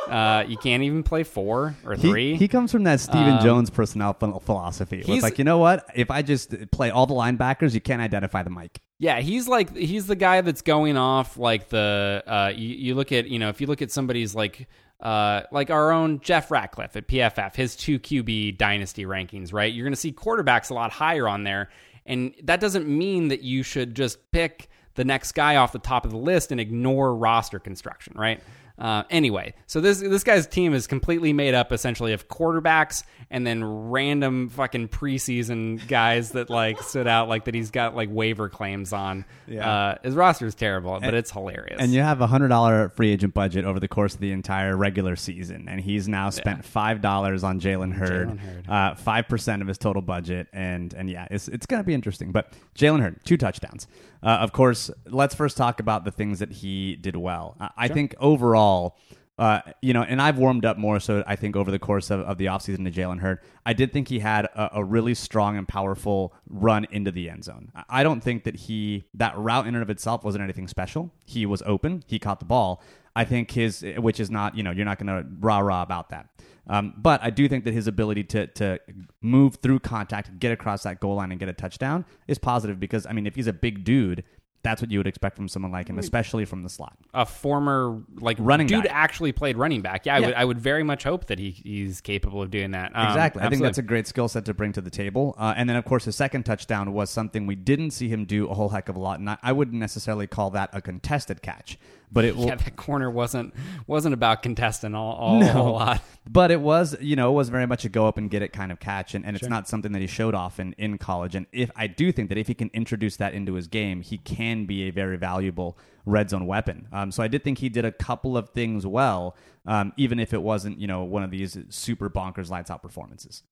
uh 0.07 0.43
you 0.47 0.57
can't 0.57 0.83
even 0.83 1.03
play 1.03 1.23
four 1.23 1.75
or 1.85 1.95
three 1.95 2.35
He, 2.35 2.47
comes 2.47 2.71
from 2.71 2.83
that 2.83 2.99
Stephen 2.99 3.37
Um, 3.37 3.43
Jones 3.43 3.69
personnel 3.69 4.13
ph- 4.13 4.41
philosophy. 4.43 4.99
It's 4.99 5.07
he's- 5.07 5.23
like, 5.23 5.37
you 5.37 5.43
know 5.43 5.57
what? 5.57 5.85
If 5.95 6.11
I 6.11 6.21
just 6.21 6.53
play 6.71 6.89
all 6.91 7.05
the 7.05 7.13
linebackers, 7.13 7.73
you 7.73 7.81
can't 7.81 8.01
identify 8.01 8.43
the 8.43 8.49
mic. 8.49 8.79
Yeah, 8.99 9.19
he's 9.19 9.47
like 9.47 9.75
he's 9.75 10.07
the 10.07 10.15
guy 10.15 10.41
that's 10.41 10.61
going 10.61 10.95
off 10.95 11.37
like 11.37 11.69
the 11.69 12.23
uh, 12.25 12.53
you, 12.55 12.69
you 12.69 12.95
look 12.95 13.11
at 13.11 13.27
you 13.27 13.39
know 13.39 13.49
if 13.49 13.59
you 13.59 13.67
look 13.67 13.81
at 13.81 13.91
somebody's 13.91 14.33
like 14.33 14.67
uh, 15.01 15.41
like 15.51 15.69
our 15.69 15.91
own 15.91 16.21
Jeff 16.21 16.49
Ratcliffe 16.49 16.95
at 16.95 17.07
PFF, 17.07 17.55
his 17.55 17.75
two 17.75 17.99
QB 17.99 18.57
dynasty 18.57 19.03
rankings, 19.05 19.51
right? 19.51 19.71
You're 19.73 19.83
going 19.83 19.93
to 19.93 19.99
see 19.99 20.13
quarterbacks 20.13 20.69
a 20.71 20.73
lot 20.73 20.91
higher 20.91 21.27
on 21.27 21.43
there, 21.43 21.69
and 22.05 22.33
that 22.43 22.61
doesn't 22.61 22.87
mean 22.87 23.27
that 23.27 23.41
you 23.41 23.61
should 23.63 23.95
just 23.95 24.31
pick 24.31 24.69
the 24.95 25.03
next 25.03 25.33
guy 25.33 25.57
off 25.57 25.73
the 25.73 25.79
top 25.79 26.05
of 26.05 26.11
the 26.11 26.17
list 26.17 26.53
and 26.53 26.61
ignore 26.61 27.13
roster 27.13 27.59
construction, 27.59 28.13
right? 28.15 28.41
Uh, 28.77 29.03
anyway, 29.09 29.53
so 29.67 29.79
this 29.79 29.99
this 29.99 30.23
guy's 30.23 30.47
team 30.47 30.73
is 30.73 30.85
completely 30.87 31.31
made 31.31 31.53
up 31.53 31.71
essentially 31.71 32.11
of 32.13 32.27
quarterbacks 32.27 33.03
and 33.31 33.47
then 33.47 33.63
random 33.63 34.49
fucking 34.49 34.89
preseason 34.89 35.85
guys 35.87 36.31
that 36.31 36.49
like 36.49 36.81
stood 36.81 37.07
out 37.07 37.29
like 37.29 37.45
that 37.45 37.55
he's 37.55 37.71
got 37.71 37.95
like 37.95 38.09
waiver 38.11 38.49
claims 38.49 38.91
on. 38.93 39.25
Yeah. 39.47 39.69
Uh, 39.69 39.95
his 40.03 40.13
roster 40.13 40.45
is 40.45 40.55
terrible, 40.55 40.99
but 40.99 41.13
it's 41.13 41.31
hilarious. 41.31 41.77
And 41.79 41.93
you 41.93 42.01
have 42.01 42.19
a 42.21 42.27
hundred 42.27 42.49
dollar 42.49 42.89
free 42.89 43.11
agent 43.11 43.33
budget 43.33 43.63
over 43.65 43.79
the 43.79 43.87
course 43.87 44.13
of 44.15 44.19
the 44.19 44.31
entire 44.31 44.75
regular 44.75 45.15
season, 45.15 45.67
and 45.69 45.79
he's 45.79 46.07
now 46.07 46.29
spent 46.29 46.65
five 46.65 47.01
dollars 47.01 47.43
on 47.43 47.59
Jalen 47.61 47.93
Hurd, 47.93 48.27
Jalen 48.29 48.39
Hurd. 48.39 48.69
uh, 48.69 48.95
five 48.95 49.27
percent 49.27 49.61
of 49.61 49.67
his 49.67 49.77
total 49.77 50.01
budget, 50.01 50.47
and 50.51 50.93
and 50.93 51.09
yeah, 51.09 51.27
it's 51.31 51.47
it's 51.47 51.65
gonna 51.65 51.83
be 51.83 51.93
interesting. 51.93 52.31
But 52.31 52.53
Jalen 52.75 53.01
Hurd, 53.01 53.23
two 53.23 53.37
touchdowns. 53.37 53.87
Uh, 54.25 54.39
of 54.41 54.51
course, 54.51 54.89
let's 55.05 55.35
first 55.35 55.55
talk 55.55 55.79
about 55.79 56.03
the 56.03 56.11
things 56.11 56.39
that 56.39 56.51
he 56.51 56.95
did 56.95 57.15
well. 57.15 57.55
I, 57.59 57.69
I 57.77 57.87
think 57.87 58.15
overall. 58.19 58.97
Uh, 59.37 59.59
you 59.81 59.91
know, 59.91 60.01
and 60.01 60.21
I've 60.21 60.37
warmed 60.37 60.63
up 60.63 60.77
more 60.77 60.97
so 61.01 61.21
I 61.27 61.35
think 61.35 61.57
over 61.57 61.69
the 61.69 61.77
course 61.77 62.09
of, 62.09 62.21
of 62.21 62.37
the 62.37 62.45
offseason 62.45 62.85
to 62.85 62.91
Jalen 63.01 63.19
Hurd. 63.19 63.39
I 63.65 63.73
did 63.73 63.91
think 63.91 64.07
he 64.07 64.19
had 64.19 64.45
a, 64.45 64.77
a 64.77 64.83
really 64.85 65.13
strong 65.13 65.57
and 65.57 65.67
powerful 65.67 66.33
run 66.47 66.87
into 66.89 67.11
the 67.11 67.29
end 67.29 67.43
zone. 67.43 67.69
I- 67.89 68.03
don't 68.03 68.21
think 68.23 68.45
that 68.45 68.55
he 68.55 69.03
that 69.15 69.37
route 69.37 69.67
in 69.67 69.75
and 69.75 69.83
of 69.83 69.89
itself 69.89 70.23
wasn't 70.23 70.45
anything 70.45 70.69
special. 70.69 71.11
He 71.25 71.45
was 71.45 71.61
open, 71.65 72.05
he 72.07 72.17
caught 72.17 72.39
the 72.39 72.45
ball. 72.45 72.81
I 73.13 73.25
think 73.25 73.51
his 73.51 73.85
which 73.97 74.21
is 74.21 74.31
not, 74.31 74.55
you 74.55 74.63
know, 74.63 74.71
you're 74.71 74.85
not 74.85 74.99
gonna 74.99 75.25
rah 75.41 75.59
rah 75.59 75.81
about 75.81 76.11
that. 76.11 76.29
Um, 76.67 76.93
but 76.97 77.21
I 77.23 77.29
do 77.29 77.47
think 77.47 77.63
that 77.65 77.73
his 77.73 77.87
ability 77.87 78.23
to 78.25 78.47
to 78.47 78.79
move 79.21 79.55
through 79.61 79.79
contact, 79.79 80.39
get 80.39 80.51
across 80.51 80.83
that 80.83 80.99
goal 80.99 81.15
line 81.15 81.31
and 81.31 81.39
get 81.39 81.49
a 81.49 81.53
touchdown 81.53 82.05
is 82.27 82.37
positive 82.39 82.79
because 82.79 83.05
I 83.05 83.11
mean 83.13 83.27
if 83.27 83.35
he's 83.35 83.47
a 83.47 83.53
big 83.53 83.83
dude, 83.83 84.23
that's 84.63 84.81
what 84.81 84.89
you 84.89 84.97
would 84.97 85.05
expect 85.05 85.35
from 85.35 85.47
someone 85.47 85.71
like 85.71 85.87
him, 85.87 85.99
especially 85.99 86.43
from 86.43 86.63
the 86.63 86.69
slot. 86.69 86.97
a 87.13 87.23
former 87.23 88.01
like 88.19 88.35
Running 88.39 88.65
dude 88.65 88.85
back. 88.85 88.91
actually 88.95 89.31
played 89.31 89.57
running 89.57 89.81
back. 89.83 90.07
Yeah, 90.07 90.15
I 90.15 90.17
Yeah. 90.17 90.25
would 90.25 90.35
I 90.37 90.45
would 90.45 90.59
very 90.59 90.81
much 90.81 91.03
hope 91.03 91.27
that 91.27 91.37
he 91.37 91.51
he's 91.51 92.01
capable 92.01 92.41
of 92.41 92.49
doing 92.49 92.71
that. 92.71 92.91
Um, 92.95 93.05
Exactly. 93.05 93.43
I 93.43 93.49
think 93.49 93.61
that's 93.61 93.77
a 93.77 93.83
great 93.83 94.07
skill 94.07 94.27
set 94.27 94.45
to 94.45 94.55
bring 94.55 94.71
to 94.73 94.81
the 94.81 94.89
table. 94.89 95.35
Uh, 95.37 95.53
and 95.55 95.69
then, 95.69 95.75
of 95.75 95.85
course, 95.85 96.05
his 96.05 96.15
second 96.15 96.45
touchdown 96.47 96.93
was 96.93 97.11
something 97.11 97.45
we 97.45 97.53
didn't 97.55 97.91
see 97.91 98.07
him 98.09 98.25
do 98.25 98.47
a 98.49 98.55
whole 98.55 98.69
heck 98.69 98.89
of 98.89 98.95
a 98.95 98.99
lot. 98.99 99.19
And 99.19 99.29
I, 99.29 99.37
I 99.43 99.51
wouldn't 99.51 99.77
necessarily 99.79 100.25
call 100.25 100.49
that 100.51 100.71
a 100.73 100.81
contested 100.81 101.43
catch, 101.43 101.77
but 102.11 102.25
it 102.25 102.35
will. 102.37 102.45
yeah. 102.45 102.55
That 102.55 102.75
corner 102.75 103.09
wasn't 103.09 103.53
wasn't 103.87 104.13
about 104.13 104.43
contesting 104.43 104.95
all, 104.95 105.15
all 105.15 105.41
a 105.41 105.47
whole 105.47 105.73
lot. 105.73 106.01
But 106.27 106.49
it 106.49 106.59
was, 106.59 106.95
you 107.01 107.15
know, 107.15 107.29
it 107.31 107.35
was 107.35 107.49
very 107.49 107.67
much 107.67 107.85
a 107.85 107.89
go 107.89 108.07
up 108.07 108.17
and 108.17 108.29
get 108.29 108.41
it 108.41 108.51
kind 108.51 108.71
of 108.71 108.79
catch, 108.79 109.13
and, 109.13 109.25
and 109.25 109.35
it's 109.35 109.47
not 109.47 109.67
something 109.67 109.91
that 109.91 110.01
he 110.01 110.07
showed 110.07 110.33
off 110.33 110.59
in, 110.59 110.73
in 110.73 110.97
college. 110.97 111.35
And 111.35 111.45
if 111.51 111.69
I 111.75 111.87
do 111.87 112.11
think 112.11 112.29
that 112.29 112.37
if 112.37 112.47
he 112.47 112.55
can 112.55 112.71
introduce 112.73 113.17
that 113.17 113.33
into 113.33 113.53
his 113.53 113.67
game, 113.67 114.01
he 114.01 114.17
can 114.17 114.65
be 114.65 114.83
a 114.83 114.91
very 114.91 115.17
valuable 115.17 115.77
red 116.05 116.29
zone 116.29 116.47
weapon. 116.47 116.87
Um, 116.91 117.11
so 117.11 117.21
I 117.21 117.27
did 117.27 117.43
think 117.43 117.59
he 117.59 117.69
did 117.69 117.85
a 117.85 117.91
couple 117.91 118.37
of 118.37 118.49
things 118.49 118.87
well, 118.87 119.35
um, 119.67 119.93
even 119.97 120.19
if 120.19 120.33
it 120.33 120.41
wasn't, 120.41 120.79
you 120.79 120.87
know, 120.87 121.03
one 121.03 121.23
of 121.23 121.31
these 121.31 121.57
super 121.69 122.09
bonkers 122.09 122.49
lights 122.49 122.71
out 122.71 122.81
performances. 122.81 123.43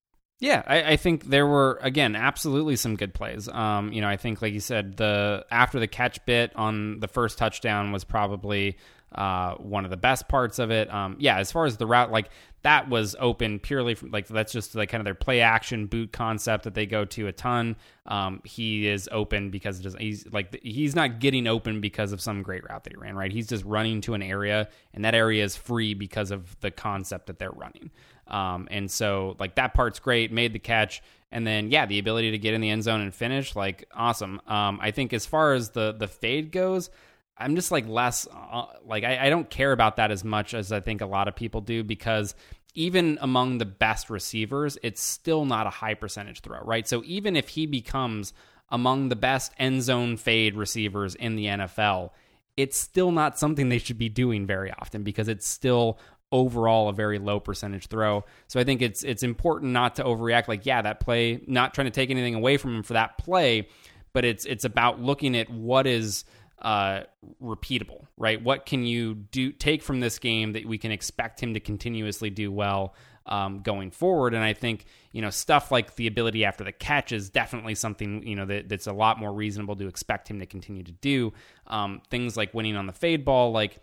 Yeah, 0.43 0.61
I, 0.67 0.83
I 0.83 0.97
think 0.97 1.23
there 1.23 1.47
were 1.47 1.79
again 1.81 2.17
absolutely 2.17 2.75
some 2.75 2.97
good 2.97 3.13
plays. 3.13 3.47
Um, 3.47 3.93
you 3.93 4.01
know, 4.01 4.09
I 4.09 4.17
think 4.17 4.41
like 4.41 4.51
you 4.51 4.59
said, 4.59 4.97
the 4.97 5.45
after 5.49 5.79
the 5.79 5.87
catch 5.87 6.25
bit 6.25 6.51
on 6.57 6.99
the 6.99 7.07
first 7.07 7.37
touchdown 7.37 7.93
was 7.93 8.03
probably 8.03 8.75
uh, 9.15 9.55
one 9.55 9.85
of 9.85 9.89
the 9.89 9.95
best 9.95 10.27
parts 10.27 10.59
of 10.59 10.69
it. 10.69 10.93
Um, 10.93 11.15
yeah, 11.17 11.37
as 11.37 11.49
far 11.49 11.63
as 11.63 11.77
the 11.77 11.85
route, 11.85 12.11
like 12.11 12.29
that 12.63 12.89
was 12.89 13.15
open 13.21 13.57
purely 13.57 13.95
from 13.95 14.11
like 14.11 14.27
that's 14.27 14.51
just 14.51 14.75
like 14.75 14.89
kind 14.89 14.99
of 14.99 15.05
their 15.05 15.15
play 15.15 15.39
action 15.39 15.85
boot 15.85 16.11
concept 16.11 16.65
that 16.65 16.73
they 16.73 16.87
go 16.87 17.05
to 17.05 17.27
a 17.27 17.31
ton. 17.31 17.77
Um, 18.05 18.41
he 18.43 18.85
is 18.85 19.07
open 19.13 19.49
because 19.49 19.79
it 19.79 19.83
doesn't, 19.83 20.01
he's 20.01 20.27
like 20.33 20.59
he's 20.61 20.93
not 20.93 21.21
getting 21.21 21.47
open 21.47 21.79
because 21.79 22.11
of 22.11 22.19
some 22.19 22.43
great 22.43 22.69
route 22.69 22.83
that 22.83 22.91
he 22.91 22.97
ran. 22.97 23.15
Right, 23.15 23.31
he's 23.31 23.47
just 23.47 23.63
running 23.63 24.01
to 24.01 24.13
an 24.13 24.21
area, 24.21 24.67
and 24.93 25.05
that 25.05 25.15
area 25.15 25.41
is 25.45 25.55
free 25.55 25.93
because 25.93 26.31
of 26.31 26.59
the 26.59 26.69
concept 26.69 27.27
that 27.27 27.39
they're 27.39 27.49
running. 27.49 27.91
Um, 28.33 28.67
and 28.71 28.89
so 28.89 29.35
like 29.39 29.55
that 29.55 29.75
part's 29.75 29.99
great, 29.99 30.31
made 30.31 30.53
the 30.53 30.59
catch, 30.59 31.03
and 31.31 31.45
then 31.45 31.69
yeah, 31.69 31.85
the 31.85 31.99
ability 31.99 32.31
to 32.31 32.39
get 32.39 32.55
in 32.55 32.61
the 32.61 32.69
end 32.71 32.83
zone 32.83 32.99
and 33.01 33.13
finish, 33.13 33.55
like 33.55 33.87
awesome. 33.93 34.41
Um, 34.47 34.79
I 34.81 34.89
think 34.91 35.13
as 35.13 35.25
far 35.25 35.53
as 35.53 35.69
the 35.69 35.93
the 35.93 36.07
fade 36.07 36.51
goes, 36.51 36.89
I'm 37.37 37.55
just 37.55 37.71
like 37.71 37.87
less 37.87 38.27
uh, 38.33 38.65
like 38.85 39.03
I, 39.03 39.27
I 39.27 39.29
don't 39.29 39.49
care 39.49 39.71
about 39.71 39.97
that 39.97 40.09
as 40.09 40.23
much 40.23 40.55
as 40.55 40.71
I 40.71 40.79
think 40.79 41.01
a 41.01 41.05
lot 41.05 41.27
of 41.27 41.35
people 41.35 41.61
do 41.61 41.83
because 41.83 42.33
even 42.73 43.19
among 43.21 43.59
the 43.59 43.65
best 43.65 44.09
receivers, 44.09 44.79
it's 44.81 45.01
still 45.01 45.45
not 45.45 45.67
a 45.67 45.69
high 45.69 45.93
percentage 45.93 46.41
throw, 46.41 46.59
right? 46.61 46.87
So 46.87 47.03
even 47.05 47.35
if 47.35 47.49
he 47.49 47.67
becomes 47.67 48.33
among 48.69 49.09
the 49.09 49.15
best 49.15 49.53
end 49.59 49.83
zone 49.83 50.17
fade 50.17 50.55
receivers 50.55 51.13
in 51.13 51.35
the 51.35 51.45
NFL, 51.45 52.09
it's 52.57 52.77
still 52.77 53.11
not 53.11 53.37
something 53.37 53.69
they 53.69 53.77
should 53.77 53.99
be 53.99 54.09
doing 54.09 54.47
very 54.47 54.71
often 54.71 55.03
because 55.03 55.27
it's 55.27 55.47
still 55.47 55.99
overall 56.33 56.89
a 56.89 56.93
very 56.93 57.19
low 57.19 57.39
percentage 57.39 57.87
throw. 57.87 58.25
So 58.47 58.59
I 58.59 58.65
think 58.65 58.81
it's 58.81 59.03
it's 59.03 59.23
important 59.23 59.71
not 59.71 59.95
to 59.95 60.03
overreact 60.03 60.49
like 60.49 60.65
yeah, 60.65 60.81
that 60.81 60.99
play, 60.99 61.41
not 61.47 61.73
trying 61.73 61.85
to 61.85 61.91
take 61.91 62.09
anything 62.09 62.35
away 62.35 62.57
from 62.57 62.75
him 62.75 62.83
for 62.83 62.93
that 62.93 63.17
play, 63.17 63.69
but 64.11 64.25
it's 64.25 64.43
it's 64.43 64.65
about 64.65 64.99
looking 64.99 65.37
at 65.37 65.49
what 65.49 65.87
is 65.87 66.25
uh, 66.61 67.03
repeatable, 67.41 68.05
right? 68.17 68.41
What 68.41 68.65
can 68.65 68.85
you 68.85 69.13
do 69.13 69.51
take 69.51 69.83
from 69.83 69.99
this 69.99 70.17
game 70.17 70.53
that 70.53 70.65
we 70.65 70.77
can 70.77 70.91
expect 70.91 71.41
him 71.41 71.53
to 71.53 71.59
continuously 71.59 72.31
do 72.31 72.51
well 72.51 72.95
um, 73.27 73.59
going 73.59 73.91
forward? 73.91 74.33
And 74.33 74.43
I 74.43 74.53
think 74.53 74.85
you 75.11 75.21
know 75.21 75.29
stuff 75.29 75.71
like 75.71 75.95
the 75.95 76.07
ability 76.07 76.45
after 76.45 76.63
the 76.63 76.71
catch 76.71 77.11
is 77.11 77.29
definitely 77.29 77.75
something 77.75 78.25
you 78.25 78.35
know 78.35 78.47
that, 78.47 78.69
that's 78.69 78.87
a 78.87 78.93
lot 78.93 79.19
more 79.19 79.31
reasonable 79.31 79.75
to 79.75 79.87
expect 79.87 80.27
him 80.27 80.39
to 80.39 80.47
continue 80.47 80.83
to 80.83 80.91
do. 80.93 81.31
Um, 81.67 82.01
things 82.09 82.35
like 82.35 82.55
winning 82.55 82.75
on 82.75 82.87
the 82.87 82.93
fade 82.93 83.23
ball, 83.23 83.51
like 83.51 83.77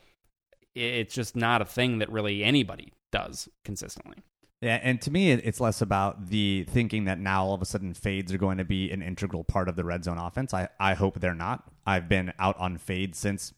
it's 0.74 1.14
just 1.14 1.36
not 1.36 1.62
a 1.62 1.64
thing 1.64 1.98
that 1.98 2.10
really 2.10 2.44
anybody 2.44 2.92
does 3.10 3.48
consistently. 3.64 4.18
Yeah, 4.60 4.78
and 4.82 5.00
to 5.02 5.10
me, 5.10 5.32
it's 5.32 5.58
less 5.58 5.80
about 5.80 6.26
the 6.26 6.64
thinking 6.64 7.06
that 7.06 7.18
now 7.18 7.44
all 7.46 7.54
of 7.54 7.62
a 7.62 7.64
sudden 7.64 7.94
fades 7.94 8.30
are 8.32 8.38
going 8.38 8.58
to 8.58 8.64
be 8.64 8.90
an 8.90 9.00
integral 9.00 9.42
part 9.42 9.70
of 9.70 9.76
the 9.76 9.84
red 9.84 10.04
zone 10.04 10.18
offense. 10.18 10.52
I, 10.52 10.68
I 10.78 10.92
hope 10.92 11.18
they're 11.18 11.34
not. 11.34 11.64
I've 11.86 12.10
been 12.10 12.34
out 12.38 12.58
on 12.58 12.76
fades 12.76 13.18
since 13.18 13.54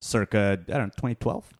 circa, 0.00 0.58
I 0.68 0.72
don't 0.72 0.82
know, 0.82 1.10
2012. 1.10 1.52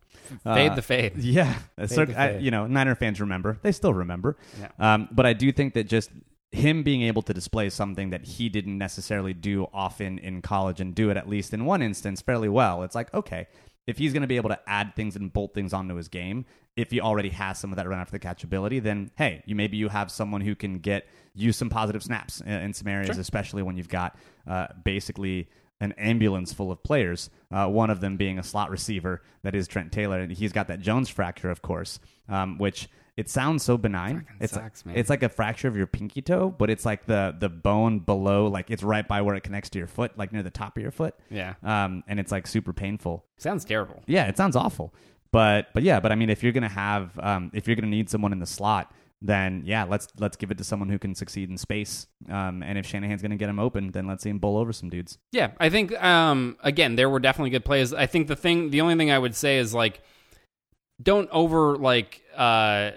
Fade 0.45 0.71
Uh, 0.71 0.75
the 0.75 0.83
fade. 0.83 1.13
Yeah, 1.17 1.59
circa, 1.87 2.13
the 2.13 2.21
I, 2.21 2.39
you 2.39 2.53
know, 2.53 2.69
Niner 2.69 2.95
fans 2.95 3.21
remember. 3.21 3.59
They 3.63 3.73
still 3.73 3.93
remember. 3.93 4.37
Yeah. 4.59 4.69
Um, 4.79 5.09
but 5.11 5.27
I 5.27 5.33
do 5.33 5.51
think 5.51 5.75
that 5.75 5.89
just 5.89 6.11
him 6.53 6.85
being 6.85 7.03
able 7.03 7.23
to 7.23 7.35
display 7.35 7.69
something 7.71 8.11
that 8.11 8.25
he 8.25 8.49
didn't 8.49 8.79
necessarily 8.79 9.35
do 9.35 9.67
often 9.75 10.19
in 10.19 10.43
college 10.43 10.81
and 10.81 10.95
do 10.95 11.11
it 11.11 11.17
at 11.17 11.29
least 11.29 11.53
in 11.53 11.65
one 11.65 11.83
instance 11.83 12.23
fairly 12.23 12.49
well. 12.49 12.83
It's 12.83 12.95
like 12.95 13.13
okay, 13.13 13.49
if 13.87 13.99
he's 13.99 14.13
going 14.13 14.23
to 14.23 14.29
be 14.29 14.37
able 14.37 14.51
to 14.51 14.61
add 14.67 14.95
things 14.97 15.17
and 15.17 15.33
bolt 15.33 15.55
things 15.55 15.73
onto 15.73 15.95
his 15.95 16.09
game, 16.09 16.45
if 16.77 16.91
he 16.91 17.01
already 17.01 17.31
has 17.31 17.59
some 17.59 17.73
of 17.73 17.77
that 17.77 17.89
run 17.89 17.99
after 17.99 18.13
the 18.13 18.19
catch 18.19 18.45
ability, 18.45 18.81
then 18.81 19.11
hey, 19.17 19.43
you 19.47 19.55
maybe 19.55 19.77
you 19.77 19.89
have 19.89 20.11
someone 20.11 20.41
who 20.41 20.55
can 20.55 20.79
get 20.79 21.07
you 21.35 21.53
some 21.53 21.71
positive 21.71 22.03
snaps 22.03 22.41
in, 22.41 22.53
in 22.53 22.73
some 22.73 22.89
areas, 22.89 23.19
especially 23.19 23.63
when 23.63 23.77
you've 23.77 23.89
got 23.89 24.17
uh, 24.47 24.67
basically 24.85 25.49
an 25.81 25.93
ambulance 25.93 26.53
full 26.53 26.73
of 26.73 26.83
players. 26.83 27.31
Uh, 27.51 27.67
one 27.69 27.91
of 27.91 28.01
them 28.01 28.17
being 28.17 28.39
a 28.39 28.43
slot 28.43 28.71
receiver 28.71 29.23
that 29.43 29.55
is 29.55 29.69
Trent 29.69 29.93
Taylor, 29.93 30.21
and 30.21 30.33
he's 30.33 30.53
got 30.53 30.69
that 30.69 30.81
Jones 30.81 31.09
fracture, 31.09 31.51
of 31.51 31.63
course, 31.63 31.99
um, 32.29 32.59
which 32.59 32.89
it 33.17 33.31
sounds 33.31 33.63
so 33.63 33.79
benign. 33.79 34.27
It's 34.41 34.53
sucks, 34.53 34.85
man. 34.85 34.97
it's 34.97 35.09
like 35.09 35.23
a 35.23 35.29
fracture 35.29 35.69
of 35.69 35.77
your 35.77 35.87
pinky 35.87 36.21
toe, 36.21 36.51
but 36.51 36.69
it's 36.69 36.85
like 36.85 37.07
the 37.07 37.35
the 37.39 37.49
bone 37.49 38.01
below, 38.01 38.47
like 38.47 38.71
it's 38.71 38.83
right 38.83 39.07
by 39.07 39.23
where 39.23 39.35
it 39.35 39.43
connects 39.43 39.71
to 39.71 39.79
your 39.79 39.89
foot, 39.89 40.17
like 40.19 40.33
near 40.33 40.43
the 40.43 40.51
top 40.51 40.77
of 40.77 40.83
your 40.83 40.93
foot. 40.93 41.15
Yeah. 41.31 41.55
Um, 41.63 42.05
and 42.07 42.21
it's 42.21 42.31
like 42.31 42.47
super 42.47 42.73
painful. 42.73 43.25
Sounds 43.39 43.65
terrible. 43.65 44.03
Yeah, 44.07 44.27
it 44.27 44.37
sounds 44.37 44.55
awful. 44.55 44.95
But 45.33 45.69
but 45.73 45.83
yeah, 45.83 46.01
but 46.01 46.13
I 46.13 46.15
mean, 46.15 46.31
if 46.31 46.43
you're 46.43 46.53
gonna 46.53 46.69
have 46.69 47.19
um, 47.19 47.51
if 47.55 47.67
you're 47.67 47.77
gonna 47.77 47.89
need 47.89 48.11
someone 48.11 48.33
in 48.33 48.39
the 48.39 48.47
slot, 48.47 48.93
then 49.23 49.63
yeah, 49.65 49.85
let's 49.85 50.09
let's 50.19 50.37
give 50.37 50.51
it 50.51 50.59
to 50.59 50.65
someone 50.65 50.91
who 50.91 50.99
can 50.99 51.15
succeed 51.15 51.49
in 51.49 51.57
space. 51.57 52.07
Um, 52.31 52.63
and 52.63 52.77
if 52.79 52.87
Shanahan's 52.87 53.23
gonna 53.23 53.37
get 53.37 53.49
him 53.49 53.59
open, 53.59 53.93
then 53.93 54.07
let's 54.07 54.23
see 54.23 54.31
him 54.31 54.39
bowl 54.39 54.59
over 54.59 54.73
some 54.75 54.91
dudes. 54.91 55.19
Yeah, 55.33 55.53
I 55.59 55.71
think 55.71 55.93
um 56.03 56.59
again 56.63 56.97
there 56.97 57.09
were 57.09 57.21
definitely 57.21 57.51
good 57.51 57.65
plays. 57.65 57.95
I 57.95 58.07
think 58.07 58.29
the 58.29 58.37
thing 58.37 58.71
the 58.71 58.83
only 58.83 58.95
thing 58.97 59.11
I 59.11 59.19
would 59.19 59.35
say 59.35 59.57
is 59.59 59.73
like 59.73 60.03
don't 61.03 61.29
over 61.31 61.77
like 61.77 62.23
uh 62.37 62.91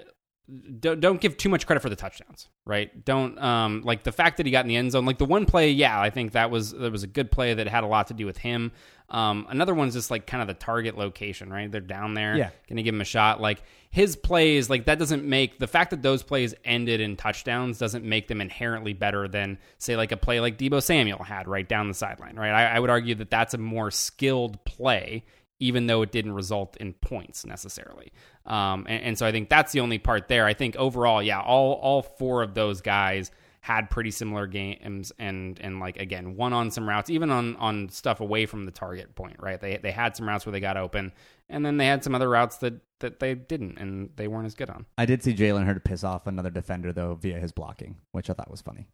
don't, 0.79 0.99
don't 0.99 1.21
give 1.21 1.37
too 1.37 1.49
much 1.49 1.65
credit 1.67 1.81
for 1.81 1.89
the 1.89 1.95
touchdowns, 1.95 2.47
right? 2.65 3.05
Don't 3.05 3.37
um 3.41 3.81
like 3.83 4.03
the 4.03 4.11
fact 4.11 4.37
that 4.37 4.45
he 4.45 4.51
got 4.51 4.65
in 4.65 4.69
the 4.69 4.75
end 4.75 4.91
zone. 4.91 5.05
Like 5.05 5.17
the 5.17 5.25
one 5.25 5.45
play, 5.45 5.71
yeah, 5.71 5.99
I 5.99 6.09
think 6.09 6.31
that 6.33 6.49
was 6.51 6.71
that 6.71 6.91
was 6.91 7.03
a 7.03 7.07
good 7.07 7.31
play 7.31 7.53
that 7.53 7.67
had 7.67 7.83
a 7.83 7.87
lot 7.87 8.07
to 8.07 8.13
do 8.13 8.25
with 8.25 8.37
him. 8.37 8.71
Um, 9.09 9.47
another 9.49 9.73
one's 9.73 9.95
just 9.95 10.11
like 10.11 10.27
kind 10.27 10.41
of 10.41 10.47
the 10.47 10.53
target 10.53 10.95
location, 10.97 11.51
right? 11.51 11.71
They're 11.71 11.81
down 11.81 12.13
there, 12.13 12.35
Yeah. 12.37 12.49
gonna 12.67 12.83
give 12.83 12.93
him 12.93 13.01
a 13.01 13.05
shot. 13.05 13.41
Like 13.41 13.63
his 13.89 14.15
plays, 14.15 14.69
like 14.69 14.85
that 14.85 14.99
doesn't 14.99 15.23
make 15.23 15.57
the 15.57 15.65
fact 15.67 15.89
that 15.91 16.03
those 16.03 16.21
plays 16.21 16.53
ended 16.63 17.01
in 17.01 17.15
touchdowns 17.15 17.79
doesn't 17.79 18.05
make 18.05 18.27
them 18.27 18.39
inherently 18.39 18.93
better 18.93 19.27
than 19.27 19.57
say 19.79 19.95
like 19.95 20.11
a 20.11 20.17
play 20.17 20.39
like 20.39 20.57
Deebo 20.59 20.81
Samuel 20.81 21.23
had 21.23 21.47
right 21.47 21.67
down 21.67 21.87
the 21.87 21.93
sideline, 21.95 22.35
right? 22.35 22.51
I, 22.51 22.75
I 22.75 22.79
would 22.79 22.91
argue 22.91 23.15
that 23.15 23.31
that's 23.31 23.55
a 23.55 23.57
more 23.57 23.89
skilled 23.89 24.63
play, 24.63 25.23
even 25.59 25.87
though 25.87 26.01
it 26.01 26.11
didn't 26.11 26.33
result 26.33 26.77
in 26.77 26.93
points 26.93 27.45
necessarily. 27.45 28.11
Um, 28.45 28.85
and, 28.87 29.03
and 29.03 29.17
so 29.17 29.25
I 29.25 29.31
think 29.31 29.49
that's 29.49 29.71
the 29.71 29.81
only 29.81 29.97
part 29.97 30.27
there. 30.27 30.45
I 30.45 30.53
think 30.53 30.75
overall, 30.75 31.21
yeah, 31.21 31.41
all 31.41 31.73
all 31.73 32.01
four 32.01 32.41
of 32.41 32.53
those 32.53 32.81
guys 32.81 33.31
had 33.61 33.89
pretty 33.89 34.11
similar 34.11 34.47
games 34.47 35.11
and 35.19 35.59
and 35.59 35.79
like 35.79 35.97
again 35.97 36.37
one 36.37 36.53
on 36.53 36.71
some 36.71 36.87
routes 36.87 37.09
even 37.09 37.29
on 37.29 37.57
on 37.57 37.89
stuff 37.89 38.21
away 38.21 38.45
from 38.45 38.65
the 38.65 38.71
target 38.71 39.13
point 39.15 39.35
right 39.39 39.59
they 39.59 39.75
they 39.75 39.91
had 39.91 40.15
some 40.15 40.25
routes 40.25 40.45
where 40.45 40.51
they 40.51 40.61
got 40.61 40.77
open 40.77 41.11
and 41.49 41.65
then 41.65 41.75
they 41.75 41.85
had 41.85 42.01
some 42.01 42.15
other 42.15 42.29
routes 42.29 42.57
that 42.57 42.75
that 42.99 43.19
they 43.19 43.35
didn't 43.35 43.77
and 43.77 44.09
they 44.15 44.27
weren't 44.27 44.45
as 44.45 44.55
good 44.55 44.69
on 44.69 44.85
I 44.97 45.05
did 45.05 45.23
see 45.23 45.33
Jalen 45.33 45.65
Hurd 45.65 45.83
piss 45.83 46.03
off 46.03 46.27
another 46.27 46.49
defender 46.49 46.93
though 46.93 47.15
via 47.15 47.39
his 47.39 47.51
blocking, 47.51 47.97
which 48.11 48.29
I 48.29 48.33
thought 48.33 48.51
was 48.51 48.61
funny. 48.61 48.87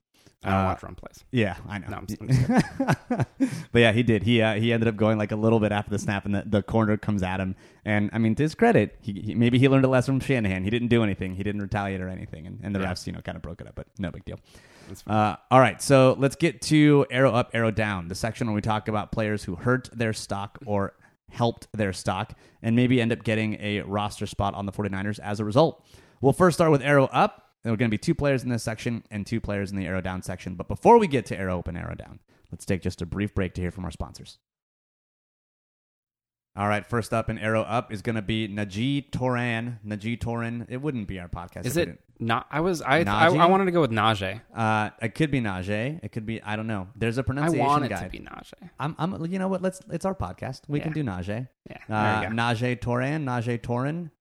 I 0.43 0.49
don't 0.51 0.59
Uh, 0.59 0.65
watch 0.65 0.83
run 0.83 0.95
plays 0.95 1.23
Yeah, 1.31 1.55
I 1.67 1.79
know. 1.79 1.87
No, 1.89 1.97
I'm 1.97 2.07
I'm 2.21 3.25
but 3.71 3.79
yeah, 3.79 3.91
he 3.91 4.03
did. 4.03 4.23
He 4.23 4.41
uh, 4.41 4.55
he 4.55 4.71
ended 4.73 4.87
up 4.87 4.95
going 4.95 5.17
like 5.17 5.31
a 5.31 5.35
little 5.35 5.59
bit 5.59 5.71
after 5.71 5.89
the 5.89 5.97
snap, 5.99 6.25
and 6.25 6.35
the, 6.35 6.43
the 6.45 6.61
corner 6.61 6.97
comes 6.97 7.23
at 7.23 7.39
him. 7.39 7.55
And 7.83 8.09
I 8.13 8.17
mean, 8.19 8.35
to 8.35 8.43
his 8.43 8.53
credit, 8.55 8.95
he, 9.01 9.13
he 9.13 9.35
maybe 9.35 9.57
he 9.57 9.67
learned 9.67 9.85
a 9.85 9.87
lesson 9.87 10.19
from 10.19 10.25
Shanahan. 10.25 10.63
He 10.63 10.69
didn't 10.69 10.89
do 10.89 11.03
anything. 11.03 11.35
He 11.35 11.43
didn't 11.43 11.61
retaliate 11.61 12.01
or 12.01 12.09
anything, 12.09 12.45
and, 12.47 12.59
and 12.63 12.75
the 12.75 12.79
Yeah. 12.79 12.91
refs, 12.91 13.07
you 13.07 13.13
know, 13.13 13.21
kind 13.21 13.35
of 13.35 13.41
broke 13.41 13.61
it 13.61 13.67
up. 13.67 13.75
But 13.75 13.87
no 13.97 14.11
big 14.11 14.25
deal. 14.25 14.39
Uh, 15.07 15.35
all 15.49 15.59
right, 15.59 15.81
so 15.81 16.15
let's 16.19 16.35
get 16.35 16.61
to 16.63 17.07
arrow 17.09 17.31
up, 17.31 17.49
arrow 17.53 17.71
down, 17.71 18.07
the 18.07 18.13
section 18.15 18.45
where 18.45 18.53
we 18.55 18.61
talk 18.61 18.87
about 18.87 19.11
players 19.11 19.43
who 19.43 19.55
hurt 19.55 19.89
their 19.91 20.13
stock 20.13 20.59
or 20.67 20.93
helped 21.31 21.67
their 21.73 21.91
stock 21.91 22.33
and 22.61 22.75
maybe 22.75 23.01
end 23.01 23.11
up 23.11 23.23
getting 23.23 23.55
a 23.59 23.81
roster 23.81 24.27
spot 24.27 24.53
on 24.53 24.67
the 24.67 24.71
49ers 24.71 25.17
as 25.19 25.39
a 25.39 25.43
result. 25.45 25.83
We'll 26.21 26.33
first 26.33 26.55
start 26.57 26.69
with 26.71 26.83
arrow 26.83 27.05
up. 27.05 27.44
There 27.65 27.73
are 27.73 27.77
going 27.77 27.89
to 27.89 27.93
be 27.93 27.97
two 27.97 28.13
players 28.13 28.43
in 28.43 28.49
this 28.49 28.61
section 28.61 29.03
and 29.09 29.25
two 29.25 29.41
players 29.41 29.71
in 29.71 29.77
the 29.77 29.87
arrow 29.87 29.99
down 29.99 30.21
section. 30.21 30.53
But 30.53 30.67
before 30.67 30.99
we 30.99 31.07
get 31.07 31.25
to 31.25 31.35
arrow 31.35 31.57
up 31.57 31.67
and 31.67 31.75
arrow 31.75 31.95
down, 31.95 32.19
let's 32.51 32.63
take 32.63 32.83
just 32.83 33.01
a 33.01 33.07
brief 33.07 33.33
break 33.33 33.55
to 33.55 33.61
hear 33.61 33.71
from 33.71 33.85
our 33.85 33.91
sponsors. 33.91 34.37
All 36.55 36.67
right, 36.67 36.85
first 36.85 37.11
up 37.11 37.27
in 37.27 37.39
arrow 37.39 37.63
up 37.63 37.91
is 37.91 38.03
going 38.03 38.17
to 38.17 38.21
be 38.21 38.47
Najee 38.47 39.09
Toran. 39.09 39.79
Najee 39.83 40.19
Toran. 40.19 40.67
It 40.69 40.77
wouldn't 40.77 41.07
be 41.07 41.19
our 41.19 41.27
podcast. 41.27 41.65
is 41.65 41.75
it 41.75 41.99
not 42.17 42.47
i 42.49 42.61
was 42.61 42.81
i 42.81 42.99
I, 42.99 43.27
I 43.27 43.45
wanted 43.47 43.65
to 43.65 43.71
go 43.71 43.81
with 43.81 43.91
najee 43.91 44.39
Uh, 44.55 44.91
it 45.01 45.15
could 45.15 45.31
be 45.31 45.41
Najee. 45.41 45.99
It 46.03 46.13
could 46.13 46.25
be 46.27 46.41
I 46.43 46.55
don't 46.55 46.67
know. 46.67 46.87
There's 46.95 47.17
a 47.17 47.23
pronunciation 47.23 47.65
I 47.65 47.67
want 47.67 47.83
it 47.85 47.89
guide. 47.89 48.03
to 48.03 48.09
be 48.09 48.19
najee 48.19 48.69
I'm, 48.79 48.95
I'm, 48.99 49.25
you 49.25 49.39
know 49.39 49.47
what? 49.49 49.61
Let's. 49.63 49.81
It's 49.89 50.05
our 50.05 50.15
podcast. 50.15 50.61
We 50.67 50.79
can 50.79 50.93
do 50.93 51.03
Najee. 51.03 51.47
yeah 51.67 51.77
Uh, 51.89 52.21
there 52.21 52.29
you 52.29 52.35
go 52.35 52.41
Najee 52.41 52.79
Toran. 52.79 53.23
Najee 53.25 53.59
Toran. 53.59 54.11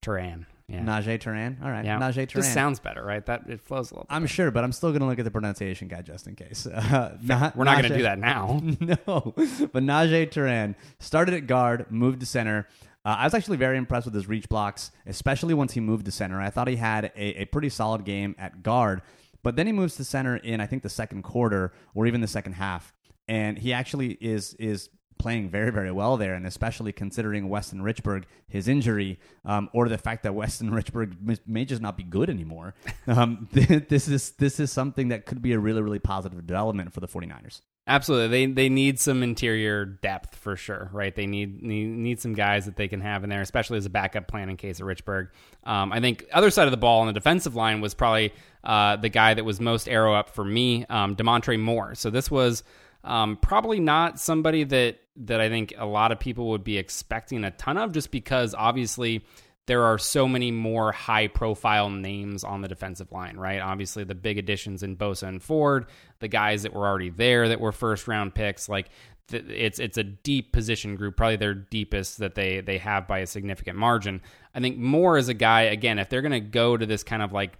Turan. 0.00 0.46
Yeah 0.68 0.80
Najee 0.80 1.20
Turan. 1.20 1.58
All 1.62 1.70
right. 1.70 1.84
yeah 1.84 1.98
Najee 1.98 2.28
Turan. 2.28 2.42
just 2.42 2.52
sounds 2.54 2.78
better 2.80 3.04
right 3.04 3.24
that 3.26 3.42
it 3.48 3.60
flows 3.60 3.90
a 3.90 3.94
little 3.94 4.06
bit 4.08 4.14
I'm 4.14 4.26
sure, 4.26 4.50
but 4.50 4.64
I'm 4.64 4.72
still 4.72 4.90
going 4.90 5.00
to 5.00 5.06
look 5.06 5.18
at 5.18 5.24
the 5.24 5.30
pronunciation 5.30 5.88
guide 5.88 6.06
just 6.06 6.26
in 6.26 6.34
case. 6.36 6.66
Uh, 6.74 7.16
Na- 7.22 7.50
we're 7.54 7.64
not 7.64 7.78
going 7.78 7.90
to 7.90 7.96
do 7.96 8.02
that 8.04 8.18
now 8.18 8.60
no, 8.80 8.96
but 9.36 9.82
Najee 9.82 10.30
Turan 10.30 10.74
started 10.98 11.34
at 11.34 11.46
guard, 11.46 11.86
moved 11.90 12.20
to 12.20 12.26
center. 12.26 12.66
Uh, 13.04 13.16
I 13.18 13.24
was 13.24 13.34
actually 13.34 13.58
very 13.58 13.76
impressed 13.76 14.06
with 14.06 14.14
his 14.14 14.26
reach 14.28 14.48
blocks, 14.48 14.90
especially 15.06 15.52
once 15.54 15.72
he 15.74 15.80
moved 15.80 16.06
to 16.06 16.10
center. 16.12 16.40
I 16.40 16.48
thought 16.50 16.68
he 16.68 16.76
had 16.76 17.06
a, 17.16 17.42
a 17.42 17.44
pretty 17.46 17.68
solid 17.68 18.04
game 18.04 18.34
at 18.38 18.62
guard, 18.62 19.02
but 19.42 19.56
then 19.56 19.66
he 19.66 19.72
moves 19.72 19.96
to 19.96 20.04
center 20.04 20.36
in 20.36 20.60
I 20.60 20.66
think 20.66 20.82
the 20.82 20.88
second 20.88 21.22
quarter 21.22 21.72
or 21.94 22.06
even 22.06 22.20
the 22.22 22.26
second 22.28 22.54
half, 22.54 22.92
and 23.28 23.58
he 23.58 23.72
actually 23.74 24.12
is 24.20 24.54
is 24.54 24.88
playing 25.24 25.48
very 25.48 25.72
very 25.72 25.90
well 25.90 26.18
there, 26.18 26.34
and 26.34 26.46
especially 26.46 26.92
considering 26.92 27.48
Weston 27.48 27.80
Richburg 27.80 28.24
his 28.46 28.68
injury 28.68 29.18
um, 29.46 29.70
or 29.72 29.88
the 29.88 29.96
fact 29.96 30.22
that 30.24 30.34
Weston 30.34 30.70
Richburg 30.78 31.16
may, 31.46 31.64
just 31.64 31.80
not 31.80 31.96
be 31.96 32.02
good 32.02 32.28
anymore. 32.28 32.74
Um, 33.06 33.48
this 33.52 34.08
is 34.08 34.30
this 34.32 34.58
is 34.58 34.72
something 34.72 35.08
that 35.08 35.26
could 35.26 35.42
be 35.42 35.52
a 35.52 35.58
really 35.58 35.82
really 35.82 35.98
positive 35.98 36.46
development 36.46 36.92
for 36.94 37.00
the 37.00 37.06
49ers. 37.06 37.60
Absolutely, 37.86 38.28
they 38.28 38.52
they 38.52 38.68
need 38.70 38.98
some 38.98 39.22
interior 39.22 39.84
depth 39.84 40.34
for 40.34 40.56
sure, 40.56 40.88
right? 40.90 41.14
They 41.14 41.26
need 41.26 41.62
need, 41.62 41.86
need 41.86 42.20
some 42.20 42.32
guys 42.32 42.64
that 42.64 42.76
they 42.76 42.88
can 42.88 43.02
have 43.02 43.22
in 43.22 43.28
there, 43.30 43.42
especially 43.42 43.76
as 43.76 43.84
a 43.84 43.90
backup 43.90 44.26
plan 44.26 44.48
in 44.48 44.56
case 44.56 44.80
of 44.80 44.86
Richburg. 44.86 45.28
Um, 45.64 45.92
I 45.92 46.00
think 46.00 46.24
other 46.32 46.50
side 46.50 46.66
of 46.66 46.70
the 46.70 46.78
ball 46.78 47.02
on 47.02 47.08
the 47.08 47.12
defensive 47.12 47.54
line 47.54 47.82
was 47.82 47.92
probably 47.92 48.32
uh, 48.64 48.96
the 48.96 49.10
guy 49.10 49.34
that 49.34 49.44
was 49.44 49.60
most 49.60 49.86
arrow 49.86 50.14
up 50.14 50.30
for 50.30 50.44
me, 50.44 50.86
um, 50.88 51.14
Demontre 51.14 51.60
Moore. 51.60 51.94
So 51.94 52.08
this 52.08 52.30
was 52.30 52.62
um, 53.04 53.36
probably 53.36 53.80
not 53.80 54.18
somebody 54.18 54.64
that 54.64 54.98
that 55.16 55.40
I 55.40 55.48
think 55.48 55.74
a 55.76 55.86
lot 55.86 56.12
of 56.12 56.18
people 56.18 56.48
would 56.50 56.64
be 56.64 56.78
expecting 56.78 57.44
a 57.44 57.50
ton 57.52 57.76
of, 57.78 57.92
just 57.92 58.10
because 58.10 58.54
obviously 58.54 59.24
there 59.66 59.84
are 59.84 59.98
so 59.98 60.28
many 60.28 60.50
more 60.50 60.92
high 60.92 61.28
profile 61.28 61.88
names 61.88 62.44
on 62.44 62.60
the 62.60 62.68
defensive 62.68 63.12
line, 63.12 63.36
right? 63.36 63.60
Obviously, 63.60 64.04
the 64.04 64.14
big 64.14 64.38
additions 64.38 64.82
in 64.82 64.96
Bosa 64.96 65.28
and 65.28 65.42
Ford, 65.42 65.86
the 66.18 66.28
guys 66.28 66.64
that 66.64 66.74
were 66.74 66.86
already 66.86 67.10
there 67.10 67.48
that 67.48 67.60
were 67.60 67.72
first 67.72 68.06
round 68.06 68.34
picks, 68.34 68.68
like 68.68 68.88
th- 69.28 69.44
it's 69.48 69.78
it's 69.78 69.96
a 69.96 70.04
deep 70.04 70.52
position 70.52 70.96
group, 70.96 71.16
probably 71.16 71.36
their 71.36 71.54
deepest 71.54 72.18
that 72.18 72.34
they 72.34 72.60
they 72.60 72.78
have 72.78 73.06
by 73.06 73.20
a 73.20 73.26
significant 73.26 73.78
margin. 73.78 74.20
I 74.54 74.60
think 74.60 74.76
more 74.76 75.16
as 75.16 75.28
a 75.28 75.34
guy 75.34 75.62
again, 75.62 75.98
if 75.98 76.10
they're 76.10 76.22
going 76.22 76.32
to 76.32 76.40
go 76.40 76.76
to 76.76 76.84
this 76.84 77.02
kind 77.02 77.22
of 77.22 77.32
like 77.32 77.58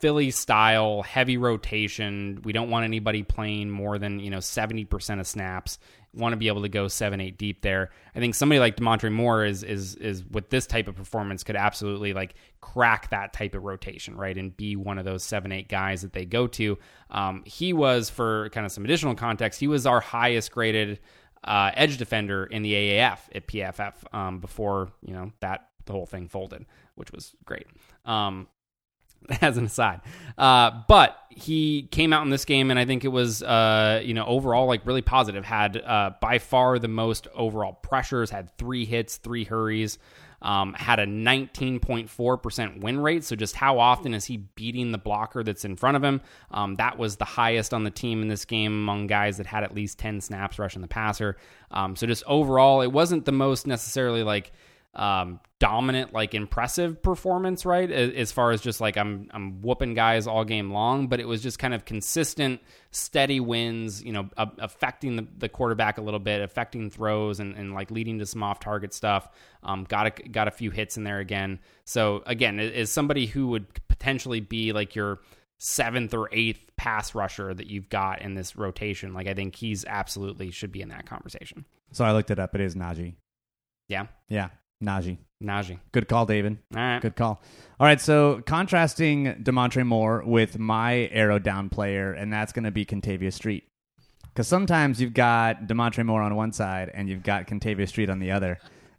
Philly 0.00 0.32
style, 0.32 1.02
heavy 1.02 1.36
rotation. 1.36 2.40
We 2.44 2.52
don't 2.52 2.70
want 2.70 2.84
anybody 2.84 3.22
playing 3.22 3.70
more 3.70 3.98
than, 3.98 4.18
you 4.18 4.30
know, 4.30 4.38
70% 4.38 5.20
of 5.20 5.26
snaps. 5.26 5.78
Want 6.16 6.32
to 6.32 6.36
be 6.36 6.48
able 6.48 6.62
to 6.62 6.68
go 6.68 6.88
7 6.88 7.20
8 7.20 7.36
deep 7.36 7.62
there. 7.62 7.90
I 8.14 8.20
think 8.20 8.34
somebody 8.34 8.58
like 8.58 8.76
Demontre 8.76 9.12
Moore 9.12 9.44
is 9.44 9.62
is 9.62 9.94
is 9.96 10.24
with 10.24 10.50
this 10.50 10.66
type 10.66 10.88
of 10.88 10.96
performance 10.96 11.44
could 11.44 11.56
absolutely 11.56 12.12
like 12.12 12.34
crack 12.60 13.10
that 13.10 13.32
type 13.32 13.54
of 13.54 13.64
rotation, 13.64 14.16
right? 14.16 14.36
And 14.36 14.56
be 14.56 14.76
one 14.76 14.98
of 14.98 15.04
those 15.04 15.22
7 15.22 15.52
8 15.52 15.68
guys 15.68 16.02
that 16.02 16.12
they 16.12 16.24
go 16.24 16.46
to. 16.48 16.78
Um, 17.10 17.42
he 17.44 17.72
was 17.72 18.10
for 18.10 18.48
kind 18.50 18.64
of 18.64 18.72
some 18.72 18.84
additional 18.84 19.14
context, 19.14 19.60
he 19.60 19.68
was 19.68 19.86
our 19.86 20.00
highest 20.00 20.52
graded 20.52 20.98
uh, 21.44 21.70
edge 21.74 21.96
defender 21.96 22.44
in 22.44 22.62
the 22.62 22.72
AAF 22.72 23.18
at 23.34 23.46
PFF 23.46 23.92
um, 24.12 24.40
before, 24.40 24.90
you 25.02 25.14
know, 25.14 25.32
that 25.40 25.68
the 25.84 25.92
whole 25.92 26.06
thing 26.06 26.28
folded, 26.28 26.66
which 26.96 27.12
was 27.12 27.34
great. 27.44 27.66
Um, 28.04 28.48
as 29.40 29.56
an 29.56 29.66
aside. 29.66 30.00
Uh, 30.38 30.70
but 30.88 31.16
he 31.30 31.88
came 31.90 32.12
out 32.12 32.22
in 32.24 32.30
this 32.30 32.44
game, 32.44 32.70
and 32.70 32.78
I 32.78 32.84
think 32.84 33.04
it 33.04 33.08
was, 33.08 33.42
uh, 33.42 34.00
you 34.04 34.14
know, 34.14 34.24
overall 34.26 34.66
like 34.66 34.86
really 34.86 35.02
positive. 35.02 35.44
Had 35.44 35.76
uh, 35.76 36.12
by 36.20 36.38
far 36.38 36.78
the 36.78 36.88
most 36.88 37.28
overall 37.34 37.74
pressures. 37.74 38.30
Had 38.30 38.56
three 38.56 38.84
hits, 38.84 39.16
three 39.16 39.44
hurries. 39.44 39.98
Um, 40.42 40.74
had 40.74 41.00
a 41.00 41.06
19.4% 41.06 42.80
win 42.80 43.00
rate. 43.00 43.24
So 43.24 43.34
just 43.34 43.56
how 43.56 43.78
often 43.78 44.12
is 44.12 44.26
he 44.26 44.36
beating 44.36 44.92
the 44.92 44.98
blocker 44.98 45.42
that's 45.42 45.64
in 45.64 45.76
front 45.76 45.96
of 45.96 46.04
him? 46.04 46.20
Um, 46.50 46.74
that 46.76 46.98
was 46.98 47.16
the 47.16 47.24
highest 47.24 47.72
on 47.72 47.84
the 47.84 47.90
team 47.90 48.20
in 48.22 48.28
this 48.28 48.44
game 48.44 48.72
among 48.72 49.06
guys 49.06 49.38
that 49.38 49.46
had 49.46 49.64
at 49.64 49.74
least 49.74 49.98
10 49.98 50.20
snaps 50.20 50.58
rushing 50.58 50.82
the 50.82 50.88
passer. 50.88 51.38
Um, 51.70 51.96
so 51.96 52.06
just 52.06 52.22
overall, 52.26 52.82
it 52.82 52.92
wasn't 52.92 53.24
the 53.24 53.32
most 53.32 53.66
necessarily 53.66 54.22
like 54.22 54.52
um, 54.96 55.40
dominant, 55.58 56.12
like 56.12 56.34
impressive 56.34 57.02
performance, 57.02 57.64
right? 57.64 57.90
As 57.90 58.32
far 58.32 58.50
as 58.50 58.60
just 58.60 58.80
like 58.80 58.96
I'm 58.96 59.28
I'm 59.30 59.62
whooping 59.62 59.94
guys 59.94 60.26
all 60.26 60.44
game 60.44 60.72
long, 60.72 61.06
but 61.06 61.20
it 61.20 61.28
was 61.28 61.42
just 61.42 61.58
kind 61.58 61.74
of 61.74 61.84
consistent, 61.84 62.60
steady 62.90 63.38
wins. 63.38 64.02
You 64.02 64.12
know, 64.12 64.28
a- 64.36 64.50
affecting 64.58 65.16
the, 65.16 65.26
the 65.36 65.48
quarterback 65.48 65.98
a 65.98 66.02
little 66.02 66.20
bit, 66.20 66.40
affecting 66.42 66.90
throws, 66.90 67.38
and, 67.40 67.54
and 67.54 67.74
like 67.74 67.90
leading 67.90 68.18
to 68.18 68.26
some 68.26 68.42
off 68.42 68.58
target 68.58 68.92
stuff. 68.92 69.28
Um, 69.62 69.84
got 69.84 70.06
a 70.06 70.28
got 70.28 70.48
a 70.48 70.50
few 70.50 70.70
hits 70.70 70.96
in 70.96 71.04
there 71.04 71.18
again. 71.18 71.60
So 71.84 72.22
again, 72.26 72.58
is 72.58 72.90
somebody 72.90 73.26
who 73.26 73.48
would 73.48 73.66
potentially 73.88 74.40
be 74.40 74.72
like 74.72 74.96
your 74.96 75.20
seventh 75.58 76.12
or 76.12 76.28
eighth 76.32 76.70
pass 76.76 77.14
rusher 77.14 77.54
that 77.54 77.66
you've 77.66 77.88
got 77.88 78.20
in 78.22 78.34
this 78.34 78.56
rotation. 78.56 79.14
Like 79.14 79.26
I 79.26 79.34
think 79.34 79.54
he's 79.56 79.84
absolutely 79.84 80.50
should 80.50 80.72
be 80.72 80.82
in 80.82 80.88
that 80.90 81.06
conversation. 81.06 81.64
So 81.92 82.04
I 82.04 82.12
looked 82.12 82.30
it 82.30 82.38
up. 82.38 82.54
It 82.54 82.60
is 82.60 82.74
Najee. 82.74 83.14
Yeah. 83.88 84.06
Yeah. 84.28 84.48
Najee. 84.82 85.18
Najee. 85.42 85.78
Good 85.92 86.08
call, 86.08 86.26
David. 86.26 86.58
All 86.74 86.80
right. 86.80 87.00
Good 87.00 87.16
call. 87.16 87.42
All 87.78 87.86
right, 87.86 88.00
so 88.00 88.42
contrasting 88.46 89.42
Demontre 89.42 89.84
Moore 89.84 90.22
with 90.24 90.58
my 90.58 91.08
arrow 91.12 91.38
down 91.38 91.68
player, 91.68 92.12
and 92.12 92.32
that's 92.32 92.52
going 92.52 92.64
to 92.64 92.70
be 92.70 92.84
Kentavius 92.84 93.34
Street. 93.34 93.64
Because 94.36 94.48
sometimes 94.48 95.00
you've 95.00 95.14
got 95.14 95.66
Demontre 95.66 96.04
Moore 96.04 96.20
on 96.20 96.34
one 96.36 96.52
side 96.52 96.90
and 96.92 97.08
you've 97.08 97.22
got 97.22 97.46
Kentavius 97.46 97.88
Street 97.88 98.10
on 98.10 98.18
the 98.18 98.32
other. 98.32 98.58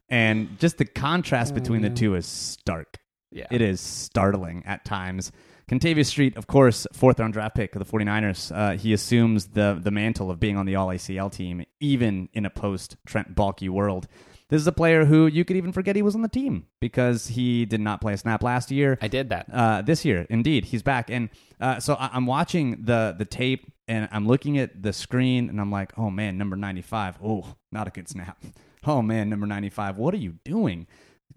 And 0.10 0.58
just 0.58 0.80
the 0.80 0.86
contrast 0.86 1.54
between 1.54 1.84
the 1.84 1.92
two 1.92 2.16
is 2.16 2.26
stark. 2.26 2.98
Yeah. 3.32 3.46
It 3.52 3.62
is 3.62 3.80
startling 3.80 4.64
at 4.66 4.84
times. 4.84 5.32
Kentavius 5.70 6.08
Street, 6.08 6.36
of 6.38 6.48
course, 6.48 6.88
fourth 6.92 7.20
round 7.20 7.34
draft 7.34 7.56
pick 7.56 7.76
of 7.76 7.86
the 7.86 7.92
49ers. 7.92 8.56
Uh, 8.56 8.78
he 8.78 8.94
assumes 8.94 9.50
the, 9.50 9.80
the 9.80 9.92
mantle 9.92 10.32
of 10.32 10.40
being 10.40 10.58
on 10.58 10.66
the 10.66 10.76
All 10.76 10.88
ACL 10.88 11.32
team, 11.32 11.64
even 11.80 12.30
in 12.34 12.46
a 12.46 12.50
post 12.50 12.96
Trent 13.06 13.36
Baalke 13.36 13.70
world. 13.70 14.08
This 14.50 14.62
is 14.62 14.68
a 14.68 14.72
player 14.72 15.04
who 15.06 15.28
you 15.28 15.44
could 15.44 15.58
even 15.58 15.74
forget 15.74 15.96
he 15.98 16.02
was 16.02 16.16
on 16.16 16.22
the 16.22 16.30
team 16.30 16.68
because 16.80 17.28
he 17.28 17.66
did 17.66 17.82
not 17.82 18.00
play 18.00 18.14
a 18.14 18.18
snap 18.18 18.42
last 18.44 18.72
year. 18.72 18.98
I 19.02 19.08
did 19.10 19.30
that. 19.30 19.48
Uh, 19.52 19.82
this 19.82 20.06
year, 20.06 20.26
indeed, 20.30 20.66
he's 20.66 20.82
back, 20.84 21.10
and 21.10 21.30
uh, 21.60 21.80
so 21.82 21.96
I- 21.96 22.12
I'm 22.14 22.26
watching 22.26 22.84
the 22.84 23.14
the 23.18 23.26
tape 23.26 23.72
and 23.90 24.08
I'm 24.12 24.26
looking 24.28 24.58
at 24.58 24.82
the 24.84 24.94
screen, 24.94 25.50
and 25.50 25.60
I'm 25.60 25.72
like, 25.72 25.92
oh 25.98 26.10
man, 26.10 26.38
number 26.38 26.56
95. 26.56 27.18
Oh, 27.24 27.56
not 27.72 27.88
a 27.88 27.92
good 27.92 28.08
snap. 28.10 28.38
Oh 28.86 29.02
man, 29.02 29.28
number 29.30 29.46
95. 29.46 29.98
What 29.98 30.14
are 30.14 30.18
you 30.18 30.36
doing? 30.46 30.88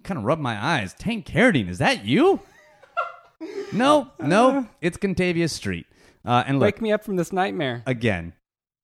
Kind 0.04 0.18
of 0.18 0.24
rub 0.24 0.38
my 0.38 0.56
eyes. 0.56 0.94
Tank 0.94 1.26
Carradine, 1.26 1.68
is 1.68 1.78
that 1.78 2.04
you? 2.04 2.38
no, 3.72 4.11
no, 4.20 4.68
it's 4.80 4.96
Kentavius 4.96 5.50
Street. 5.50 5.86
Uh, 6.24 6.44
and 6.46 6.61
look, 6.61 6.66
Wake 6.76 6.82
me 6.82 6.92
up 6.92 7.02
from 7.02 7.16
this 7.16 7.32
nightmare. 7.32 7.82
again, 7.86 8.34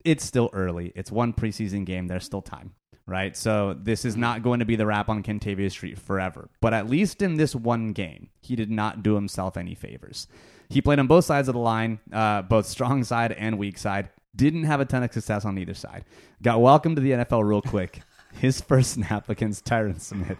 it's 0.04 0.24
still 0.24 0.50
early. 0.52 0.90
It's 0.96 1.12
one 1.12 1.32
preseason 1.32 1.84
game. 1.84 2.08
There's 2.08 2.24
still 2.24 2.42
time, 2.42 2.72
right? 3.06 3.36
So 3.36 3.76
this 3.80 4.04
is 4.04 4.16
not 4.16 4.42
going 4.42 4.60
to 4.60 4.64
be 4.64 4.76
the 4.76 4.86
wrap 4.86 5.08
on 5.08 5.22
Kentavius 5.22 5.72
Street 5.72 5.98
forever. 5.98 6.48
But 6.60 6.74
at 6.74 6.88
least 6.88 7.22
in 7.22 7.36
this 7.36 7.54
one 7.54 7.92
game, 7.92 8.30
he 8.40 8.56
did 8.56 8.70
not 8.70 9.02
do 9.02 9.14
himself 9.14 9.56
any 9.56 9.74
favors. 9.74 10.26
He 10.68 10.82
played 10.82 10.98
on 10.98 11.06
both 11.06 11.24
sides 11.24 11.48
of 11.48 11.54
the 11.54 11.60
line, 11.60 12.00
uh, 12.12 12.42
both 12.42 12.66
strong 12.66 13.04
side 13.04 13.32
and 13.32 13.58
weak 13.58 13.78
side. 13.78 14.10
Didn't 14.34 14.64
have 14.64 14.80
a 14.80 14.84
ton 14.84 15.02
of 15.02 15.12
success 15.12 15.44
on 15.44 15.56
either 15.58 15.74
side. 15.74 16.04
Got 16.42 16.60
welcomed 16.60 16.96
to 16.96 17.02
the 17.02 17.12
NFL 17.12 17.48
real 17.48 17.62
quick. 17.62 18.00
His 18.32 18.60
first 18.60 18.92
snap 18.92 19.30
against 19.30 19.64
Tyron 19.64 20.00
Smith 20.00 20.38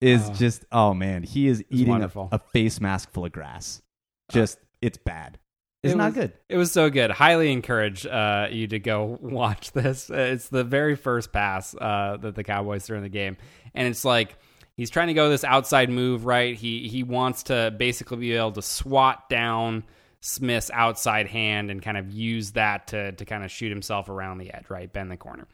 is 0.00 0.30
just 0.30 0.64
oh 0.72 0.94
man, 0.94 1.24
he 1.24 1.48
is 1.48 1.62
eating 1.68 2.02
a, 2.02 2.10
a 2.32 2.38
face 2.38 2.80
mask 2.80 3.12
full 3.12 3.26
of 3.26 3.32
grass. 3.32 3.82
Just 4.30 4.58
it's 4.80 4.96
bad. 4.96 5.38
It's 5.82 5.94
It 5.94 5.96
not 5.96 6.06
was- 6.06 6.14
good. 6.14 6.32
It 6.48 6.56
was 6.56 6.72
so 6.72 6.90
good. 6.90 7.10
Highly 7.10 7.52
encourage 7.52 8.04
uh, 8.04 8.48
you 8.50 8.66
to 8.68 8.78
go 8.78 9.18
watch 9.22 9.72
this. 9.72 10.10
It's 10.10 10.48
the 10.48 10.64
very 10.64 10.96
first 10.96 11.32
pass 11.32 11.74
uh, 11.74 12.16
that 12.20 12.34
the 12.34 12.44
Cowboys 12.44 12.84
threw 12.86 12.96
in 12.96 13.02
the 13.02 13.08
game, 13.08 13.36
and 13.74 13.86
it's 13.86 14.04
like 14.04 14.36
he's 14.76 14.90
trying 14.90 15.08
to 15.08 15.14
go 15.14 15.28
this 15.28 15.44
outside 15.44 15.88
move. 15.90 16.24
Right? 16.26 16.56
He 16.56 16.88
he 16.88 17.02
wants 17.04 17.44
to 17.44 17.72
basically 17.78 18.16
be 18.18 18.32
able 18.32 18.52
to 18.52 18.62
swat 18.62 19.28
down 19.28 19.84
Smith's 20.20 20.70
outside 20.74 21.28
hand 21.28 21.70
and 21.70 21.80
kind 21.80 21.96
of 21.96 22.10
use 22.10 22.52
that 22.52 22.88
to 22.88 23.12
to 23.12 23.24
kind 23.24 23.44
of 23.44 23.50
shoot 23.52 23.70
himself 23.70 24.08
around 24.08 24.38
the 24.38 24.52
edge. 24.52 24.68
Right? 24.68 24.92
Bend 24.92 25.10
the 25.12 25.16
corner. 25.16 25.46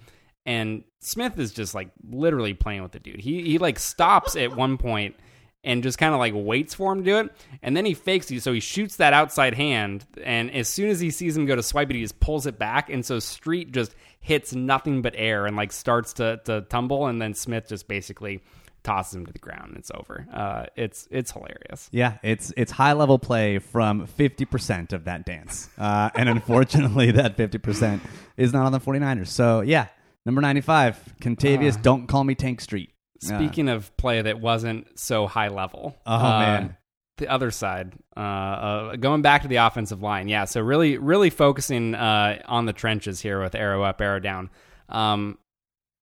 And 0.46 0.84
Smith 1.00 1.38
is 1.38 1.52
just 1.52 1.74
like 1.74 1.88
literally 2.02 2.54
playing 2.54 2.82
with 2.82 2.92
the 2.92 2.98
dude. 2.98 3.20
He 3.20 3.42
he 3.42 3.58
like 3.58 3.78
stops 3.78 4.36
at 4.36 4.56
one 4.56 4.78
point 4.78 5.16
and 5.64 5.82
just 5.82 5.98
kind 5.98 6.14
of 6.14 6.20
like 6.20 6.34
waits 6.36 6.74
for 6.74 6.92
him 6.92 6.98
to 6.98 7.04
do 7.04 7.18
it. 7.18 7.32
And 7.62 7.76
then 7.76 7.84
he 7.84 7.94
fakes 7.94 8.30
you. 8.30 8.40
So 8.40 8.52
he 8.52 8.60
shoots 8.60 8.96
that 8.96 9.12
outside 9.12 9.54
hand. 9.54 10.04
And 10.22 10.50
as 10.52 10.68
soon 10.68 10.90
as 10.90 11.00
he 11.00 11.10
sees 11.10 11.36
him 11.36 11.46
go 11.46 11.56
to 11.56 11.62
swipe 11.62 11.90
it, 11.90 11.96
he 11.96 12.02
just 12.02 12.20
pulls 12.20 12.46
it 12.46 12.58
back. 12.58 12.90
And 12.90 13.04
so 13.04 13.18
Street 13.18 13.72
just 13.72 13.94
hits 14.20 14.54
nothing 14.54 15.02
but 15.02 15.14
air 15.16 15.46
and 15.46 15.56
like 15.56 15.72
starts 15.72 16.14
to, 16.14 16.40
to 16.44 16.62
tumble. 16.62 17.06
And 17.06 17.20
then 17.20 17.34
Smith 17.34 17.68
just 17.68 17.88
basically 17.88 18.42
tosses 18.82 19.14
him 19.14 19.26
to 19.26 19.32
the 19.32 19.38
ground. 19.38 19.68
And 19.70 19.78
it's 19.78 19.90
over. 19.94 20.26
Uh, 20.32 20.66
it's, 20.76 21.08
it's 21.10 21.32
hilarious. 21.32 21.88
Yeah, 21.90 22.18
it's 22.22 22.52
it's 22.56 22.70
high 22.70 22.92
level 22.92 23.18
play 23.18 23.58
from 23.58 24.06
50% 24.06 24.92
of 24.92 25.04
that 25.04 25.24
dance. 25.24 25.70
Uh, 25.78 26.10
and 26.14 26.28
unfortunately, 26.28 27.10
that 27.12 27.36
50% 27.36 28.00
is 28.36 28.52
not 28.52 28.66
on 28.66 28.72
the 28.72 28.80
49ers. 28.80 29.28
So, 29.28 29.62
yeah, 29.62 29.86
number 30.26 30.42
95, 30.42 31.14
Kentavius, 31.22 31.80
don't 31.80 32.06
call 32.06 32.24
me 32.24 32.34
Tank 32.34 32.60
Street. 32.60 32.90
Speaking 33.24 33.68
of 33.68 33.96
play 33.96 34.22
that 34.22 34.40
wasn't 34.40 34.98
so 34.98 35.26
high 35.26 35.48
level. 35.48 35.96
Oh, 36.06 36.14
uh, 36.14 36.38
man. 36.40 36.76
The 37.18 37.28
other 37.28 37.52
side, 37.52 37.92
uh, 38.16 38.20
uh, 38.20 38.96
going 38.96 39.22
back 39.22 39.42
to 39.42 39.48
the 39.48 39.56
offensive 39.56 40.02
line, 40.02 40.26
yeah. 40.28 40.46
So 40.46 40.60
really, 40.60 40.98
really 40.98 41.30
focusing 41.30 41.94
uh, 41.94 42.42
on 42.46 42.66
the 42.66 42.72
trenches 42.72 43.20
here 43.20 43.40
with 43.40 43.54
arrow 43.54 43.84
up, 43.84 44.00
arrow 44.00 44.18
down. 44.18 44.50
Um, 44.88 45.38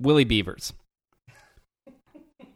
Willie 0.00 0.24
Beavers, 0.24 0.72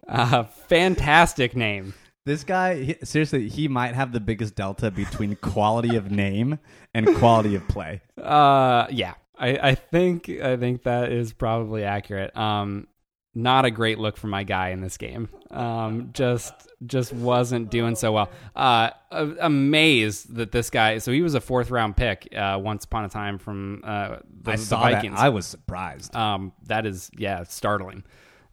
uh, 0.09 0.45
fantastic 0.45 1.55
name. 1.55 1.95
this 2.25 2.45
guy, 2.45 2.83
he- 2.83 2.97
seriously, 3.05 3.49
he 3.49 3.69
might 3.69 3.95
have 3.95 4.13
the 4.13 4.21
biggest 4.21 4.55
delta 4.55 4.91
between 4.91 5.37
quality 5.37 5.95
of 5.97 6.11
name 6.11 6.59
and 6.95 7.15
quality 7.17 7.55
of 7.57 7.69
play. 7.69 8.01
Uh, 8.21 8.87
yeah, 8.91 9.15
I, 9.39 9.49
I 9.59 9.75
think 9.75 10.29
I 10.31 10.57
think 10.57 10.85
that 10.85 11.13
is 11.13 11.33
probably 11.33 11.85
accurate. 11.85 12.35
Um, 12.37 12.89
not 13.37 13.67
a 13.67 13.71
great 13.71 13.99
look 13.99 14.17
for 14.17 14.29
my 14.29 14.45
guy 14.45 14.71
in 14.71 14.81
this 14.81 14.97
game. 14.97 15.29
Um, 15.51 16.11
just 16.15 16.55
just 16.87 17.13
wasn't 17.13 17.71
doing 17.71 17.95
so 17.95 18.13
well. 18.13 18.31
Uh, 18.57 18.91
amazed 19.11 20.35
that 20.37 20.53
this 20.53 20.71
guy. 20.71 20.99
So 20.99 21.13
he 21.13 21.21
was 21.21 21.35
a 21.35 21.41
fourth 21.41 21.71
round 21.71 21.99
pick 21.99 22.35
uh, 22.35 22.59
once 22.61 22.87
upon 22.87 23.05
a 23.05 23.11
time 23.11 23.39
from 23.39 23.83
uh, 23.85 24.17
the, 24.43 24.53
I 24.53 24.57
the 24.57 24.63
saw 24.63 24.85
that. 24.85 24.93
Vikings. 24.95 25.19
I 25.19 25.29
was 25.29 25.45
surprised. 25.47 26.17
Um, 26.17 26.53
that 26.65 26.87
is, 26.87 27.11
yeah, 27.17 27.43
startling. 27.45 28.05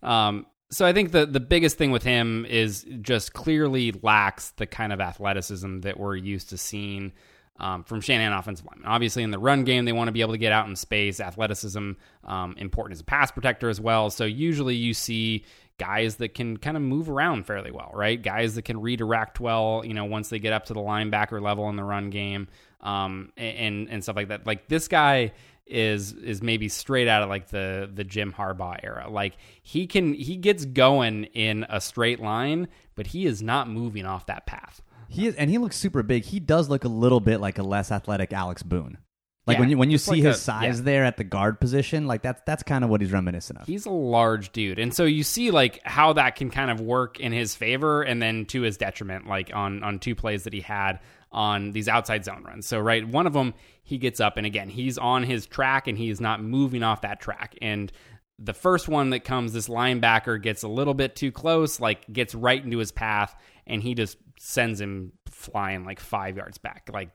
Um, 0.01 0.45
so 0.69 0.85
I 0.85 0.91
think 0.91 1.11
the 1.11 1.25
the 1.25 1.39
biggest 1.39 1.77
thing 1.77 1.91
with 1.91 2.03
him 2.03 2.45
is 2.45 2.85
just 3.01 3.33
clearly 3.33 3.93
lacks 4.01 4.51
the 4.51 4.65
kind 4.65 4.91
of 4.91 4.99
athleticism 4.99 5.79
that 5.79 5.97
we're 5.97 6.17
used 6.17 6.49
to 6.49 6.57
seeing 6.57 7.13
um, 7.59 7.83
from 7.83 8.01
Shanahan 8.01 8.33
offensive 8.33 8.65
linemen. 8.65 8.87
Obviously, 8.87 9.23
in 9.23 9.31
the 9.31 9.39
run 9.39 9.63
game, 9.63 9.85
they 9.85 9.93
want 9.93 10.07
to 10.07 10.11
be 10.11 10.21
able 10.21 10.33
to 10.33 10.37
get 10.37 10.51
out 10.51 10.67
in 10.67 10.75
space. 10.75 11.19
Athleticism 11.19 11.91
um, 12.23 12.55
important 12.57 12.97
as 12.97 13.01
a 13.01 13.05
pass 13.05 13.31
protector 13.31 13.69
as 13.69 13.79
well. 13.79 14.09
So 14.09 14.25
usually 14.25 14.75
you 14.75 14.93
see 14.93 15.45
guys 15.77 16.15
that 16.17 16.33
can 16.33 16.57
kind 16.57 16.77
of 16.77 16.83
move 16.83 17.09
around 17.09 17.45
fairly 17.45 17.71
well, 17.71 17.91
right? 17.93 18.21
Guys 18.21 18.55
that 18.55 18.63
can 18.63 18.81
redirect 18.81 19.39
well, 19.39 19.83
you 19.85 19.93
know, 19.93 20.05
once 20.05 20.29
they 20.29 20.39
get 20.39 20.53
up 20.53 20.65
to 20.65 20.73
the 20.73 20.79
linebacker 20.79 21.41
level 21.41 21.69
in 21.69 21.75
the 21.75 21.83
run 21.83 22.09
game, 22.09 22.47
um, 22.81 23.31
and 23.37 23.89
and 23.89 24.03
stuff 24.03 24.15
like 24.15 24.27
that. 24.27 24.45
Like 24.45 24.67
this 24.67 24.87
guy 24.87 25.31
is 25.65 26.11
is 26.13 26.43
maybe 26.43 26.67
straight 26.67 27.07
out 27.07 27.23
of 27.23 27.29
like 27.29 27.47
the 27.47 27.89
the 27.91 28.03
Jim 28.03 28.33
Harbaugh 28.33 28.79
era. 28.83 29.07
Like 29.09 29.37
he 29.61 29.87
can 29.87 30.13
he 30.13 30.35
gets 30.35 30.65
going 30.65 31.25
in 31.25 31.65
a 31.69 31.79
straight 31.79 32.19
line, 32.19 32.67
but 32.95 33.07
he 33.07 33.25
is 33.25 33.41
not 33.41 33.69
moving 33.69 34.05
off 34.05 34.25
that 34.25 34.45
path. 34.45 34.81
He 35.07 35.27
is, 35.27 35.35
and 35.35 35.49
he 35.49 35.57
looks 35.57 35.75
super 35.75 36.03
big. 36.03 36.23
He 36.23 36.39
does 36.39 36.69
look 36.69 36.83
a 36.83 36.89
little 36.89 37.19
bit 37.19 37.39
like 37.39 37.57
a 37.57 37.63
less 37.63 37.91
athletic 37.91 38.33
Alex 38.33 38.63
Boone. 38.63 38.97
Like 39.45 39.55
Yeah, 39.55 39.59
when 39.59 39.69
you 39.69 39.77
when 39.77 39.91
you 39.91 39.97
see 39.97 40.11
like 40.11 40.23
his 40.23 40.37
a- 40.37 40.39
size 40.39 40.77
yeah. 40.79 40.85
there 40.85 41.05
at 41.05 41.17
the 41.17 41.25
guard 41.25 41.59
position, 41.59 42.07
like 42.07 42.21
that's 42.21 42.41
that's 42.45 42.63
kind 42.63 42.83
of 42.83 42.89
what 42.89 43.01
he's 43.01 43.11
reminiscent 43.11 43.59
of. 43.59 43.67
He's 43.67 43.85
a 43.85 43.91
large 43.91 44.51
dude. 44.53 44.79
And 44.79 44.93
so 44.93 45.03
you 45.03 45.23
see 45.23 45.51
like 45.51 45.81
how 45.83 46.13
that 46.13 46.37
can 46.37 46.49
kind 46.49 46.71
of 46.71 46.79
work 46.79 47.19
in 47.19 47.33
his 47.33 47.53
favor 47.53 48.03
and 48.03 48.21
then 48.21 48.45
to 48.47 48.61
his 48.61 48.77
detriment 48.77 49.27
like 49.27 49.51
on 49.53 49.83
on 49.83 49.99
two 49.99 50.15
plays 50.15 50.45
that 50.45 50.53
he 50.53 50.61
had 50.61 50.99
on 51.29 51.71
these 51.71 51.89
outside 51.89 52.23
zone 52.23 52.43
runs. 52.43 52.65
So 52.65 52.79
right, 52.79 53.05
one 53.05 53.27
of 53.27 53.33
them 53.33 53.53
he 53.83 53.97
gets 53.97 54.21
up 54.21 54.37
and 54.37 54.45
again, 54.47 54.69
he's 54.69 54.97
on 54.97 55.23
his 55.23 55.45
track 55.45 55.87
and 55.87 55.97
he 55.97 56.09
is 56.09 56.21
not 56.21 56.41
moving 56.41 56.81
off 56.81 57.01
that 57.01 57.19
track. 57.19 57.55
And 57.61 57.91
the 58.39 58.53
first 58.53 58.87
one 58.87 59.09
that 59.09 59.25
comes 59.25 59.51
this 59.51 59.67
linebacker 59.67 60.41
gets 60.41 60.63
a 60.63 60.69
little 60.69 60.93
bit 60.93 61.17
too 61.17 61.33
close, 61.33 61.81
like 61.81 62.11
gets 62.11 62.33
right 62.33 62.63
into 62.63 62.77
his 62.77 62.93
path 62.93 63.35
and 63.67 63.83
he 63.83 63.93
just 63.93 64.17
sends 64.43 64.81
him 64.81 65.13
flying 65.29 65.85
like 65.85 66.01
5 66.01 66.35
yards 66.35 66.57
back. 66.57 66.89
Like 66.91 67.11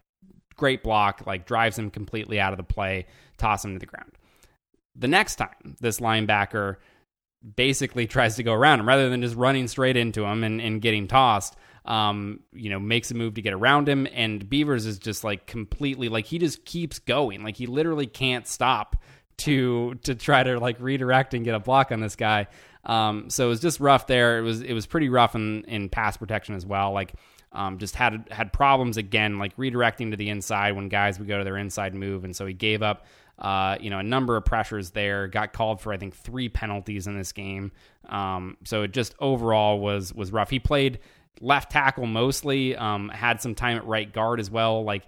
great 0.56 0.82
block, 0.82 1.26
like 1.26 1.46
drives 1.46 1.78
him 1.78 1.90
completely 1.90 2.40
out 2.40 2.54
of 2.54 2.56
the 2.56 2.62
play, 2.62 3.06
toss 3.36 3.62
him 3.64 3.74
to 3.74 3.78
the 3.78 3.86
ground. 3.86 4.12
The 4.96 5.08
next 5.08 5.36
time 5.36 5.76
this 5.78 6.00
linebacker 6.00 6.76
basically 7.54 8.06
tries 8.08 8.36
to 8.36 8.42
go 8.42 8.54
around 8.54 8.80
him 8.80 8.88
rather 8.88 9.10
than 9.10 9.20
just 9.20 9.36
running 9.36 9.68
straight 9.68 9.96
into 9.96 10.24
him 10.24 10.42
and, 10.42 10.58
and 10.60 10.80
getting 10.80 11.06
tossed. 11.06 11.54
Um, 11.84 12.40
you 12.52 12.70
know, 12.70 12.80
makes 12.80 13.10
a 13.10 13.14
move 13.14 13.34
to 13.34 13.42
get 13.42 13.54
around 13.54 13.88
him, 13.88 14.06
and 14.12 14.46
Beavers 14.46 14.84
is 14.84 14.98
just 14.98 15.24
like 15.24 15.46
completely 15.46 16.10
like 16.10 16.26
he 16.26 16.38
just 16.38 16.66
keeps 16.66 16.98
going, 16.98 17.42
like 17.42 17.56
he 17.56 17.66
literally 17.66 18.06
can't 18.06 18.46
stop 18.46 18.96
to 19.38 19.94
to 20.02 20.14
try 20.14 20.42
to 20.42 20.60
like 20.60 20.78
redirect 20.80 21.32
and 21.32 21.46
get 21.46 21.54
a 21.54 21.60
block 21.60 21.90
on 21.90 22.00
this 22.00 22.14
guy. 22.14 22.46
Um, 22.88 23.28
so 23.30 23.46
it 23.46 23.48
was 23.48 23.60
just 23.60 23.78
rough 23.78 24.06
there. 24.06 24.38
It 24.38 24.42
was 24.42 24.62
it 24.62 24.72
was 24.72 24.86
pretty 24.86 25.08
rough 25.08 25.34
in 25.34 25.62
in 25.64 25.88
pass 25.88 26.16
protection 26.16 26.54
as 26.54 26.66
well. 26.66 26.92
Like 26.92 27.12
um, 27.52 27.78
just 27.78 27.94
had 27.94 28.26
had 28.30 28.52
problems 28.52 28.96
again, 28.96 29.38
like 29.38 29.56
redirecting 29.56 30.10
to 30.10 30.16
the 30.16 30.30
inside 30.30 30.72
when 30.72 30.88
guys 30.88 31.18
would 31.18 31.28
go 31.28 31.38
to 31.38 31.44
their 31.44 31.58
inside 31.58 31.94
move, 31.94 32.24
and 32.24 32.34
so 32.34 32.46
he 32.46 32.54
gave 32.54 32.82
up, 32.82 33.06
uh, 33.38 33.76
you 33.80 33.90
know, 33.90 33.98
a 33.98 34.02
number 34.02 34.36
of 34.36 34.44
pressures 34.44 34.90
there. 34.90 35.28
Got 35.28 35.52
called 35.52 35.80
for 35.80 35.92
I 35.92 35.98
think 35.98 36.16
three 36.16 36.48
penalties 36.48 37.06
in 37.06 37.16
this 37.16 37.32
game. 37.32 37.72
Um, 38.08 38.56
so 38.64 38.82
it 38.82 38.92
just 38.92 39.14
overall 39.20 39.78
was 39.78 40.12
was 40.14 40.32
rough. 40.32 40.50
He 40.50 40.58
played 40.58 40.98
left 41.40 41.70
tackle 41.70 42.06
mostly. 42.06 42.74
Um, 42.74 43.10
had 43.10 43.40
some 43.40 43.54
time 43.54 43.76
at 43.76 43.86
right 43.86 44.10
guard 44.12 44.40
as 44.40 44.50
well. 44.50 44.82
Like 44.82 45.04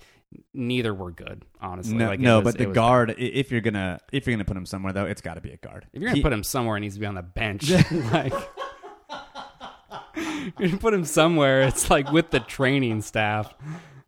neither 0.55 0.95
were 0.95 1.11
good, 1.11 1.45
honestly. 1.61 1.95
No, 1.97 2.07
like, 2.09 2.21
no 2.21 2.41
was- 2.41 2.55
but 2.55 2.59
the 2.59 2.73
guard, 2.73 3.11
i 3.11 3.15
if 3.15 3.51
you're 3.51 3.61
gonna 3.61 4.01
if 4.13 4.27
you're 4.27 4.35
gonna 4.35 4.45
put 4.45 4.57
him 4.57 4.67
somewhere 4.67 4.93
though, 4.93 5.07
it's 5.07 5.21
got 5.21 5.35
to 5.35 5.41
be 5.41 5.51
a 5.51 5.57
guard. 5.57 5.87
If 5.93 6.01
you're 6.01 6.09
gonna 6.11 6.17
He- 6.17 6.23
put 6.23 6.33
him 6.33 6.43
somewhere, 6.45 6.77
it 6.77 6.81
needs 6.81 6.95
to 6.95 7.01
be 7.01 7.07
on 7.07 7.15
the 7.15 7.23
bench. 7.23 7.71
like 8.13 8.33
you 10.59 10.77
put 10.79 10.95
him 10.95 11.05
somewhere. 11.05 11.63
It's 11.63 11.91
like 11.91 12.11
with 12.13 12.31
the 12.31 12.41
training 12.41 13.03
staff. 13.03 13.55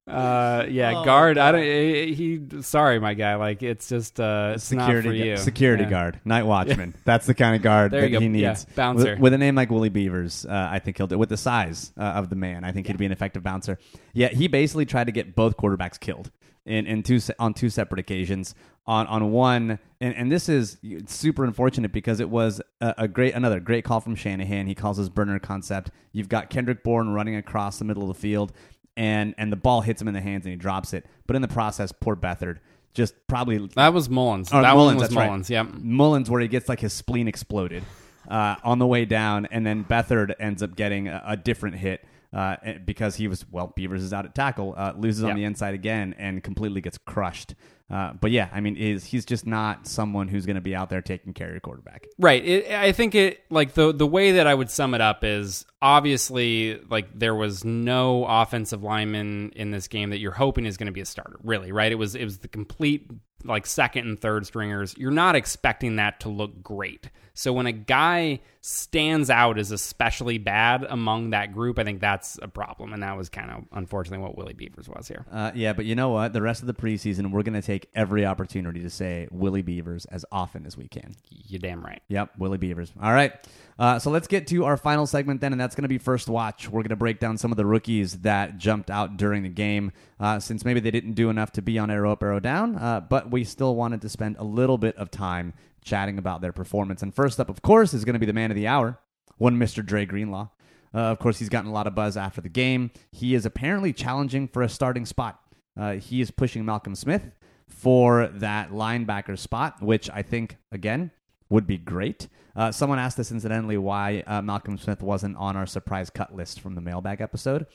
Uh, 0.09 0.66
yeah, 0.68 0.98
Oh, 0.98 1.05
guard. 1.05 1.38
I 1.38 1.53
don't. 1.53 1.62
He, 1.62 2.12
he- 2.14 2.62
Sorry, 2.62 2.98
my 2.98 3.14
guy. 3.14 3.36
Like 3.36 3.62
it's 3.62 3.88
just 3.88 4.18
uh, 4.18 4.53
it's 4.57 4.64
security 4.64 5.09
not 5.09 5.12
for 5.12 5.12
you. 5.14 5.36
security 5.36 5.84
Yeah. 5.84 5.90
guard, 5.90 6.20
night 6.24 6.42
watchman. 6.46 6.94
That's 7.05 7.26
the 7.26 7.34
kind 7.34 7.55
of 7.55 7.62
guard 7.62 7.92
There 7.92 8.00
that 8.00 8.11
you 8.11 8.18
go. 8.18 8.20
he 8.20 8.26
Yeah, 8.40 8.48
needs. 8.50 8.64
bouncer. 8.74 9.12
With, 9.12 9.20
with 9.20 9.32
a 9.34 9.38
name 9.38 9.55
like 9.55 9.70
Willie 9.70 9.90
Beavers, 9.90 10.44
uh, 10.44 10.68
I 10.72 10.80
think 10.80 10.96
he'll 10.96 11.07
do. 11.07 11.18
With 11.18 11.28
the 11.28 11.36
size 11.36 11.92
uh, 11.96 12.03
of 12.03 12.30
the 12.30 12.36
man, 12.36 12.64
I 12.64 12.72
think 12.72 12.88
he'd 12.88 12.96
be 12.98 13.07
an 13.07 13.12
effective 13.12 13.44
bouncer. 13.44 13.78
Yeah, 14.12 14.28
he 14.28 14.48
basically 14.48 14.86
tried 14.86 15.05
to 15.05 15.12
get 15.12 15.36
both 15.36 15.57
quarterbacks 15.57 16.00
killed 16.00 16.32
in, 16.66 16.84
in 16.86 17.05
two 17.05 17.20
on 17.38 17.55
two 17.55 17.70
separate 17.70 18.00
occasions. 18.00 18.57
On 18.84 19.07
on 19.07 19.30
one, 19.30 19.78
and, 20.00 20.12
and 20.16 20.32
this 20.32 20.48
is 20.48 20.76
super 21.07 21.44
unfortunate 21.44 21.92
because 21.92 22.18
it 22.18 22.28
was 22.28 22.61
a, 22.80 22.94
a 22.98 23.07
great 23.09 23.32
another 23.32 23.61
great 23.61 23.84
call 23.84 24.00
from 24.00 24.16
Shanahan. 24.16 24.66
He 24.66 24.74
calls 24.74 24.96
his 24.96 25.09
burner 25.09 25.38
concept. 25.38 25.92
You've 26.11 26.28
got 26.28 26.50
Kendrick 26.50 26.82
Bourne 26.82 27.11
running 27.11 27.36
across 27.36 27.78
the 27.78 27.84
middle 27.84 28.03
of 28.03 28.09
the 28.09 28.20
field 28.20 28.53
and 28.97 29.34
and 29.38 29.51
the 29.53 29.57
ball 29.57 29.80
hits 29.80 30.01
him 30.01 30.09
in 30.09 30.14
the 30.14 30.20
hands 30.20 30.45
and 30.45 30.53
he 30.53 30.57
drops 30.57 30.93
it. 30.93 31.07
But 31.26 31.36
in 31.36 31.43
the 31.43 31.49
process, 31.49 31.93
poor 31.93 32.16
Beathard 32.16 32.59
just 32.95 33.14
probably 33.26 33.66
That 33.74 33.95
was 33.95 34.09
Mullens. 34.09 34.51
That 34.51 34.62
Mullens, 34.62 34.76
one 34.76 34.97
was 34.97 35.03
that's 35.03 35.14
right. 35.14 35.26
Mullens. 35.26 35.51
Yep. 35.51 35.66
Mullens 35.74 36.30
where 36.30 36.40
he 36.40 36.49
gets 36.49 36.68
like 36.68 36.80
his 36.80 36.93
spleen 36.93 37.28
exploded 37.28 37.82
uh, 38.28 38.57
on 38.62 38.78
the 38.78 38.86
way 38.86 39.05
down, 39.05 39.47
and 39.47 39.66
then 39.66 39.84
Beathard 39.84 40.34
ends 40.38 40.62
up 40.62 40.76
getting 40.76 41.09
a, 41.09 41.22
a 41.26 41.36
different 41.36 41.76
hit 41.76 42.05
uh, 42.33 42.57
because 42.85 43.16
he 43.16 43.28
was 43.28 43.45
well, 43.51 43.72
Beavers 43.76 44.03
is 44.03 44.12
out 44.12 44.24
at 44.24 44.35
tackle, 44.35 44.74
uh, 44.76 44.93
loses 44.97 45.22
Yeah. 45.22 45.30
on 45.30 45.37
the 45.37 45.45
inside 45.45 45.74
again, 45.74 46.14
and 46.18 46.43
completely 46.43 46.80
gets 46.80 46.99
crushed. 46.99 47.55
Uh, 47.91 48.14
but 48.14 48.30
yeah, 48.30 48.49
I 48.53 48.61
mean, 48.61 48.76
is 48.78 49.05
he's 49.05 49.26
just 49.26 49.47
not 49.47 49.87
someone 49.87 50.28
who's 50.28 50.47
going 50.47 50.55
to 50.57 50.62
be 50.62 50.74
out 50.74 50.89
there 50.89 51.03
taking 51.03 51.35
care 51.35 51.49
of 51.49 51.53
your 51.53 51.61
quarterback. 51.61 52.07
Right. 52.18 52.43
It, 52.43 52.70
I 52.72 52.93
think 52.93 53.14
it 53.14 53.41
like 53.51 53.74
the 53.74 53.93
the 53.93 54.07
way 54.07 54.33
that 54.33 54.47
I 54.47 54.55
would 54.55 54.70
sum 54.70 54.95
it 54.95 55.03
up 55.03 55.24
is 55.24 55.66
obviously 55.83 56.80
like 56.89 57.09
there 57.18 57.35
was 57.35 57.64
no 57.64 58.24
offensive 58.26 58.83
lineman 58.83 59.53
in 59.55 59.70
this 59.70 59.89
game 59.89 60.09
that 60.11 60.18
you're 60.20 60.33
hoping 60.33 60.64
is 60.64 60.78
going 60.78 60.87
to 60.87 60.93
be 60.93 61.03
a 61.03 61.05
starter. 61.07 61.37
Really, 61.45 61.70
right? 61.70 61.93
It 61.93 61.97
was 61.97 62.14
it 62.14 62.24
was 62.24 62.39
the 62.39 62.49
complete 62.49 63.11
like 63.45 63.66
second 63.66 64.07
and 64.07 64.20
third 64.20 64.47
stringers. 64.47 64.97
You're 64.97 65.11
not 65.11 65.36
expecting 65.36 65.97
that 65.97 66.20
to 66.20 66.28
look 66.28 66.62
great. 66.62 67.09
So 67.34 67.53
when 67.53 67.66
a 67.66 67.72
guy 67.72 68.40
stands 68.61 69.30
out 69.30 69.59
as 69.59 69.70
especially 69.70 70.36
bad 70.38 70.84
among 70.88 71.30
that 71.30 71.53
group, 71.53 71.78
I 71.78 71.84
think 71.84 72.01
that's 72.01 72.38
a 72.43 72.49
problem, 72.49 72.93
and 72.93 73.03
that 73.03 73.16
was 73.16 73.28
kind 73.30 73.51
of 73.51 73.64
unfortunately 73.72 74.22
what 74.22 74.36
Willie 74.36 74.53
Beavers 74.53 74.88
was 74.88 75.09
here. 75.09 75.24
Uh, 75.32 75.51
yeah, 75.55 75.72
but 75.72 75.86
you 75.86 75.95
know 75.95 76.11
what? 76.11 76.34
The 76.34 76.43
rest 76.43 76.61
of 76.61 76.66
the 76.66 76.74
preseason, 76.74 77.30
we're 77.30 77.43
going 77.43 77.61
to 77.61 77.66
take 77.66 77.88
every 77.95 78.26
opportunity 78.26 78.82
to 78.82 78.90
say 78.90 79.28
Willie 79.30 79.62
Beavers 79.62 80.05
as 80.07 80.26
often 80.30 80.66
as 80.66 80.76
we 80.76 80.88
can. 80.88 81.14
You're 81.30 81.59
damn 81.61 81.82
right. 81.82 82.03
Yep, 82.09 82.32
Willie 82.38 82.59
Beavers. 82.59 82.93
All 83.03 83.12
right. 83.12 83.32
Uh, 83.78 83.99
so 83.99 84.11
let's 84.11 84.28
get 84.28 84.47
to 84.49 84.66
our 84.66 84.76
final 84.76 85.07
segment 85.07 85.40
then, 85.40 85.53
and 85.53 85.61
that's 85.61 85.74
going 85.74 85.82
to 85.82 85.88
be 85.88 85.99
First 85.99 86.28
Watch. 86.28 86.68
We're 86.68 86.82
going 86.82 86.90
to 86.90 86.97
break 86.97 87.18
down 87.18 87.38
some 87.38 87.51
of 87.51 87.57
the 87.57 87.66
rookies 87.66 88.18
that 88.18 88.59
jumped 88.59 88.90
out 88.90 89.16
during 89.16 89.43
the 89.43 89.49
game, 89.49 89.90
uh, 90.20 90.38
since 90.38 90.64
maybe 90.64 90.78
they 90.78 90.90
didn't 90.90 91.14
do 91.14 91.30
enough 91.30 91.53
to 91.53 91.62
be 91.62 91.78
on 91.78 91.90
arrow 91.90 92.12
up, 92.12 92.22
arrow 92.22 92.38
down, 92.38 92.76
uh, 92.76 93.01
but 93.01 93.30
we 93.33 93.45
still 93.45 93.74
wanted 93.74 94.03
to 94.03 94.09
spend 94.09 94.37
a 94.39 94.45
little 94.45 94.78
bit 94.78 94.97
of 94.97 95.11
time 95.11 95.55
chatting 95.83 96.18
about 96.18 96.41
their 96.41 96.53
performance. 96.53 97.03
And 97.03 97.14
first 97.14 97.41
up, 97.41 97.49
of 97.49 97.62
course, 97.62 97.93
is 97.95 98.05
going 98.05 98.12
to 98.14 98.20
be 98.20 98.26
the 98.26 98.33
man 98.33 98.51
of 98.51 98.55
the 98.55 98.66
hour, 98.68 98.99
one 99.39 99.57
Mr. 99.59 99.85
Dre 99.85 100.05
Greenlaw. 100.07 100.49
Uh, 100.95 100.99
of 100.99 101.18
course, 101.18 101.39
he's 101.39 101.49
gotten 101.49 101.70
a 101.70 101.72
lot 101.72 101.87
of 101.87 101.95
buzz 101.95 102.16
after 102.16 102.41
the 102.41 102.49
game. 102.49 102.91
He 103.11 103.35
is 103.35 103.47
apparently 103.47 103.93
challenging 103.93 104.47
for 104.47 104.62
a 104.62 104.68
starting 104.68 105.07
spot. 105.07 105.41
Uh, 105.78 105.95
he 105.95 106.20
is 106.20 106.30
pushing 106.30 106.64
Malcolm 106.64 106.95
Smith 106.95 107.30
for 107.66 108.28
that 108.35 108.70
linebacker 108.70 109.39
spot, 109.39 109.80
which 109.83 110.11
I 110.11 110.22
think, 110.22 110.59
again, 110.70 111.11
would 111.49 111.66
be 111.66 111.78
great. 111.78 112.28
Uh, 112.55 112.70
someone 112.70 112.99
asked 112.99 113.18
us 113.18 113.33
incidentally 113.33 113.78
why 113.78 114.22
uh, 114.26 114.43
Malcolm 114.43 114.76
Smith 114.76 115.03
wasn't 115.03 115.37
on 115.39 115.57
our 115.57 115.66
surprise 115.66 116.11
cut 116.11 116.37
list 116.37 116.61
from 116.61 116.74
the 116.74 116.83
mailbag 116.83 117.22
episode. 117.22 117.66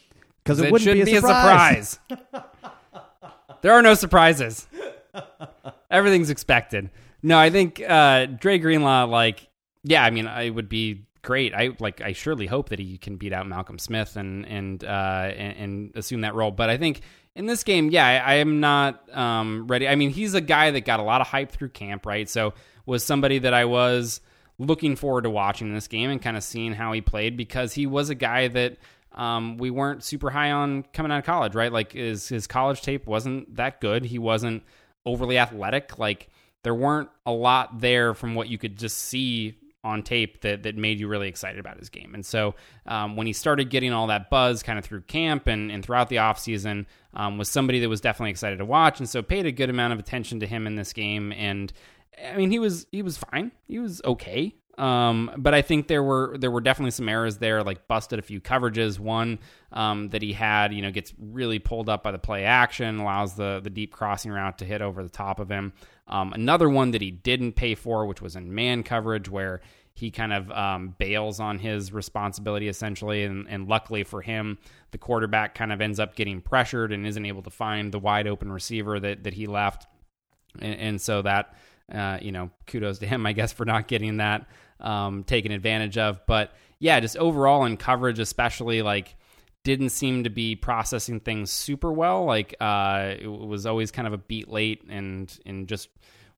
Because 0.43 0.60
it, 0.60 0.68
It 0.68 0.72
wouldn't 0.72 1.05
be 1.05 1.16
a 1.16 1.22
surprise. 1.22 1.99
surprise. 2.08 2.43
there 3.62 3.74
are 3.74 3.82
no 3.82 3.95
surprises. 3.95 4.68
Everything's 5.91 6.30
expected. 6.30 6.89
No, 7.24 7.38
I 7.38 7.49
think 7.49 7.82
uh, 7.82 8.26
Dre 8.26 8.58
Greenlaw, 8.58 9.05
like, 9.05 9.47
yeah, 9.84 10.03
I 10.03 10.12
mean, 10.12 10.28
it 10.28 10.51
would 10.51 10.70
be 10.70 11.05
great. 11.22 11.53
I 11.53 11.72
like, 11.80 12.01
I 12.01 12.14
surely 12.14 12.45
hope 12.45 12.70
that 12.70 12.80
he 12.80 12.97
can 12.97 13.18
beat 13.18 13.34
out 13.34 13.47
Malcolm 13.47 13.80
Smith 13.80 14.16
and 14.16 14.45
and 14.45 14.84
uh, 14.84 15.32
and, 15.36 15.58
and 15.58 15.95
assume 15.95 16.22
that 16.22 16.36
role. 16.36 16.51
But 16.51 16.70
I 16.70 16.78
think 16.78 17.01
in 17.36 17.45
this 17.45 17.64
game, 17.64 17.89
yeah, 17.89 18.05
I, 18.05 18.34
I 18.34 18.34
am 18.36 18.60
not 18.60 19.16
um, 19.16 19.68
ready. 19.68 19.88
I 19.88 19.95
mean, 19.95 20.10
he's 20.10 20.34
a 20.34 20.41
guy 20.41 20.72
that 20.72 20.82
got 20.82 20.99
a 20.99 21.03
lot 21.03 21.22
of 21.22 21.28
hype 21.28 21.51
through 21.51 21.70
camp, 21.70 22.05
right? 22.05 22.30
So 22.30 22.53
was 22.86 23.03
somebody 23.03 23.39
that 23.39 23.53
I 23.53 23.66
was 23.66 24.22
looking 24.60 24.95
forward 24.95 25.24
to 25.24 25.30
watching 25.30 25.74
this 25.74 25.88
game 25.88 26.10
and 26.10 26.22
kind 26.22 26.36
of 26.36 26.43
seeing 26.43 26.74
how 26.74 26.91
he 26.93 27.01
played 27.01 27.38
because 27.38 27.74
he 27.74 27.86
was 27.86 28.10
a 28.10 28.16
guy 28.16 28.47
that 28.47 28.78
um, 29.12 29.58
we 29.58 29.70
weren't 29.70 30.03
super 30.03 30.30
high 30.30 30.51
on 30.51 30.84
coming 30.93 31.12
out 31.12 31.20
of 31.20 31.26
college, 31.26 31.55
right? 31.55 31.72
Like 31.72 31.91
his 31.93 32.28
his 32.30 32.47
college 32.47 32.82
tape 32.82 33.05
wasn't 33.08 33.55
that 33.55 33.82
good. 33.82 34.05
He 34.05 34.20
wasn't 34.20 34.64
overly 35.08 35.38
athletic. 35.38 35.97
Like 35.97 36.30
there 36.64 36.76
weren't 36.76 37.10
a 37.26 37.32
lot 37.32 37.80
there 37.80 38.14
from 38.14 38.36
what 38.36 38.49
you 38.49 38.58
could 38.58 38.78
just 38.78 38.97
see 38.97 39.58
on 39.84 40.03
tape 40.03 40.41
that 40.41 40.64
that 40.64 40.76
made 40.76 40.99
you 40.99 41.08
really 41.08 41.30
excited 41.30 41.60
about 41.60 41.80
his 41.80 41.89
game. 41.89 42.14
And 42.14 42.26
so 42.26 42.55
um, 42.86 43.16
when 43.16 43.26
he 43.26 43.34
started 43.34 43.70
getting 43.70 43.93
all 43.93 44.08
that 44.08 44.30
buzz 44.30 44.62
kind 44.62 44.78
of 44.78 44.84
through 44.84 45.01
camp 45.01 45.47
and, 45.47 45.72
and 45.72 45.84
throughout 45.84 46.10
the 46.10 46.18
offseason, 46.18 46.86
um, 47.14 47.38
was 47.38 47.49
somebody 47.49 47.80
that 47.80 47.89
was 47.89 48.01
definitely 48.01 48.32
excited 48.32 48.58
to 48.58 48.66
watch. 48.66 48.99
And 48.99 49.08
so 49.08 49.22
paid 49.22 49.45
a 49.45 49.51
good 49.51 49.70
amount 49.70 49.93
of 49.93 49.99
attention 49.99 50.41
to 50.41 50.45
him 50.45 50.68
in 50.68 50.76
this 50.76 50.91
game. 50.91 51.32
And 51.32 51.72
I 52.32 52.36
mean, 52.36 52.51
he 52.51 52.60
was 52.60 52.86
he 52.91 53.01
was 53.01 53.18
fine. 53.18 53.51
He 53.68 53.80
was 53.80 54.01
okay. 54.03 54.55
Um, 54.78 55.32
but 55.38 55.55
I 55.55 55.63
think 55.63 55.88
there 55.88 56.03
were 56.03 56.38
there 56.38 56.51
were 56.51 56.61
definitely 56.61 56.91
some 56.91 57.09
errors 57.09 57.38
there, 57.38 57.63
like 57.63 57.88
busted 57.88 58.19
a 58.19 58.21
few 58.21 58.39
coverages. 58.39 58.99
One 58.99 59.39
um, 59.71 60.09
that 60.09 60.21
he 60.21 60.34
had, 60.34 60.71
you 60.73 60.82
know, 60.84 60.91
gets 60.91 61.13
really 61.19 61.57
pulled 61.57 61.89
up 61.89 62.03
by 62.03 62.11
the 62.11 62.19
play 62.19 62.45
action, 62.45 62.99
allows 62.99 63.34
the 63.34 63.59
the 63.63 63.71
deep 63.71 63.91
crossing 63.91 64.32
route 64.32 64.59
to 64.59 64.65
hit 64.65 64.82
over 64.82 65.01
the 65.01 65.09
top 65.09 65.39
of 65.39 65.49
him. 65.49 65.73
Um, 66.07 66.32
another 66.34 66.69
one 66.69 66.91
that 66.91 67.01
he 67.01 67.11
didn't 67.11 67.53
pay 67.53 67.75
for, 67.75 68.05
which 68.05 68.21
was 68.21 68.36
in 68.36 68.53
man 68.53 68.84
coverage, 68.84 69.28
where 69.30 69.61
he 69.93 70.11
kind 70.11 70.32
of 70.32 70.51
um, 70.51 70.93
bails 70.99 71.39
on 71.39 71.57
his 71.57 71.91
responsibility 71.91 72.67
essentially, 72.67 73.23
and, 73.23 73.47
and 73.49 73.67
luckily 73.67 74.03
for 74.03 74.21
him, 74.21 74.59
the 74.91 74.97
quarterback 74.99 75.55
kind 75.55 75.73
of 75.73 75.82
ends 75.82 75.99
up 75.99 76.15
getting 76.15 76.39
pressured 76.39 76.91
and 76.91 77.07
isn't 77.07 77.25
able 77.25 77.41
to 77.41 77.49
find 77.49 77.91
the 77.91 77.97
wide 77.97 78.28
open 78.28 78.51
receiver 78.51 78.99
that 78.99 79.23
that 79.23 79.34
he 79.34 79.47
left, 79.47 79.88
and, 80.59 80.80
and 80.80 81.01
so 81.01 81.23
that 81.23 81.55
uh, 81.93 82.19
you 82.21 82.31
know, 82.31 82.49
kudos 82.65 82.99
to 82.99 83.07
him, 83.07 83.25
I 83.25 83.33
guess, 83.33 83.51
for 83.53 83.65
not 83.65 83.88
getting 83.88 84.17
that 84.17 84.45
um, 84.79 85.23
taken 85.23 85.51
advantage 85.51 85.97
of. 85.97 86.25
But 86.25 86.51
yeah, 86.79 86.99
just 86.99 87.17
overall 87.17 87.65
in 87.65 87.77
coverage, 87.77 88.19
especially 88.19 88.81
like 88.81 89.15
didn't 89.63 89.89
seem 89.89 90.23
to 90.23 90.29
be 90.29 90.55
processing 90.55 91.19
things 91.19 91.51
super 91.51 91.91
well. 91.91 92.25
Like 92.25 92.55
uh, 92.59 93.15
it 93.19 93.27
was 93.27 93.65
always 93.65 93.91
kind 93.91 94.07
of 94.07 94.13
a 94.13 94.17
beat 94.17 94.49
late 94.49 94.83
and 94.89 95.38
and 95.45 95.67
just 95.67 95.89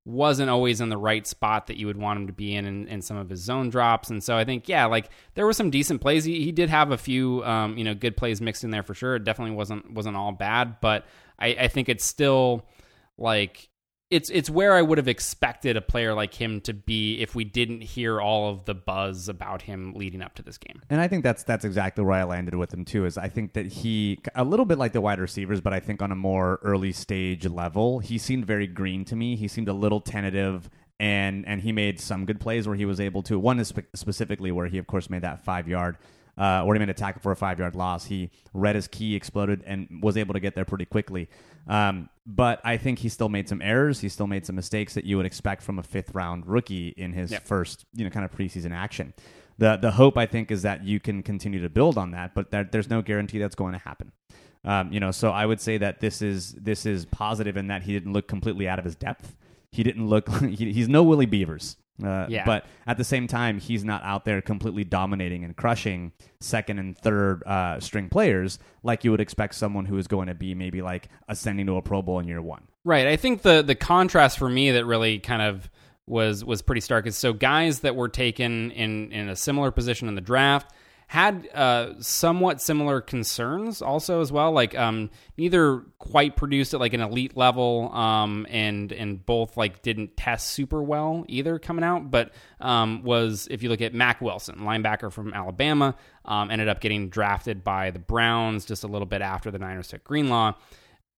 wasn't 0.06 0.50
always 0.50 0.82
in 0.82 0.90
the 0.90 0.98
right 0.98 1.28
spot 1.28 1.68
that 1.68 1.78
you 1.78 1.86
would 1.86 1.98
want 1.98 2.20
him 2.20 2.28
to 2.28 2.34
be 2.34 2.56
in, 2.56 2.66
in 2.66 2.88
in 2.88 3.02
some 3.02 3.18
of 3.18 3.30
his 3.30 3.42
zone 3.42 3.70
drops. 3.70 4.10
And 4.10 4.24
so 4.24 4.38
I 4.38 4.46
think 4.46 4.68
yeah, 4.68 4.86
like 4.86 5.10
there 5.36 5.46
were 5.46 5.54
some 5.54 5.70
decent 5.70 6.02
plays. 6.02 6.24
He, 6.24 6.44
he 6.44 6.52
did 6.52 6.70
have 6.70 6.92
a 6.92 6.98
few 6.98 7.44
um, 7.44 7.78
you 7.78 7.84
know 7.84 7.94
good 7.94 8.18
plays 8.18 8.42
mixed 8.42 8.64
in 8.64 8.72
there 8.72 8.84
for 8.84 8.94
sure. 8.94 9.16
It 9.16 9.24
definitely 9.24 9.56
wasn't 9.56 9.92
wasn't 9.92 10.16
all 10.16 10.32
bad, 10.32 10.80
but 10.82 11.06
I, 11.38 11.48
I 11.50 11.68
think 11.68 11.90
it's 11.90 12.06
still 12.06 12.66
like 13.18 13.69
it's 14.10 14.30
it's 14.32 14.50
where 14.50 14.74
I 14.74 14.82
would 14.82 14.98
have 14.98 15.08
expected 15.08 15.78
a 15.78 15.82
player 15.82 16.14
like 16.14 16.34
him 16.34 16.62
to 16.62 16.74
be 16.74 17.22
if 17.22 17.36
we 17.36 17.44
didn't 17.44 17.82
hear 17.82 18.20
all 18.20 18.50
of 18.50 18.66
the 18.66 18.74
buzz 18.74 19.30
about 19.30 19.62
him 19.62 19.94
leading 19.94 20.22
up 20.22 20.34
to 20.36 20.42
this 20.42 20.58
game. 20.58 20.82
And 20.90 21.00
I 21.00 21.08
think 21.08 21.24
that's 21.24 21.44
that's 21.44 21.64
exactly 21.64 22.04
where 22.04 22.16
I 22.16 22.24
landed 22.24 22.56
with 22.56 22.74
him 22.74 22.86
too. 22.86 23.06
Is 23.06 23.18
I 23.18 23.30
think 23.30 23.54
that 23.54 23.68
he 23.68 24.20
a 24.34 24.44
little 24.44 24.66
bit 24.66 24.80
like 24.80 24.94
the 24.94 25.02
wide 25.02 25.20
receivers, 25.20 25.62
but 25.62 25.74
I 25.74 25.80
think 25.80 26.02
on 26.02 26.12
a 26.12 26.16
more 26.16 26.60
early 26.64 26.92
stage 26.92 27.46
level, 27.46 28.00
he 28.00 28.18
seemed 28.18 28.46
very 28.46 28.68
green 28.68 29.06
to 29.06 29.16
me. 29.16 29.36
He 29.36 29.48
seemed 29.48 29.68
a 29.68 29.74
little 29.74 30.02
tentative, 30.02 30.70
and 31.00 31.48
and 31.48 31.62
he 31.62 31.72
made 31.72 32.00
some 32.00 32.26
good 32.26 32.40
plays 32.40 32.68
where 32.68 32.76
he 32.76 32.86
was 32.86 33.00
able 33.00 33.22
to. 33.24 33.38
One 33.38 33.60
is 33.60 33.68
spe- 33.68 33.96
specifically 33.96 34.52
where 34.52 34.68
he 34.68 34.80
of 34.80 34.88
course 34.88 35.10
made 35.10 35.22
that 35.22 35.46
five 35.46 35.68
yard. 35.68 35.98
Uh, 36.40 36.64
he 36.64 36.80
made 36.80 36.90
a 36.90 36.94
tackle 36.94 37.22
for 37.22 37.32
a 37.32 37.36
five 37.36 37.60
yard 37.60 37.76
loss. 37.76 38.06
He 38.06 38.32
read 38.54 38.76
his 38.76 38.88
key, 38.88 39.16
exploded, 39.16 39.62
and 39.66 40.00
was 40.02 40.18
able 40.18 40.34
to 40.34 40.40
get 40.40 40.56
there 40.56 40.66
pretty 40.66 40.86
quickly. 40.86 41.30
Um, 41.68 42.10
but 42.26 42.62
I 42.64 42.78
think 42.78 43.00
he 43.00 43.10
still 43.10 43.30
made 43.30 43.50
some 43.50 43.62
errors. 43.62 44.00
He 44.00 44.10
still 44.10 44.28
made 44.28 44.46
some 44.46 44.56
mistakes 44.56 44.94
that 44.94 45.04
you 45.04 45.18
would 45.18 45.26
expect 45.26 45.62
from 45.62 45.78
a 45.78 45.84
fifth 45.84 46.16
round 46.16 46.48
rookie 46.48 46.90
in 46.90 47.14
his 47.14 47.32
Yep. 47.32 47.44
first, 47.44 47.86
you 47.94 48.04
know, 48.06 48.10
kind 48.10 48.26
of 48.26 48.32
preseason 48.32 48.72
action. 48.72 49.14
The 49.58 49.76
the 49.76 49.92
hope 49.92 50.18
I 50.18 50.26
think 50.26 50.50
is 50.52 50.62
that 50.62 50.86
you 50.86 51.00
can 51.02 51.22
continue 51.22 51.62
to 51.62 51.70
build 51.70 51.98
on 51.98 52.12
that, 52.12 52.34
but 52.34 52.50
there, 52.52 52.64
there's 52.64 52.90
no 52.90 53.02
guarantee 53.02 53.40
that's 53.40 53.56
going 53.56 53.74
to 53.74 53.80
happen. 53.80 54.14
Um, 54.64 54.92
you 54.94 55.00
know, 55.00 55.12
so 55.12 55.32
I 55.32 55.46
would 55.46 55.60
say 55.60 55.78
that 55.78 56.00
this 56.00 56.22
is 56.22 56.54
this 56.54 56.86
is 56.86 57.06
positive 57.06 57.58
in 57.58 57.68
that 57.68 57.84
he 57.84 57.92
didn't 57.94 58.14
look 58.14 58.28
completely 58.28 58.68
out 58.70 58.80
of 58.80 58.86
his 58.86 58.96
depth. 58.96 59.36
He 59.72 59.84
didn't 59.84 60.08
look. 60.08 60.30
He, 60.42 60.72
he's 60.72 60.88
no 60.88 61.04
Willie 61.04 61.26
Beavers. 61.26 61.76
Uh, 62.04 62.26
Yeah. 62.30 62.46
But 62.46 62.66
at 62.88 62.98
the 62.98 63.04
same 63.04 63.28
time, 63.28 63.60
he's 63.60 63.84
not 63.84 64.04
out 64.04 64.26
there 64.26 64.42
completely 64.42 64.84
dominating 64.84 65.44
and 65.44 65.56
crushing 65.56 66.12
second 66.40 66.80
and 66.80 66.98
third 66.98 67.44
uh, 67.46 67.80
string 67.80 68.10
players 68.10 68.60
like 68.84 69.04
you 69.04 69.12
would 69.12 69.22
expect 69.22 69.56
someone 69.56 69.86
who 69.86 69.98
is 69.98 70.08
going 70.08 70.28
to 70.28 70.36
be 70.36 70.56
maybe 70.56 70.82
like 70.82 71.10
ascending 71.28 71.66
to 71.68 71.76
a 71.76 71.82
Pro 71.82 72.02
Bowl 72.02 72.20
in 72.20 72.28
year 72.28 72.42
one. 72.42 72.64
Right. 72.86 73.08
I 73.08 73.18
think 73.18 73.42
the 73.42 73.62
the 73.62 73.76
contrast 73.76 74.38
for 74.38 74.50
me 74.50 74.72
that 74.72 74.86
really 74.86 75.20
kind 75.20 75.42
of 75.42 75.70
was 76.08 76.44
was 76.44 76.62
pretty 76.62 76.82
stark 76.82 77.06
is 77.06 77.16
so 77.16 77.34
guys 77.34 77.82
that 77.82 77.96
were 77.96 78.10
taken 78.10 78.72
in 78.72 79.12
in 79.12 79.30
a 79.30 79.36
similar 79.36 79.70
position 79.72 80.08
in 80.08 80.16
the 80.16 80.22
draft 80.22 80.72
had 81.10 81.50
uh, 81.56 81.94
somewhat 82.00 82.62
similar 82.62 83.02
concerns 83.02 83.82
also 83.82 84.22
as 84.22 84.32
well. 84.32 84.52
Like 84.52 84.78
um, 84.78 85.10
neither 85.40 85.80
quite 85.98 86.36
produced 86.36 86.76
at 86.76 86.80
like 86.80 86.94
an 86.94 87.02
elite 87.02 87.36
level, 87.36 87.92
um, 87.96 88.46
and 88.48 88.92
and 88.92 89.26
both 89.26 89.58
like 89.58 89.82
didn't 89.82 90.16
test 90.16 90.50
super 90.50 90.84
well 90.84 91.26
either 91.28 91.58
coming 91.58 91.84
out. 91.84 92.12
But 92.12 92.32
um, 92.60 93.02
was 93.02 93.48
if 93.50 93.64
you 93.64 93.70
look 93.70 93.82
at 93.82 93.96
Mack 93.96 94.22
Wilson, 94.22 94.58
linebacker 94.60 95.12
from 95.12 95.34
Alabama, 95.34 95.96
um, 96.26 96.52
ended 96.52 96.68
up 96.68 96.80
getting 96.80 97.10
drafted 97.10 97.64
by 97.64 97.90
the 97.90 97.98
Browns 97.98 98.64
just 98.64 98.84
a 98.84 98.88
little 98.88 99.08
bit 99.08 99.24
after 99.24 99.50
the 99.50 99.58
Niners 99.58 99.88
took 99.88 100.04
Greenlaw 100.04 100.54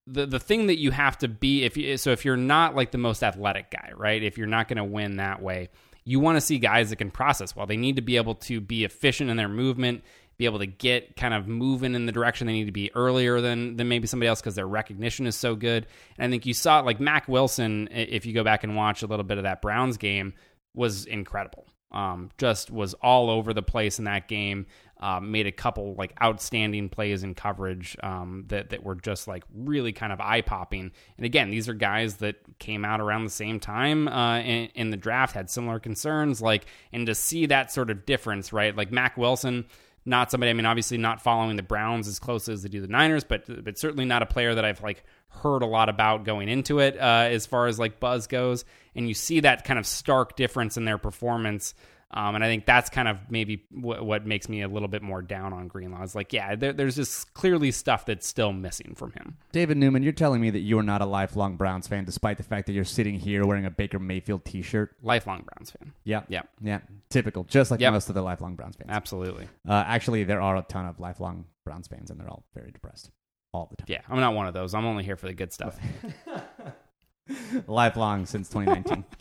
the 0.08 0.26
the 0.26 0.40
thing 0.40 0.68
that 0.68 0.80
you 0.80 0.92
have 0.92 1.18
to 1.18 1.28
be 1.28 1.64
if 1.64 1.76
you 1.76 1.98
so 1.98 2.12
if 2.12 2.24
you're 2.24 2.38
not 2.38 2.76
like 2.76 2.92
the 2.92 2.98
most 2.98 3.24
athletic 3.24 3.70
guy, 3.72 3.92
right? 3.98 4.24
If 4.24 4.38
you're 4.38 4.48
not 4.48 4.70
going 4.70 4.78
to 4.78 4.86
win 4.86 5.18
that 5.18 5.42
way, 5.42 5.70
you 6.04 6.20
want 6.20 6.36
to 6.38 6.42
see 6.42 6.58
guys 6.58 6.90
that 6.90 6.96
can 6.98 7.12
process 7.12 7.56
well. 7.56 7.66
They 7.66 7.78
need 7.78 7.96
to 7.98 8.02
be 8.02 8.18
able 8.18 8.36
to 8.36 8.60
be 8.60 8.84
efficient 8.84 9.30
in 9.30 9.38
their 9.38 9.50
movement, 9.50 10.04
be 10.38 10.46
able 10.46 10.60
to 10.60 10.66
get 10.66 11.16
kind 11.16 11.34
of 11.34 11.48
moving 11.48 11.94
in 11.94 12.06
the 12.06 12.12
direction 12.12 12.48
they 12.48 12.54
need 12.54 12.66
to 12.66 12.72
be 12.72 12.94
earlier 12.96 13.42
than 13.42 13.78
than 13.78 13.88
maybe 13.88 14.08
somebody 14.08 14.28
else 14.28 14.42
because 14.42 14.56
their 14.56 14.68
recognition 14.68 15.28
is 15.28 15.36
so 15.36 15.56
good. 15.56 15.86
And 16.18 16.28
I 16.28 16.30
think 16.32 16.46
you 16.46 16.54
saw 16.54 16.80
like 16.80 17.00
Mack 17.00 17.28
Wilson, 17.28 17.90
if 17.92 18.26
you 18.26 18.34
go 18.34 18.44
back 18.44 18.64
and 18.64 18.76
watch 18.76 19.04
a 19.04 19.08
little 19.08 19.24
bit 19.24 19.38
of 19.38 19.44
that 19.44 19.62
Browns 19.62 19.98
game, 19.98 20.34
was 20.74 21.06
incredible. 21.06 21.68
Um, 21.92 22.32
just 22.38 22.72
was 22.72 22.94
all 22.96 23.30
over 23.30 23.54
the 23.54 23.62
place 23.62 24.00
in 24.00 24.06
that 24.06 24.28
game. 24.28 24.66
Uh, 25.02 25.20
made 25.20 25.48
a 25.48 25.52
couple 25.52 25.96
like 25.96 26.14
outstanding 26.22 26.88
plays 26.88 27.24
in 27.24 27.34
coverage 27.34 27.98
um, 28.04 28.46
that 28.50 28.70
that 28.70 28.84
were 28.84 28.94
just 28.94 29.28
like 29.28 29.44
really 29.52 29.92
kind 29.92 30.14
of 30.14 30.22
eye 30.22 30.42
popping. 30.42 30.92
And 31.18 31.26
again, 31.26 31.50
these 31.50 31.68
are 31.68 31.74
guys 31.74 32.18
that 32.18 32.36
came 32.60 32.86
out 32.86 33.02
around 33.02 33.24
the 33.24 33.32
same 33.32 33.60
time 33.60 34.08
uh, 34.08 34.40
in, 34.40 34.70
in, 34.76 34.90
the 34.92 34.98
draft, 34.98 35.34
had 35.34 35.50
similar 35.50 35.80
concerns. 35.80 36.40
Like, 36.40 36.66
and 36.94 37.08
to 37.08 37.16
see 37.16 37.48
that 37.48 37.72
sort 37.72 37.90
of 37.90 38.06
difference, 38.06 38.54
right? 38.54 38.76
Like 38.76 38.92
Mack 38.92 39.18
Wilson, 39.18 39.66
not 40.06 40.32
somebody. 40.32 40.50
I 40.50 40.54
mean, 40.54 40.66
obviously 40.66 40.98
not 40.98 41.22
following 41.22 41.56
the 41.56 41.64
Browns 41.64 42.08
as 42.08 42.20
closely 42.20 42.54
as 42.54 42.64
they 42.64 42.70
do 42.70 42.82
the 42.82 42.88
Niners, 42.88 43.24
but 43.24 43.64
but 43.64 43.78
certainly 43.78 44.06
not 44.06 44.22
a 44.22 44.26
player 44.26 44.56
that 44.56 44.66
I've 44.66 44.82
like 44.82 45.04
heard 45.30 45.62
a 45.62 45.68
lot 45.68 45.90
about 45.90 46.26
going 46.26 46.50
into 46.50 46.80
it 46.80 46.98
uh, 46.98 47.28
as 47.30 47.46
far 47.46 47.68
as 47.68 47.80
like 47.80 48.00
buzz 48.00 48.28
goes. 48.28 48.66
And 48.96 49.08
you 49.08 49.14
see 49.14 49.42
that 49.42 49.64
kind 49.64 49.80
of 49.80 49.86
stark 49.86 50.36
difference 50.36 50.78
in 50.78 50.86
their 50.86 50.98
performance. 50.98 51.74
Um, 52.14 52.36
and 52.36 52.44
I 52.44 52.48
think 52.48 52.66
that's 52.66 52.90
kind 52.90 53.08
of 53.08 53.18
maybe 53.30 53.64
w- 53.74 54.04
what 54.04 54.26
makes 54.26 54.50
me 54.50 54.62
a 54.64 54.68
little 54.68 54.90
bit 54.90 55.02
more 55.02 55.22
down 55.22 55.54
on 55.54 55.68
Greenlaw. 55.68 56.04
Is 56.04 56.14
like, 56.14 56.34
yeah, 56.34 56.56
there, 56.56 56.74
there's 56.74 56.96
just 56.98 57.34
clearly 57.34 57.72
stuff 57.72 58.06
that's 58.06 58.28
still 58.28 58.52
missing 58.52 58.96
from 58.96 59.14
him. 59.14 59.38
David 59.54 59.78
Newman, 59.78 60.04
you're 60.04 60.12
telling 60.12 60.42
me 60.42 60.50
that 60.50 60.60
you 60.60 60.78
are 60.78 60.84
not 60.84 61.02
a 61.02 61.06
lifelong 61.06 61.56
Browns 61.56 61.88
fan, 61.88 62.04
despite 62.04 62.36
the 62.38 62.44
fact 62.44 62.66
that 62.68 62.74
you're 62.74 62.84
sitting 62.84 63.18
here 63.18 63.46
wearing 63.46 63.66
a 63.66 63.72
Baker 63.72 63.98
Mayfield 64.00 64.44
T-shirt. 64.44 64.94
Lifelong 65.02 65.44
Browns 65.44 65.72
fan. 65.72 65.94
Yeah, 66.04 66.24
yeah, 66.28 66.42
yeah. 66.62 66.80
Typical, 67.10 67.46
just 67.46 67.72
like 67.72 67.80
Yep. 67.80 67.94
most 67.94 68.10
of 68.10 68.16
the 68.16 68.22
lifelong 68.22 68.56
Browns 68.56 68.76
fans. 68.76 68.90
Absolutely. 68.92 69.48
Uh, 69.68 69.84
actually, 69.88 70.24
there 70.26 70.42
are 70.42 70.58
a 70.58 70.62
ton 70.64 70.86
of 70.86 71.00
lifelong 71.00 71.46
Browns 71.66 71.88
fans, 71.88 72.12
and 72.12 72.20
they're 72.20 72.30
all 72.30 72.44
very 72.54 72.72
depressed 72.72 73.10
all 73.54 73.68
the 73.70 73.78
time. 73.78 73.86
Yeah, 73.88 74.02
I'm 74.10 74.20
not 74.20 74.34
one 74.34 74.48
of 74.48 74.54
those. 74.54 74.74
I'm 74.74 74.86
only 74.86 75.04
here 75.06 75.16
for 75.16 75.28
the 75.28 75.34
good 75.34 75.54
stuff. 75.54 75.78
lifelong 77.68 78.26
since 78.26 78.50
2019. 78.50 79.06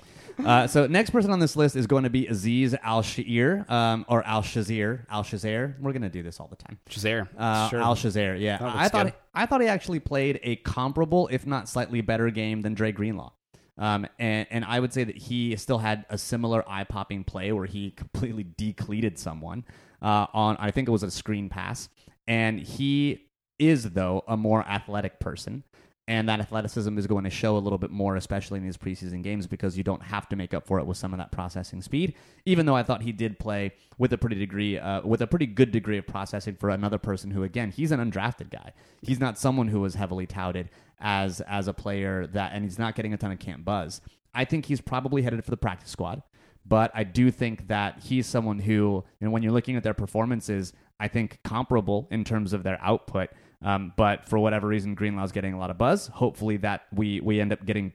uh, 0.45 0.67
so 0.67 0.87
next 0.87 1.11
person 1.11 1.31
on 1.31 1.41
this 1.41 1.57
list 1.57 1.77
is 1.77 1.87
going 1.87 2.05
to 2.05 2.11
be 2.11 2.27
Azeez 2.27 2.77
Al-Shaair, 2.83 3.69
um, 3.71 4.05
or 4.09 4.25
Al 4.27 4.43
Shazir. 4.43 5.07
Al 5.11 5.23
Shazair. 5.23 5.79
We're 5.81 5.93
going 5.93 6.03
to 6.03 6.09
do 6.09 6.23
this 6.23 6.41
all 6.41 6.49
the 6.49 6.57
time. 6.57 6.79
Shazair. 6.89 7.29
Uh, 7.37 7.69
sure. 7.69 7.83
Al 7.83 7.95
Shazair. 7.95 8.41
Yeah, 8.41 8.59
That 8.59 8.65
looks 8.65 8.77
I 8.77 8.89
thought 8.89 9.07
good. 9.07 9.15
I 9.35 9.47
thought 9.47 9.61
he 9.61 9.69
actually 9.69 10.01
played 10.01 10.41
a 10.43 10.57
comparable, 10.57 11.29
if 11.31 11.47
not 11.47 11.69
slightly 11.69 12.01
better, 12.01 12.31
game 12.31 12.63
than 12.63 12.75
Dre 12.75 12.93
Greenlaw. 12.93 13.33
Um, 13.79 14.07
and, 14.19 14.47
and 14.51 14.65
I 14.65 14.79
would 14.79 14.93
say 14.93 15.05
that 15.05 15.17
he 15.17 15.57
still 15.57 15.79
had 15.79 16.05
a 16.11 16.19
similar 16.19 16.69
eye 16.69 16.85
popping 16.85 17.25
play 17.25 17.51
where 17.53 17.65
he 17.67 17.93
completely 17.93 18.45
decleated 18.45 19.19
someone 19.19 19.65
uh, 20.03 20.27
on, 20.35 20.57
I 20.59 20.71
think 20.71 20.87
it 20.89 20.91
was 20.91 21.03
a 21.03 21.11
screen 21.11 21.49
pass. 21.49 21.89
And 22.29 22.61
he 22.61 23.27
is, 23.59 23.91
though, 23.91 24.23
a 24.29 24.37
more 24.37 24.63
athletic 24.63 25.19
person. 25.19 25.65
And 26.11 26.29
that 26.29 26.41
athleticism 26.41 26.99
is 26.99 27.07
going 27.07 27.23
to 27.23 27.31
show 27.31 27.57
a 27.57 27.61
little 27.61 27.79
bit 27.79 27.93
more, 27.93 28.17
especially 28.17 28.59
in 28.59 28.65
these 28.65 28.77
preseason 28.77 29.23
games, 29.23 29.47
because 29.47 29.79
you 29.79 29.85
don't 29.85 30.03
have 30.03 30.29
to 30.31 30.35
make 30.35 30.53
up 30.53 30.67
for 30.67 30.81
it 30.81 30.85
with 30.85 30.97
some 30.97 31.13
of 31.13 31.21
that 31.21 31.31
processing 31.31 31.81
speed. 31.81 32.15
Even 32.45 32.67
though 32.67 32.75
I 32.75 32.83
thought 32.83 33.03
he 33.03 33.13
did 33.13 33.39
play 33.39 33.71
with 33.97 34.13
a 34.13 34.19
pretty 34.19 34.35
degree, 34.35 34.77
uh, 34.77 35.03
with 35.07 35.23
a 35.23 35.29
pretty 35.29 35.47
good 35.47 35.71
degree 35.71 35.99
of 35.99 36.09
processing 36.09 36.57
for 36.57 36.71
another 36.71 36.99
person 36.99 37.31
who, 37.31 37.45
again, 37.45 37.71
he's 37.71 37.93
an 37.93 38.01
undrafted 38.01 38.51
guy. 38.51 38.73
He's 39.03 39.21
not 39.21 39.39
someone 39.39 39.69
who 39.69 39.81
was 39.81 39.95
heavily 39.95 40.27
touted 40.27 40.69
as 40.99 41.43
as 41.43 41.69
a 41.69 41.73
player 41.73 42.27
that, 42.27 42.55
and 42.55 42.65
he's 42.65 42.77
not 42.77 42.97
getting 42.97 43.15
a 43.15 43.17
ton 43.17 43.31
of 43.31 43.39
camp 43.39 43.65
buzz. 43.65 44.01
I 44.35 44.45
think 44.45 44.67
he's 44.67 44.81
probably 44.81 45.23
headed 45.23 45.45
for 45.45 45.53
the 45.53 45.57
practice 45.57 45.91
squad, 45.91 46.25
but 46.67 46.91
I 46.93 47.05
do 47.05 47.31
think 47.31 47.69
that 47.69 48.01
he's 48.03 48.27
someone 48.27 48.59
who, 48.59 49.05
you 49.21 49.27
know, 49.27 49.31
when 49.31 49.45
you're 49.45 49.53
looking 49.53 49.77
at 49.77 49.85
their 49.85 49.95
performances, 49.95 50.73
I 50.99 51.07
think 51.07 51.39
comparable 51.45 52.09
in 52.11 52.25
terms 52.25 52.53
of 52.53 52.65
their 52.65 52.81
output. 52.83 53.31
Um, 53.63 53.93
but 53.97 54.29
for 54.29 54.39
whatever 54.39 54.67
reason, 54.67 54.95
Greenlaw's 54.95 55.33
getting 55.33 55.53
a 55.53 55.59
lot 55.59 55.71
of 55.71 55.79
buzz. 55.79 56.07
Hopefully, 56.09 56.57
that 56.59 56.83
we 56.93 57.21
we 57.21 57.41
end 57.41 57.53
up 57.53 57.65
getting 57.65 57.93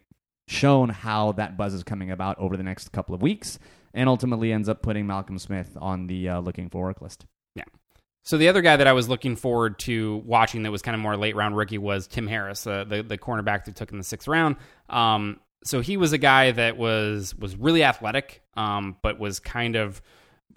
shown 0.47 0.89
how 0.89 1.32
that 1.34 1.57
buzz 1.57 1.74
is 1.74 1.84
coming 1.84 2.11
about 2.11 2.38
over 2.38 2.55
the 2.55 2.63
next 2.63 2.91
couple 2.91 3.16
of 3.16 3.22
weeks, 3.22 3.57
and 3.93 4.07
ultimately 4.07 4.51
ends 4.51 4.70
up 4.70 4.82
putting 4.82 5.07
Malcolm 5.07 5.39
Smith 5.39 5.76
on 5.80 6.07
the 6.07 6.30
uh, 6.30 6.39
looking 6.39 6.70
for 6.70 6.84
work 6.84 7.01
list. 7.01 7.26
Yeah. 7.55 7.63
So 8.24 8.38
the 8.38 8.47
other 8.47 8.61
guy 8.61 8.76
that 8.78 8.88
I 8.88 8.93
was 8.93 9.09
looking 9.09 9.36
forward 9.36 9.80
to 9.80 10.18
watching 10.26 10.63
that 10.63 10.72
was 10.72 10.82
kind 10.82 10.95
of 10.95 11.01
more 11.01 11.18
late 11.18 11.36
round 11.36 11.55
rookie 11.55 11.78
was 11.78 12.07
Tim 12.07 12.28
Harris, 12.28 12.66
uh, 12.68 12.84
the 12.84 13.01
the 13.01 13.18
cornerback 13.18 13.66
that 13.66 13.76
took 13.76 13.91
in 13.91 13.97
the 13.97 14.03
sixth 14.03 14.28
round. 14.28 14.57
Um, 14.89 15.39
so 15.63 15.82
he 15.82 15.97
was 15.97 16.13
a 16.13 16.20
guy 16.20 16.51
that 16.51 16.78
was 16.78 17.34
was 17.36 17.55
really 17.55 17.84
athletic, 17.84 18.43
um, 18.55 18.97
but 19.01 19.20
was 19.20 19.39
kind 19.39 19.76
of 19.76 20.01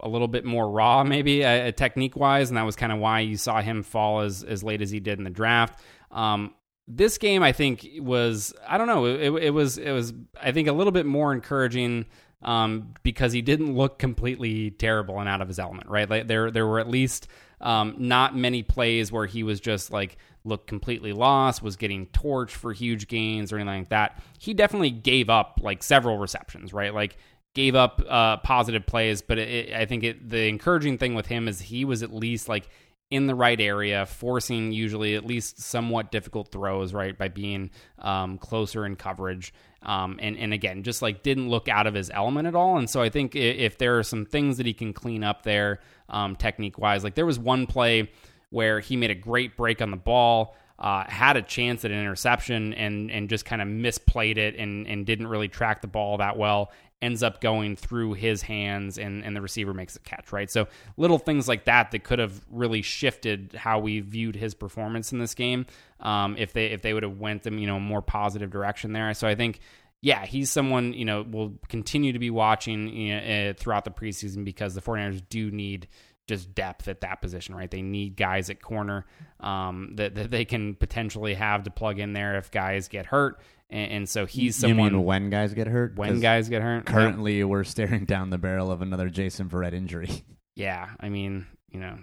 a 0.00 0.08
little 0.08 0.28
bit 0.28 0.44
more 0.44 0.70
raw, 0.70 1.04
maybe 1.04 1.44
uh, 1.44 1.72
technique 1.72 2.16
wise, 2.16 2.50
and 2.50 2.56
that 2.56 2.62
was 2.62 2.76
kind 2.76 2.92
of 2.92 2.98
why 2.98 3.20
you 3.20 3.36
saw 3.36 3.60
him 3.60 3.82
fall 3.82 4.20
as 4.20 4.42
as 4.44 4.62
late 4.62 4.82
as 4.82 4.90
he 4.90 5.00
did 5.00 5.18
in 5.18 5.24
the 5.24 5.30
draft. 5.30 5.80
Um, 6.10 6.54
this 6.86 7.18
game, 7.18 7.42
I 7.42 7.52
think, 7.52 7.86
was 7.98 8.54
I 8.66 8.78
don't 8.78 8.86
know, 8.86 9.04
it, 9.04 9.44
it 9.44 9.50
was 9.50 9.78
it 9.78 9.92
was 9.92 10.12
I 10.40 10.52
think 10.52 10.68
a 10.68 10.72
little 10.72 10.92
bit 10.92 11.06
more 11.06 11.32
encouraging 11.32 12.06
um, 12.42 12.94
because 13.02 13.32
he 13.32 13.42
didn't 13.42 13.74
look 13.74 13.98
completely 13.98 14.70
terrible 14.70 15.18
and 15.18 15.28
out 15.28 15.42
of 15.42 15.48
his 15.48 15.58
element, 15.58 15.88
right? 15.88 16.08
Like 16.08 16.28
there 16.28 16.50
there 16.50 16.66
were 16.66 16.78
at 16.78 16.88
least 16.88 17.28
um, 17.60 17.96
not 17.98 18.36
many 18.36 18.62
plays 18.62 19.10
where 19.10 19.26
he 19.26 19.42
was 19.42 19.60
just 19.60 19.90
like 19.90 20.16
looked 20.44 20.66
completely 20.66 21.12
lost, 21.12 21.62
was 21.62 21.76
getting 21.76 22.06
torched 22.06 22.50
for 22.50 22.72
huge 22.72 23.08
gains 23.08 23.52
or 23.52 23.56
anything 23.56 23.80
like 23.80 23.88
that. 23.90 24.22
He 24.38 24.54
definitely 24.54 24.90
gave 24.90 25.28
up 25.28 25.60
like 25.62 25.82
several 25.82 26.18
receptions, 26.18 26.72
right? 26.72 26.94
Like 26.94 27.16
gave 27.54 27.74
up 27.74 28.02
uh, 28.08 28.36
positive 28.38 28.86
plays, 28.86 29.22
but 29.22 29.38
it, 29.38 29.72
I 29.72 29.86
think 29.86 30.04
it, 30.04 30.28
the 30.28 30.48
encouraging 30.48 30.98
thing 30.98 31.14
with 31.14 31.26
him 31.26 31.48
is 31.48 31.60
he 31.60 31.84
was 31.84 32.02
at 32.02 32.12
least 32.12 32.48
like 32.48 32.68
in 33.10 33.26
the 33.26 33.34
right 33.34 33.60
area, 33.60 34.04
forcing 34.04 34.70
usually 34.70 35.14
at 35.14 35.24
least 35.24 35.60
somewhat 35.60 36.12
difficult 36.12 36.52
throws, 36.52 36.92
right, 36.92 37.16
by 37.16 37.28
being 37.28 37.70
um, 37.98 38.36
closer 38.36 38.84
in 38.84 38.96
coverage. 38.96 39.54
Um, 39.82 40.18
and, 40.20 40.36
and 40.36 40.52
again, 40.52 40.82
just 40.82 41.00
like 41.00 41.22
didn't 41.22 41.48
look 41.48 41.68
out 41.68 41.86
of 41.86 41.94
his 41.94 42.10
element 42.10 42.46
at 42.46 42.54
all. 42.54 42.76
And 42.76 42.90
so 42.90 43.00
I 43.00 43.08
think 43.08 43.34
if, 43.34 43.78
there 43.78 43.98
are 43.98 44.02
some 44.02 44.26
things 44.26 44.58
that 44.58 44.66
he 44.66 44.74
can 44.74 44.92
clean 44.92 45.24
up 45.24 45.42
there, 45.42 45.80
um, 46.10 46.36
technique 46.36 46.78
wise, 46.78 47.02
like 47.04 47.14
there 47.14 47.26
was 47.26 47.38
one 47.38 47.66
play 47.66 48.10
where 48.50 48.80
he 48.80 48.96
made 48.96 49.10
a 49.10 49.14
great 49.14 49.56
break 49.56 49.80
on 49.80 49.90
the 49.90 49.96
ball. 49.96 50.56
Uh, 50.78 51.02
had 51.08 51.36
a 51.36 51.42
chance 51.42 51.84
at 51.84 51.90
an 51.90 51.98
interception 51.98 52.72
and 52.74 53.10
and 53.10 53.28
just 53.28 53.44
kind 53.44 53.60
of 53.60 53.66
misplayed 53.66 54.36
it 54.36 54.54
and 54.54 54.86
and 54.86 55.06
didn't 55.06 55.26
really 55.26 55.48
track 55.48 55.80
the 55.80 55.88
ball 55.88 56.18
that 56.18 56.36
well 56.38 56.70
ends 57.00 57.22
up 57.22 57.40
going 57.40 57.76
through 57.76 58.14
his 58.14 58.42
hands 58.42 58.98
and, 58.98 59.24
and 59.24 59.36
the 59.36 59.40
receiver 59.40 59.72
makes 59.72 59.94
a 59.94 60.00
catch, 60.00 60.32
right? 60.32 60.50
So 60.50 60.66
little 60.96 61.18
things 61.18 61.46
like 61.46 61.64
that 61.66 61.92
that 61.92 62.02
could 62.02 62.18
have 62.18 62.40
really 62.50 62.82
shifted 62.82 63.54
how 63.56 63.78
we 63.78 64.00
viewed 64.00 64.34
his 64.34 64.54
performance 64.54 65.12
in 65.12 65.18
this 65.18 65.34
game 65.34 65.66
um, 66.00 66.36
if 66.36 66.52
they 66.52 66.66
if 66.66 66.82
they 66.82 66.92
would 66.92 67.04
have 67.04 67.18
went 67.18 67.44
them 67.44 67.58
you 67.58 67.66
know 67.66 67.78
more 67.78 68.02
positive 68.02 68.50
direction 68.50 68.92
there. 68.92 69.14
So 69.14 69.28
I 69.28 69.34
think 69.34 69.60
yeah, 70.00 70.26
he's 70.26 70.50
someone 70.50 70.92
you 70.92 71.04
know 71.04 71.24
we'll 71.28 71.54
continue 71.68 72.12
to 72.12 72.18
be 72.18 72.30
watching 72.30 72.88
you 72.88 73.14
know, 73.14 73.50
uh, 73.50 73.52
throughout 73.54 73.84
the 73.84 73.90
preseason 73.90 74.44
because 74.44 74.74
the 74.74 74.82
49ers 74.82 75.22
do 75.28 75.50
need 75.50 75.88
just 76.28 76.54
depth 76.54 76.88
at 76.88 77.00
that 77.00 77.22
position, 77.22 77.54
right? 77.54 77.70
They 77.70 77.80
need 77.80 78.16
guys 78.16 78.50
at 78.50 78.60
corner 78.60 79.06
um, 79.40 79.92
that, 79.94 80.14
that 80.14 80.30
they 80.30 80.44
can 80.44 80.74
potentially 80.74 81.34
have 81.34 81.62
to 81.62 81.70
plug 81.70 81.98
in 81.98 82.12
there 82.12 82.36
if 82.36 82.50
guys 82.50 82.86
get 82.86 83.06
hurt. 83.06 83.40
And, 83.70 83.92
and 83.92 84.08
so 84.08 84.24
he's 84.26 84.62
You 84.62 84.68
someone 84.70 84.92
mean 84.92 85.04
when 85.04 85.30
guys 85.30 85.52
get 85.54 85.66
hurt? 85.66 85.96
When 85.96 86.20
guys 86.20 86.48
get 86.48 86.62
hurt. 86.62 86.86
currently 86.86 87.44
we're 87.44 87.64
staring 87.64 88.04
down 88.04 88.30
the 88.30 88.38
barrel 88.38 88.70
of 88.70 88.80
another 88.82 89.08
Jason 89.08 89.48
Verrett 89.48 89.72
injury. 89.74 90.24
Yeah, 90.54 90.88
I 90.98 91.08
mean, 91.08 91.46
you 91.70 91.78
know, 91.78 91.98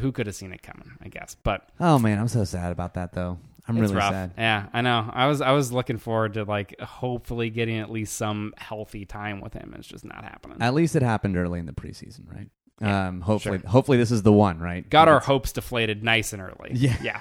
who 0.00 0.10
could 0.10 0.26
have 0.26 0.34
seen 0.34 0.54
it 0.54 0.62
coming? 0.62 0.90
I 1.02 1.08
guess, 1.08 1.34
but 1.44 1.68
Oh 1.78 1.98
man, 1.98 2.18
I'm 2.18 2.28
so 2.28 2.44
sad 2.44 2.72
about 2.72 2.94
that 2.94 3.12
though. 3.12 3.38
I'm 3.68 3.76
it's 3.76 3.82
really 3.82 3.96
rough. 3.96 4.10
sad. 4.10 4.32
Yeah, 4.38 4.68
I 4.72 4.80
know. 4.80 5.10
I 5.12 5.26
was 5.26 5.42
I 5.42 5.50
was 5.52 5.70
looking 5.70 5.98
forward 5.98 6.32
to 6.34 6.44
like 6.44 6.80
hopefully 6.80 7.50
getting 7.50 7.78
at 7.78 7.90
least 7.90 8.16
some 8.16 8.54
healthy 8.56 9.04
time 9.04 9.42
with 9.42 9.52
him. 9.52 9.74
It's 9.78 9.86
just 9.86 10.02
not 10.02 10.24
happening. 10.24 10.62
At 10.62 10.72
least 10.72 10.96
it 10.96 11.02
happened 11.02 11.36
early 11.36 11.58
in 11.60 11.66
the 11.66 11.74
preseason, 11.74 12.32
right? 12.34 12.48
Yeah, 12.80 13.08
um, 13.08 13.20
hopefully, 13.20 13.58
sure. 13.58 13.68
hopefully 13.68 13.98
this 13.98 14.10
is 14.10 14.22
the 14.22 14.32
one, 14.32 14.60
right? 14.60 14.88
Got 14.88 15.08
our 15.08 15.16
It's- 15.16 15.26
hopes 15.26 15.52
deflated 15.52 16.02
nice 16.02 16.32
and 16.32 16.40
early. 16.40 16.70
Yeah. 16.72 16.96
yeah. 17.02 17.20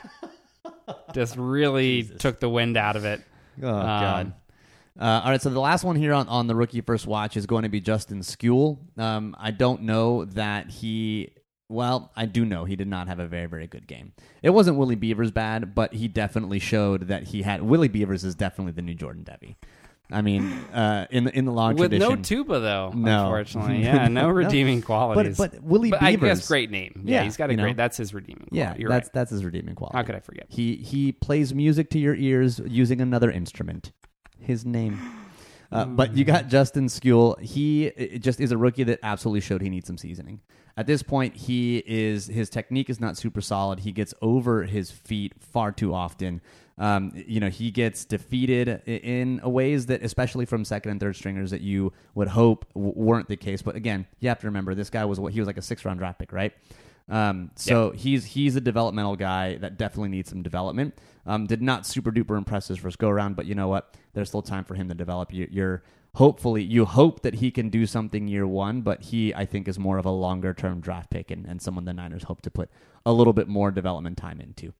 just 1.14 1.36
really 1.36 2.04
took 2.20 2.40
the 2.40 2.48
wind 2.50 2.78
out 2.78 2.96
of 2.96 3.04
it. 3.04 3.22
Oh 3.62 3.72
god. 3.72 4.34
Uh, 5.00 5.22
all 5.24 5.32
right, 5.32 5.42
so 5.42 5.50
the 5.50 5.60
last 5.60 5.84
one 5.84 5.96
here 5.96 6.14
on, 6.14 6.28
on 6.28 6.46
the 6.46 6.56
rookie 6.56 6.82
first 6.82 7.08
watch 7.08 7.36
is 7.36 7.48
going 7.48 7.64
to 7.64 7.70
be 7.70 7.82
Justin 7.82 8.20
Skule. 8.20 8.78
Um, 9.00 9.36
I 9.40 9.50
don't 9.50 9.82
know 9.84 10.26
that 10.26 10.70
he 10.70 11.32
Well, 11.68 12.12
I 12.16 12.28
do 12.28 12.46
know 12.46 12.66
he 12.66 12.76
did 12.76 12.88
not 12.88 13.08
have 13.08 13.18
a 13.18 13.28
very, 13.28 13.48
very 13.48 13.66
good 13.66 13.88
game. 13.88 14.14
It 14.44 14.52
wasn't 14.52 14.78
Willie 14.78 14.96
Beavers 14.96 15.32
bad, 15.32 15.74
but 15.74 15.94
he 15.94 16.08
definitely 16.08 16.60
showed 16.60 17.08
that 17.08 17.24
he 17.24 17.42
had. 17.42 17.64
Willie 17.64 17.88
Beavers 17.88 18.24
is 18.24 18.36
definitely 18.36 18.74
the 18.74 18.84
new 18.84 18.94
Jordan 18.94 19.24
Devey. 19.24 19.56
I 20.12 20.22
mean, 20.22 20.44
uh, 20.74 21.08
in 21.10 21.24
the 21.24 21.36
in 21.38 21.46
the 21.46 21.52
long 21.52 21.76
With 21.76 21.92
tradition, 21.92 22.16
no 22.18 22.22
tuba 22.22 22.60
though, 22.60 22.92
No. 22.94 23.24
unfortunately. 23.26 23.78
Yeah, 23.84 24.08
no 24.10 24.30
redeeming 24.30 24.82
qualities. 24.82 25.38
But 25.38 25.54
but 25.54 25.64
Willie 25.64 25.90
But 25.92 26.02
Beavers, 26.02 26.24
I 26.24 26.28
guess 26.36 26.48
great 26.48 26.70
name. 26.70 27.04
Yeah, 27.06 27.20
Yeah, 27.20 27.24
he's 27.24 27.38
got 27.38 27.50
a 27.50 27.54
you 27.54 27.58
know. 27.58 27.64
great. 27.64 27.78
That's 27.78 27.98
his 27.98 28.14
redeeming. 28.14 28.48
Yeah, 28.52 28.66
quality. 28.66 28.82
You're 28.82 28.90
that's 28.90 29.08
right. 29.08 29.14
that's 29.14 29.32
his 29.32 29.44
redeeming 29.46 29.76
quality. 29.76 29.98
How 29.98 30.04
could 30.04 30.16
I 30.16 30.20
forget? 30.20 30.46
He 30.50 30.76
he 30.76 31.12
plays 31.14 31.54
music 31.54 31.90
to 31.92 32.00
your 32.00 32.16
ears 32.16 32.62
using 32.66 33.02
another 33.02 33.32
instrument. 33.32 33.92
His 34.40 34.66
name. 34.66 35.00
Uh, 35.72 35.86
but 35.86 36.16
you 36.16 36.24
got 36.24 36.50
Justin 36.50 36.86
Skule. 36.86 37.40
He 37.40 37.88
uh, 37.90 38.18
just 38.20 38.40
is 38.40 38.52
a 38.52 38.58
rookie 38.58 38.84
that 38.84 39.00
absolutely 39.02 39.42
showed 39.42 39.62
he 39.64 39.70
needs 39.70 39.88
some 39.88 39.98
seasoning. 39.98 40.42
At 40.78 40.86
this 40.86 41.02
point, 41.02 41.36
he 41.36 41.82
is 41.88 42.28
his 42.28 42.50
technique 42.50 42.90
is 42.90 43.00
not 43.00 43.18
super 43.18 43.42
solid. 43.42 43.80
He 43.80 43.92
gets 43.92 44.14
over 44.22 44.64
his 44.64 44.92
feet 44.92 45.34
far 45.40 45.72
too 45.72 45.94
often. 45.94 46.42
Um, 46.78 47.12
you 47.14 47.40
know, 47.40 47.50
he 47.50 47.70
gets 47.70 48.04
defeated 48.04 48.82
in 48.88 49.40
a 49.44 49.50
ways 49.50 49.86
that, 49.88 50.04
especially 50.04 50.46
from 50.46 50.66
second 50.66 50.92
and 50.92 51.00
third 51.00 51.16
stringers, 51.16 51.52
that 51.52 51.62
you 51.62 51.94
would 52.16 52.30
hope 52.30 52.66
w- 52.74 52.94
weren't 52.96 53.28
the 53.28 53.38
case. 53.38 53.62
But 53.62 53.76
again, 53.76 54.08
you 54.20 54.30
have 54.30 54.40
to 54.40 54.48
remember 54.48 54.74
this 54.74 54.90
guy 54.90 55.06
was 55.06 55.20
what 55.20 55.34
he 55.34 55.40
was 55.40 55.48
like 55.48 55.58
a 55.58 55.62
six 55.62 55.86
round 55.86 56.00
draft 56.00 56.20
pick, 56.20 56.32
right? 56.32 56.54
Um, 57.10 57.52
so 57.56 57.92
he's 57.92 58.26
he's 58.26 58.56
a 58.56 58.62
developmental 58.62 59.16
guy 59.16 59.58
that 59.58 59.78
definitely 59.78 60.10
needs 60.10 60.30
some 60.30 60.42
development. 60.42 60.98
Um, 61.26 61.46
did 61.46 61.62
not 61.62 61.86
super 61.86 62.12
duper 62.12 62.38
impress 62.38 62.68
his 62.68 62.78
first 62.78 62.98
go 62.98 63.10
around, 63.10 63.36
but 63.36 63.46
you 63.46 63.56
know 63.56 63.68
what? 63.68 63.96
There's 64.14 64.30
still 64.30 64.42
time 64.42 64.64
for 64.64 64.76
him 64.76 64.90
to 64.90 64.96
develop. 64.96 65.34
You, 65.34 65.48
you're 65.52 65.84
hopefully 66.16 66.64
you 66.64 66.86
hope 66.86 67.22
that 67.22 67.36
he 67.36 67.52
can 67.52 67.70
do 67.70 67.86
something 67.86 68.28
year 68.28 68.48
one, 68.48 68.82
but 68.82 69.04
he 69.04 69.34
I 69.36 69.46
think 69.46 69.68
is 69.68 69.78
more 69.78 69.98
of 69.98 70.06
a 70.06 70.12
longer 70.12 70.54
term 70.54 70.80
draft 70.80 71.10
pick 71.10 71.30
and, 71.30 71.46
and 71.46 71.62
someone 71.62 71.86
the 71.86 71.94
Niners 71.94 72.24
hope 72.24 72.42
to 72.44 72.52
put 72.52 72.70
a 73.06 73.12
little 73.12 73.34
bit 73.34 73.48
more 73.48 73.72
development 73.72 74.18
time 74.18 74.40
into. 74.40 74.74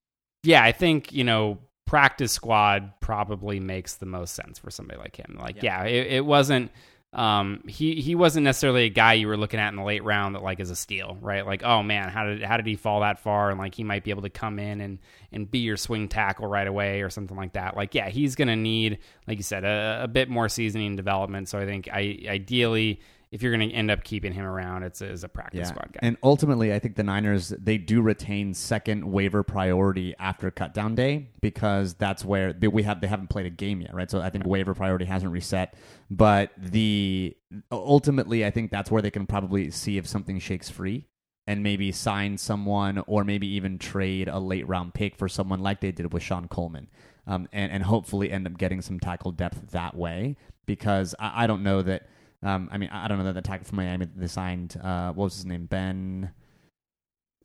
Yeah, 0.44 0.64
I 0.64 0.72
think 0.72 1.12
you 1.12 1.24
know 1.24 1.60
practice 1.86 2.32
squad 2.32 2.92
probably 3.00 3.60
makes 3.60 3.96
the 3.96 4.06
most 4.06 4.36
sense 4.36 4.60
for 4.60 4.72
somebody 4.72 5.00
like 5.00 5.16
him. 5.16 5.38
Like, 5.40 5.62
yeah, 5.62 5.84
it, 5.84 6.08
it 6.14 6.26
wasn't. 6.26 6.72
Um, 7.14 7.64
he 7.68 8.02
he 8.02 8.16
wasn't 8.16 8.44
necessarily 8.46 8.86
a 8.86 8.90
guy 8.90 9.14
you 9.14 9.28
were 9.28 9.38
looking 9.38 9.60
at 9.60 9.70
in 9.70 9.76
the 9.76 9.84
late 9.84 10.04
round 10.04 10.34
that 10.34 10.42
like 10.42 10.60
is 10.60 10.72
a 10.72 10.76
steal, 10.76 11.16
right? 11.22 11.46
Like, 11.46 11.62
oh 11.64 11.84
man, 11.84 12.10
how 12.10 12.26
did 12.26 12.42
how 12.42 12.58
did 12.58 12.66
he 12.66 12.76
fall 12.76 13.02
that 13.02 13.20
far? 13.20 13.52
And 13.52 13.60
like 13.60 13.76
he 13.76 13.84
might 13.84 14.04
be 14.04 14.10
able 14.10 14.24
to 14.24 14.32
come 14.32 14.58
in 14.58 14.82
and 14.82 14.98
and 15.32 15.50
be 15.50 15.60
your 15.60 15.78
swing 15.78 16.08
tackle 16.08 16.48
right 16.48 16.66
away 16.66 17.04
or 17.04 17.12
something 17.12 17.38
like 17.38 17.54
that. 17.54 17.78
Like, 17.78 17.94
yeah, 17.94 18.10
he's 18.10 18.36
gonna 18.36 18.56
need, 18.56 18.98
like 19.28 19.38
you 19.38 19.44
said, 19.44 19.64
a, 19.64 20.02
a 20.04 20.08
bit 20.08 20.28
more 20.28 20.50
seasoning 20.50 20.88
and 20.88 20.98
development. 20.98 21.50
So 21.50 21.60
I 21.60 21.66
think 21.66 21.88
I 21.92 22.18
ideally. 22.28 23.00
If 23.34 23.42
you're 23.42 23.52
going 23.52 23.68
to 23.68 23.76
end 23.76 23.90
up 23.90 24.04
keeping 24.04 24.32
him 24.32 24.46
around, 24.46 24.84
it's 24.84 25.02
as 25.02 25.24
a 25.24 25.28
practice 25.28 25.70
squad 25.70 25.92
guy. 25.92 26.00
And 26.04 26.18
ultimately, 26.22 26.72
I 26.72 26.78
think 26.78 26.96
the 26.96 27.04
Niners 27.04 27.50
they 27.50 27.80
do 27.80 28.00
retain 28.04 28.54
second 28.54 29.12
waiver 29.12 29.42
priority 29.42 30.14
after 30.20 30.52
cutdown 30.52 30.94
day 30.94 31.30
because 31.42 31.96
that's 31.96 32.24
where 32.24 32.54
they, 32.54 32.68
we 32.68 32.84
have 32.84 33.02
they 33.02 33.08
haven't 33.08 33.32
played 33.32 33.48
a 33.48 33.50
game 33.50 33.82
yet, 33.82 33.92
right? 33.92 34.12
So 34.12 34.22
I 34.22 34.30
think 34.30 34.46
waiver 34.46 34.76
priority 34.76 35.06
hasn't 35.06 35.32
reset, 35.32 35.74
but 36.12 36.52
the 36.60 37.36
ultimately 37.72 38.46
I 38.46 38.52
think 38.52 38.70
that's 38.70 38.92
where 38.92 39.02
they 39.02 39.10
can 39.10 39.26
probably 39.26 39.72
see 39.72 39.98
if 39.98 40.08
something 40.08 40.38
shakes 40.38 40.70
free 40.70 41.08
and 41.48 41.64
maybe 41.64 41.92
sign 41.92 42.38
someone 42.38 43.04
or 43.08 43.24
maybe 43.24 43.48
even 43.48 43.80
trade 43.80 44.28
a 44.28 44.38
late 44.38 44.68
round 44.68 44.94
pick 44.94 45.16
for 45.16 45.28
someone 45.28 45.60
like 45.60 45.82
they 45.82 45.92
did 45.92 46.14
with 46.14 46.22
Shon 46.22 46.48
Coleman, 46.48 46.88
um, 47.26 47.48
and 47.52 47.72
and 47.72 47.82
hopefully 47.82 48.32
end 48.32 48.46
up 48.46 48.60
getting 48.60 48.84
some 48.84 49.00
tackle 49.00 49.32
depth 49.32 49.72
that 49.72 49.96
way 49.96 50.36
because 50.68 51.16
I, 51.18 51.46
I 51.46 51.48
don't 51.48 51.64
know 51.64 51.82
that. 51.82 52.08
Um, 52.44 52.70
I 52.72 52.78
mean, 52.78 52.90
I 52.92 53.08
don't 53.08 53.18
know 53.18 53.24
that 53.26 53.34
the 53.34 53.42
tackle 53.42 53.66
from 53.66 53.78
Miami 53.78 54.06
that 54.06 54.20
they 54.20 54.28
signed. 54.28 54.76
Uh, 54.82 55.14
what 55.14 55.26
was 55.26 55.36
his 55.36 55.46
name? 55.46 55.66
Ben. 55.66 56.32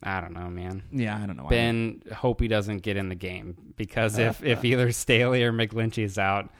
I 0.03 0.20
don't 0.20 0.32
know, 0.32 0.49
man. 0.49 0.82
Yeah, 0.92 1.16
I 1.16 1.26
don't 1.26 1.36
know. 1.36 1.46
Ben, 1.49 2.03
hope 2.14 2.40
he 2.40 2.49
doesn't 2.49 2.78
get 2.78 2.96
in 2.96 3.09
the 3.09 3.16
game 3.16 3.57
because 3.76 4.16
if, 4.18 4.44
if 4.44 4.64
either 4.64 4.92
Staley 4.92 5.42
or 5.42 5.53
McGlinchey 5.53 6.05
is 6.05 6.18
out, 6.18 6.51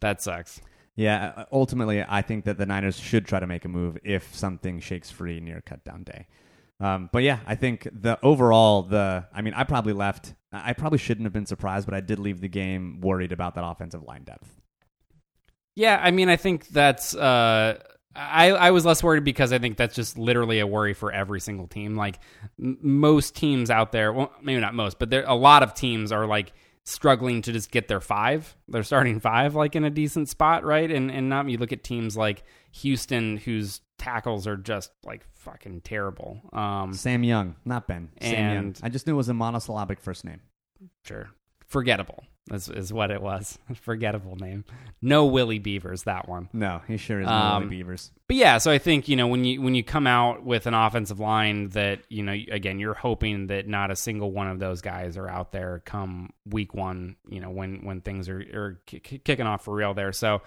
that 0.00 0.22
sucks. 0.22 0.60
Yeah, 0.96 1.32
uh, 1.36 1.44
ultimately, 1.52 2.04
I 2.06 2.22
think 2.22 2.44
that 2.44 2.58
the 2.58 2.66
Niners 2.66 2.98
should 2.98 3.26
try 3.26 3.40
to 3.40 3.46
make 3.46 3.64
a 3.64 3.68
move 3.68 3.98
if 4.02 4.34
something 4.34 4.80
shakes 4.80 5.10
free 5.10 5.40
near 5.40 5.62
cutdown 5.62 6.04
day. 6.04 6.26
Um, 6.80 7.10
but 7.12 7.22
yeah, 7.22 7.40
I 7.46 7.54
think 7.54 7.86
the 7.92 8.18
overall 8.22 8.82
the 8.82 9.26
I 9.32 9.42
mean, 9.42 9.54
I 9.54 9.64
probably 9.64 9.92
left. 9.92 10.34
I 10.52 10.72
probably 10.72 10.98
shouldn't 10.98 11.26
have 11.26 11.32
been 11.32 11.46
surprised, 11.46 11.86
but 11.86 11.94
I 11.94 12.00
did 12.00 12.18
leave 12.18 12.40
the 12.40 12.48
game 12.48 13.00
worried 13.00 13.32
about 13.32 13.54
that 13.54 13.64
offensive 13.64 14.02
line 14.02 14.24
depth. 14.24 14.60
Yeah, 15.76 16.00
I 16.02 16.10
mean, 16.10 16.28
I 16.28 16.36
think 16.36 16.68
that's. 16.68 17.14
Uh, 17.14 17.78
I 18.14 18.50
I 18.50 18.70
was 18.72 18.84
less 18.84 19.02
worried 19.02 19.24
because 19.24 19.52
I 19.52 19.58
think 19.58 19.76
that's 19.76 19.94
just 19.94 20.18
literally 20.18 20.58
a 20.58 20.66
worry 20.66 20.94
for 20.94 21.12
every 21.12 21.40
single 21.40 21.68
team. 21.68 21.94
Like 21.96 22.18
m- 22.60 22.76
most 22.82 23.36
teams 23.36 23.70
out 23.70 23.92
there, 23.92 24.12
well, 24.12 24.32
maybe 24.42 24.60
not 24.60 24.74
most, 24.74 24.98
but 24.98 25.10
there 25.10 25.24
a 25.26 25.34
lot 25.34 25.62
of 25.62 25.74
teams 25.74 26.10
are 26.10 26.26
like 26.26 26.52
struggling 26.84 27.40
to 27.42 27.52
just 27.52 27.70
get 27.70 27.86
their 27.86 28.00
five. 28.00 28.56
They're 28.66 28.82
starting 28.82 29.20
five 29.20 29.54
like 29.54 29.76
in 29.76 29.84
a 29.84 29.90
decent 29.90 30.28
spot, 30.28 30.64
right? 30.64 30.90
And 30.90 31.10
and 31.10 31.28
not 31.28 31.48
you 31.48 31.56
look 31.58 31.72
at 31.72 31.84
teams 31.84 32.16
like 32.16 32.42
Houston 32.72 33.36
whose 33.36 33.80
tackles 33.96 34.46
are 34.48 34.56
just 34.56 34.90
like 35.04 35.24
fucking 35.34 35.82
terrible. 35.82 36.40
Um, 36.52 36.92
Sam 36.92 37.22
Young, 37.22 37.54
not 37.64 37.86
Ben. 37.86 38.08
Sam 38.20 38.32
Young. 38.32 38.56
And- 38.56 38.80
I 38.82 38.88
just 38.88 39.06
knew 39.06 39.12
it 39.12 39.16
was 39.16 39.28
a 39.28 39.34
monosyllabic 39.34 40.00
first 40.00 40.24
name. 40.24 40.40
sure, 41.04 41.30
forgettable 41.70 42.24
is 42.50 42.68
is 42.68 42.92
what 42.92 43.10
it 43.10 43.22
was. 43.22 43.58
forgettable 43.74 44.36
name. 44.36 44.64
No 45.00 45.26
Willie 45.26 45.58
Beavers 45.60 46.02
that 46.02 46.28
one. 46.28 46.48
No, 46.52 46.82
he 46.86 46.96
sure 46.96 47.20
is. 47.20 47.26
No 47.26 47.32
Um, 47.32 47.62
Willie 47.64 47.76
Beavers. 47.76 48.10
But 48.26 48.36
yeah, 48.36 48.58
so 48.58 48.70
I 48.70 48.78
think 48.78 49.08
you 49.08 49.16
know 49.16 49.28
when 49.28 49.44
you 49.44 49.62
when 49.62 49.74
you 49.74 49.84
come 49.84 50.06
out 50.06 50.44
with 50.44 50.66
an 50.66 50.74
offensive 50.74 51.20
line 51.20 51.68
that 51.70 52.00
you 52.08 52.22
know 52.22 52.32
again 52.32 52.78
you're 52.78 52.94
hoping 52.94 53.46
that 53.46 53.66
not 53.68 53.90
a 53.90 53.96
single 53.96 54.32
one 54.32 54.48
of 54.48 54.58
those 54.58 54.82
guys 54.82 55.16
are 55.16 55.28
out 55.28 55.52
there 55.52 55.82
come 55.84 56.30
week 56.44 56.74
one. 56.74 57.16
You 57.28 57.40
know 57.40 57.50
when 57.50 57.84
when 57.84 58.00
things 58.00 58.28
are 58.28 58.40
are 58.40 58.80
ki- 58.86 59.00
kicking 59.00 59.46
off 59.46 59.64
for 59.64 59.74
real 59.74 59.94
there. 59.94 60.12
So 60.12 60.42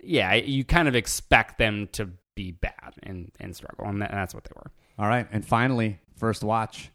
yeah, 0.00 0.34
you 0.34 0.64
kind 0.64 0.86
of 0.86 0.94
expect 0.94 1.58
them 1.58 1.88
to 1.92 2.08
be 2.36 2.52
bad 2.52 2.94
and 3.02 3.32
and 3.40 3.54
struggle, 3.54 3.84
and, 3.86 4.00
that, 4.00 4.10
and 4.10 4.18
that's 4.18 4.34
what 4.34 4.44
they 4.44 4.52
were. 4.54 4.70
All 4.98 5.08
right, 5.08 5.26
and 5.32 5.44
finally, 5.44 5.98
first 6.16 6.44
watch. 6.44 6.90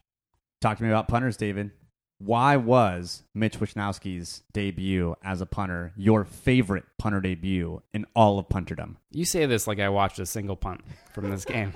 Talk 0.62 0.78
to 0.78 0.84
me 0.84 0.90
about 0.90 1.10
punters, 1.10 1.36
David. 1.36 1.72
Why 2.20 2.56
was 2.56 3.24
Mitch 3.34 3.60
Wisnowski's 3.60 4.44
debut 4.54 5.16
as 5.24 5.42
a 5.42 5.46
punter 5.46 5.92
your 5.98 6.24
favorite 6.24 6.86
punter 6.98 7.20
debut 7.20 7.82
in 7.94 8.06
all 8.16 8.40
of 8.40 8.48
punterdom? 8.48 8.96
You 9.12 9.26
say 9.26 9.46
this 9.46 9.68
like 9.68 9.80
I 9.80 9.90
watched 9.90 10.20
a 10.20 10.26
single 10.26 10.56
punt 10.56 10.82
from 11.14 11.30
this 11.30 11.44
game, 11.44 11.74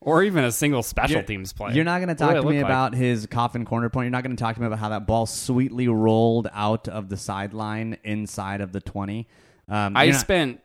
or 0.00 0.22
even 0.22 0.44
a 0.44 0.52
single 0.52 0.82
special 0.84 1.16
You're- 1.16 1.26
teams 1.26 1.52
play. 1.52 1.74
You're 1.74 1.84
not 1.84 1.98
going 1.98 2.08
to 2.10 2.14
talk 2.14 2.34
to 2.34 2.42
me 2.48 2.58
like? 2.58 2.64
about 2.64 2.94
his 2.94 3.26
coffin 3.26 3.64
corner 3.64 3.88
point. 3.88 4.04
You're 4.06 4.12
not 4.12 4.22
going 4.22 4.36
to 4.36 4.40
talk 4.40 4.54
to 4.54 4.60
me 4.60 4.66
about 4.68 4.78
how 4.78 4.90
that 4.90 5.06
ball 5.06 5.26
sweetly 5.26 5.88
rolled 5.88 6.48
out 6.52 6.86
of 6.86 7.08
the 7.08 7.16
sideline 7.16 7.96
inside 8.04 8.60
of 8.60 8.72
the 8.72 8.80
20. 8.80 9.26
Um, 9.68 9.96
I 9.96 10.06
not- 10.10 10.20
spent 10.20 10.60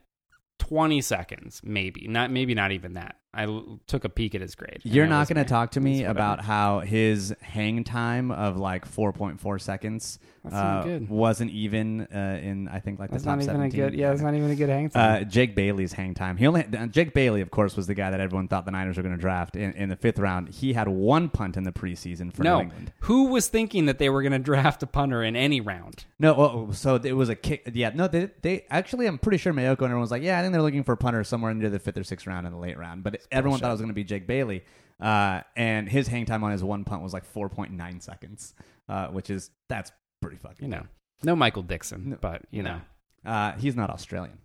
20 0.59 1.01
seconds, 1.01 1.61
maybe 1.63 2.07
not, 2.07 2.29
maybe 2.29 2.53
not 2.53 2.71
even 2.71 2.93
that. 2.95 3.15
I 3.33 3.43
l- 3.43 3.79
took 3.87 4.03
a 4.03 4.09
peek 4.09 4.33
at 4.35 4.41
his 4.41 4.55
grade. 4.55 4.79
You're 4.83 5.05
not 5.05 5.27
going 5.27 5.37
to 5.43 5.47
talk 5.47 5.71
to 5.71 5.79
me 5.79 6.01
That's 6.01 6.07
what 6.07 6.07
I 6.07 6.11
about 6.33 6.41
how 6.45 6.79
his 6.79 7.35
hang 7.41 7.83
time 7.83 8.31
of 8.31 8.57
like 8.57 8.89
4.4 8.89 9.61
seconds 9.61 10.17
That's 10.43 10.55
not 10.55 10.79
uh, 10.79 10.83
good. 10.83 11.09
wasn't 11.09 11.51
even 11.51 12.01
uh, 12.13 12.39
in 12.41 12.67
I 12.67 12.79
think 12.79 12.99
like 12.99 13.11
That's 13.11 13.23
the 13.23 13.29
top 13.29 13.37
not 13.39 13.43
even 13.43 13.55
17. 13.69 13.79
a 13.83 13.89
good. 13.91 13.99
Yeah, 13.99 14.11
it's 14.11 14.21
not 14.21 14.33
even 14.33 14.49
a 14.49 14.55
good 14.55 14.69
hang 14.69 14.87
Uh, 14.87 15.19
time. 15.19 15.29
Jake 15.29 15.55
Bailey's 15.55 15.93
hang 15.93 16.13
time. 16.15 16.37
He 16.37 16.47
only 16.47 16.63
uh, 16.75 16.87
Jake 16.87 17.13
Bailey, 17.13 17.41
of 17.41 17.51
course, 17.51 17.75
was 17.75 17.85
the 17.85 17.93
guy 17.93 18.09
that 18.09 18.19
everyone 18.19 18.47
thought 18.47 18.65
the 18.65 18.71
Niners 18.71 18.97
were 18.97 19.03
going 19.03 19.15
to 19.15 19.21
draft 19.21 19.55
in, 19.55 19.73
in 19.73 19.89
the 19.89 19.95
fifth 19.97 20.17
round. 20.19 20.49
He 20.49 20.73
had 20.73 20.87
one 20.87 21.29
punt 21.29 21.57
in 21.57 21.63
the 21.63 21.71
preseason 21.73 22.33
for 22.33 22.43
New 22.43 22.49
no, 22.49 22.61
England. 22.61 22.91
who 23.01 23.25
was 23.27 23.49
thinking 23.49 23.85
that 23.85 23.99
they 23.99 24.09
were 24.09 24.23
going 24.23 24.31
to 24.31 24.39
draft 24.39 24.81
a 24.81 24.87
punter 24.87 25.21
in 25.21 25.35
any 25.35 25.61
round? 25.61 26.05
No, 26.17 26.33
oh, 26.35 26.71
so 26.71 26.95
it 26.95 27.11
was 27.13 27.29
a 27.29 27.35
kick. 27.35 27.69
Yeah, 27.73 27.91
no, 27.93 28.07
they, 28.07 28.31
they 28.41 28.65
actually, 28.71 29.05
I'm 29.05 29.19
pretty 29.19 29.37
sure 29.37 29.53
Maiocco 29.53 29.79
and 29.79 29.81
everyone 29.83 30.01
was 30.01 30.11
like, 30.11 30.23
yeah, 30.23 30.39
I 30.39 30.41
think 30.41 30.53
they're 30.53 30.61
looking 30.63 30.83
for 30.83 30.93
a 30.93 30.97
punter 30.97 31.23
somewhere 31.23 31.51
into 31.51 31.69
the 31.69 31.77
fifth 31.77 31.97
or 31.97 32.03
sixth 32.03 32.25
round 32.25 32.47
in 32.47 32.53
the 32.53 32.57
late 32.59 32.77
round. 32.77 33.03
But 33.03 33.16
everyone 33.31 33.59
thought 33.59 33.69
it 33.69 33.71
was 33.73 33.81
going 33.81 33.89
to 33.89 33.93
be 33.95 34.03
Jake 34.03 34.27
Bailey, 34.27 34.63
uh, 34.99 35.41
and 35.55 35.87
his 35.89 36.07
hang 36.07 36.25
time 36.25 36.43
on 36.43 36.51
his 36.51 36.63
one 36.63 36.83
punt 36.83 37.01
was 37.01 37.13
like 37.13 37.31
4.9 37.33 38.01
seconds, 38.01 38.53
uh, 38.89 39.07
which 39.07 39.29
is 39.29 39.49
that's 39.69 39.91
pretty 40.21 40.37
fucking. 40.37 40.65
You 40.65 40.71
know, 40.71 40.83
no 41.23 41.35
Michael 41.35 41.63
Dickson, 41.63 42.11
No. 42.11 42.17
but 42.21 42.43
you 42.51 42.63
know, 42.63 42.79
uh, 43.25 43.53
he's 43.53 43.75
not 43.75 43.89
Australian. 43.89 44.37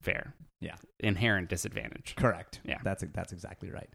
fair. 0.00 0.34
Yeah. 0.60 0.74
Inherent 0.98 1.48
disadvantage. 1.48 2.14
Correct. 2.16 2.60
Yeah. 2.64 2.78
That's 2.84 3.02
that's 3.14 3.32
exactly 3.32 3.70
right. 3.70 3.88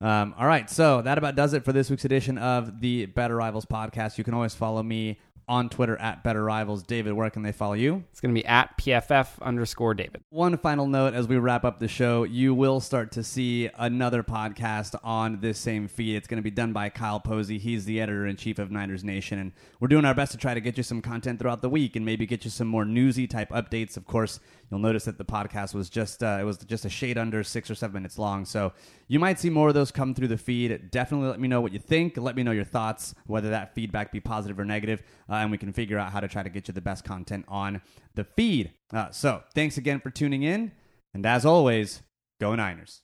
Um, 0.00 0.34
all 0.36 0.46
right, 0.46 0.68
so 0.68 1.00
that 1.02 1.16
about 1.16 1.36
does 1.36 1.52
it 1.52 1.64
for 1.64 1.72
this 1.72 1.88
week's 1.88 2.04
edition 2.04 2.36
of 2.36 2.80
the 2.80 3.06
Better 3.06 3.36
Rivals 3.36 3.66
podcast. 3.66 4.18
You 4.18 4.24
can 4.24 4.34
always 4.34 4.52
follow 4.54 4.82
me 4.82 5.18
on 5.52 5.68
Twitter 5.68 5.98
at 5.98 6.24
Better 6.24 6.42
Rivals. 6.42 6.82
David, 6.82 7.12
where 7.12 7.28
can 7.28 7.42
they 7.42 7.52
follow 7.52 7.74
you? 7.74 8.04
It's 8.10 8.22
going 8.22 8.34
to 8.34 8.40
be 8.40 8.46
at 8.46 8.78
PFF 8.78 9.38
underscore 9.42 9.92
David. 9.92 10.22
One 10.30 10.56
final 10.56 10.86
note 10.86 11.12
as 11.12 11.28
we 11.28 11.36
wrap 11.36 11.62
up 11.62 11.78
the 11.78 11.88
show, 11.88 12.22
you 12.22 12.54
will 12.54 12.80
start 12.80 13.12
to 13.12 13.22
see 13.22 13.68
another 13.76 14.22
podcast 14.22 14.94
on 15.04 15.40
this 15.40 15.58
same 15.58 15.88
feed. 15.88 16.16
It's 16.16 16.26
going 16.26 16.38
to 16.38 16.42
be 16.42 16.50
done 16.50 16.72
by 16.72 16.88
Kyle 16.88 17.20
Posey. 17.20 17.58
He's 17.58 17.84
the 17.84 18.00
editor 18.00 18.26
in 18.26 18.36
chief 18.36 18.58
of 18.58 18.70
Niners 18.70 19.04
Nation, 19.04 19.38
and 19.38 19.52
we're 19.78 19.88
doing 19.88 20.06
our 20.06 20.14
best 20.14 20.32
to 20.32 20.38
try 20.38 20.54
to 20.54 20.60
get 20.60 20.78
you 20.78 20.82
some 20.82 21.02
content 21.02 21.38
throughout 21.38 21.60
the 21.60 21.68
week 21.68 21.96
and 21.96 22.06
maybe 22.06 22.24
get 22.24 22.44
you 22.46 22.50
some 22.50 22.66
more 22.66 22.86
newsy 22.86 23.26
type 23.26 23.50
updates. 23.50 23.98
Of 23.98 24.06
course, 24.06 24.40
you'll 24.70 24.80
notice 24.80 25.04
that 25.04 25.18
the 25.18 25.24
podcast 25.24 25.74
was 25.74 25.90
just 25.90 26.22
uh, 26.22 26.38
it 26.40 26.44
was 26.44 26.56
just 26.56 26.86
a 26.86 26.88
shade 26.88 27.18
under 27.18 27.44
six 27.44 27.70
or 27.70 27.74
seven 27.74 27.92
minutes 27.92 28.18
long. 28.18 28.46
So 28.46 28.72
you 29.06 29.18
might 29.18 29.38
see 29.38 29.50
more 29.50 29.68
of 29.68 29.74
those 29.74 29.90
come 29.90 30.14
through 30.14 30.28
the 30.28 30.38
feed. 30.38 30.90
Definitely 30.90 31.28
let 31.28 31.38
me 31.38 31.46
know 31.46 31.60
what 31.60 31.72
you 31.72 31.78
think. 31.78 32.16
Let 32.16 32.36
me 32.36 32.42
know 32.42 32.52
your 32.52 32.64
thoughts, 32.64 33.14
whether 33.26 33.50
that 33.50 33.74
feedback 33.74 34.10
be 34.10 34.20
positive 34.20 34.58
or 34.58 34.64
negative, 34.64 35.02
uh, 35.28 35.41
and 35.42 35.50
we 35.50 35.58
can 35.58 35.72
figure 35.72 35.98
out 35.98 36.12
how 36.12 36.20
to 36.20 36.28
try 36.28 36.42
to 36.42 36.48
get 36.48 36.68
you 36.68 36.74
the 36.74 36.80
best 36.80 37.04
content 37.04 37.44
on 37.48 37.82
the 38.14 38.24
feed. 38.24 38.72
Uh, 38.92 39.10
so 39.10 39.42
thanks 39.54 39.76
again 39.76 40.00
for 40.00 40.10
tuning 40.10 40.42
in. 40.42 40.72
And 41.14 41.26
as 41.26 41.44
always, 41.44 42.02
go 42.40 42.54
Niners. 42.54 43.02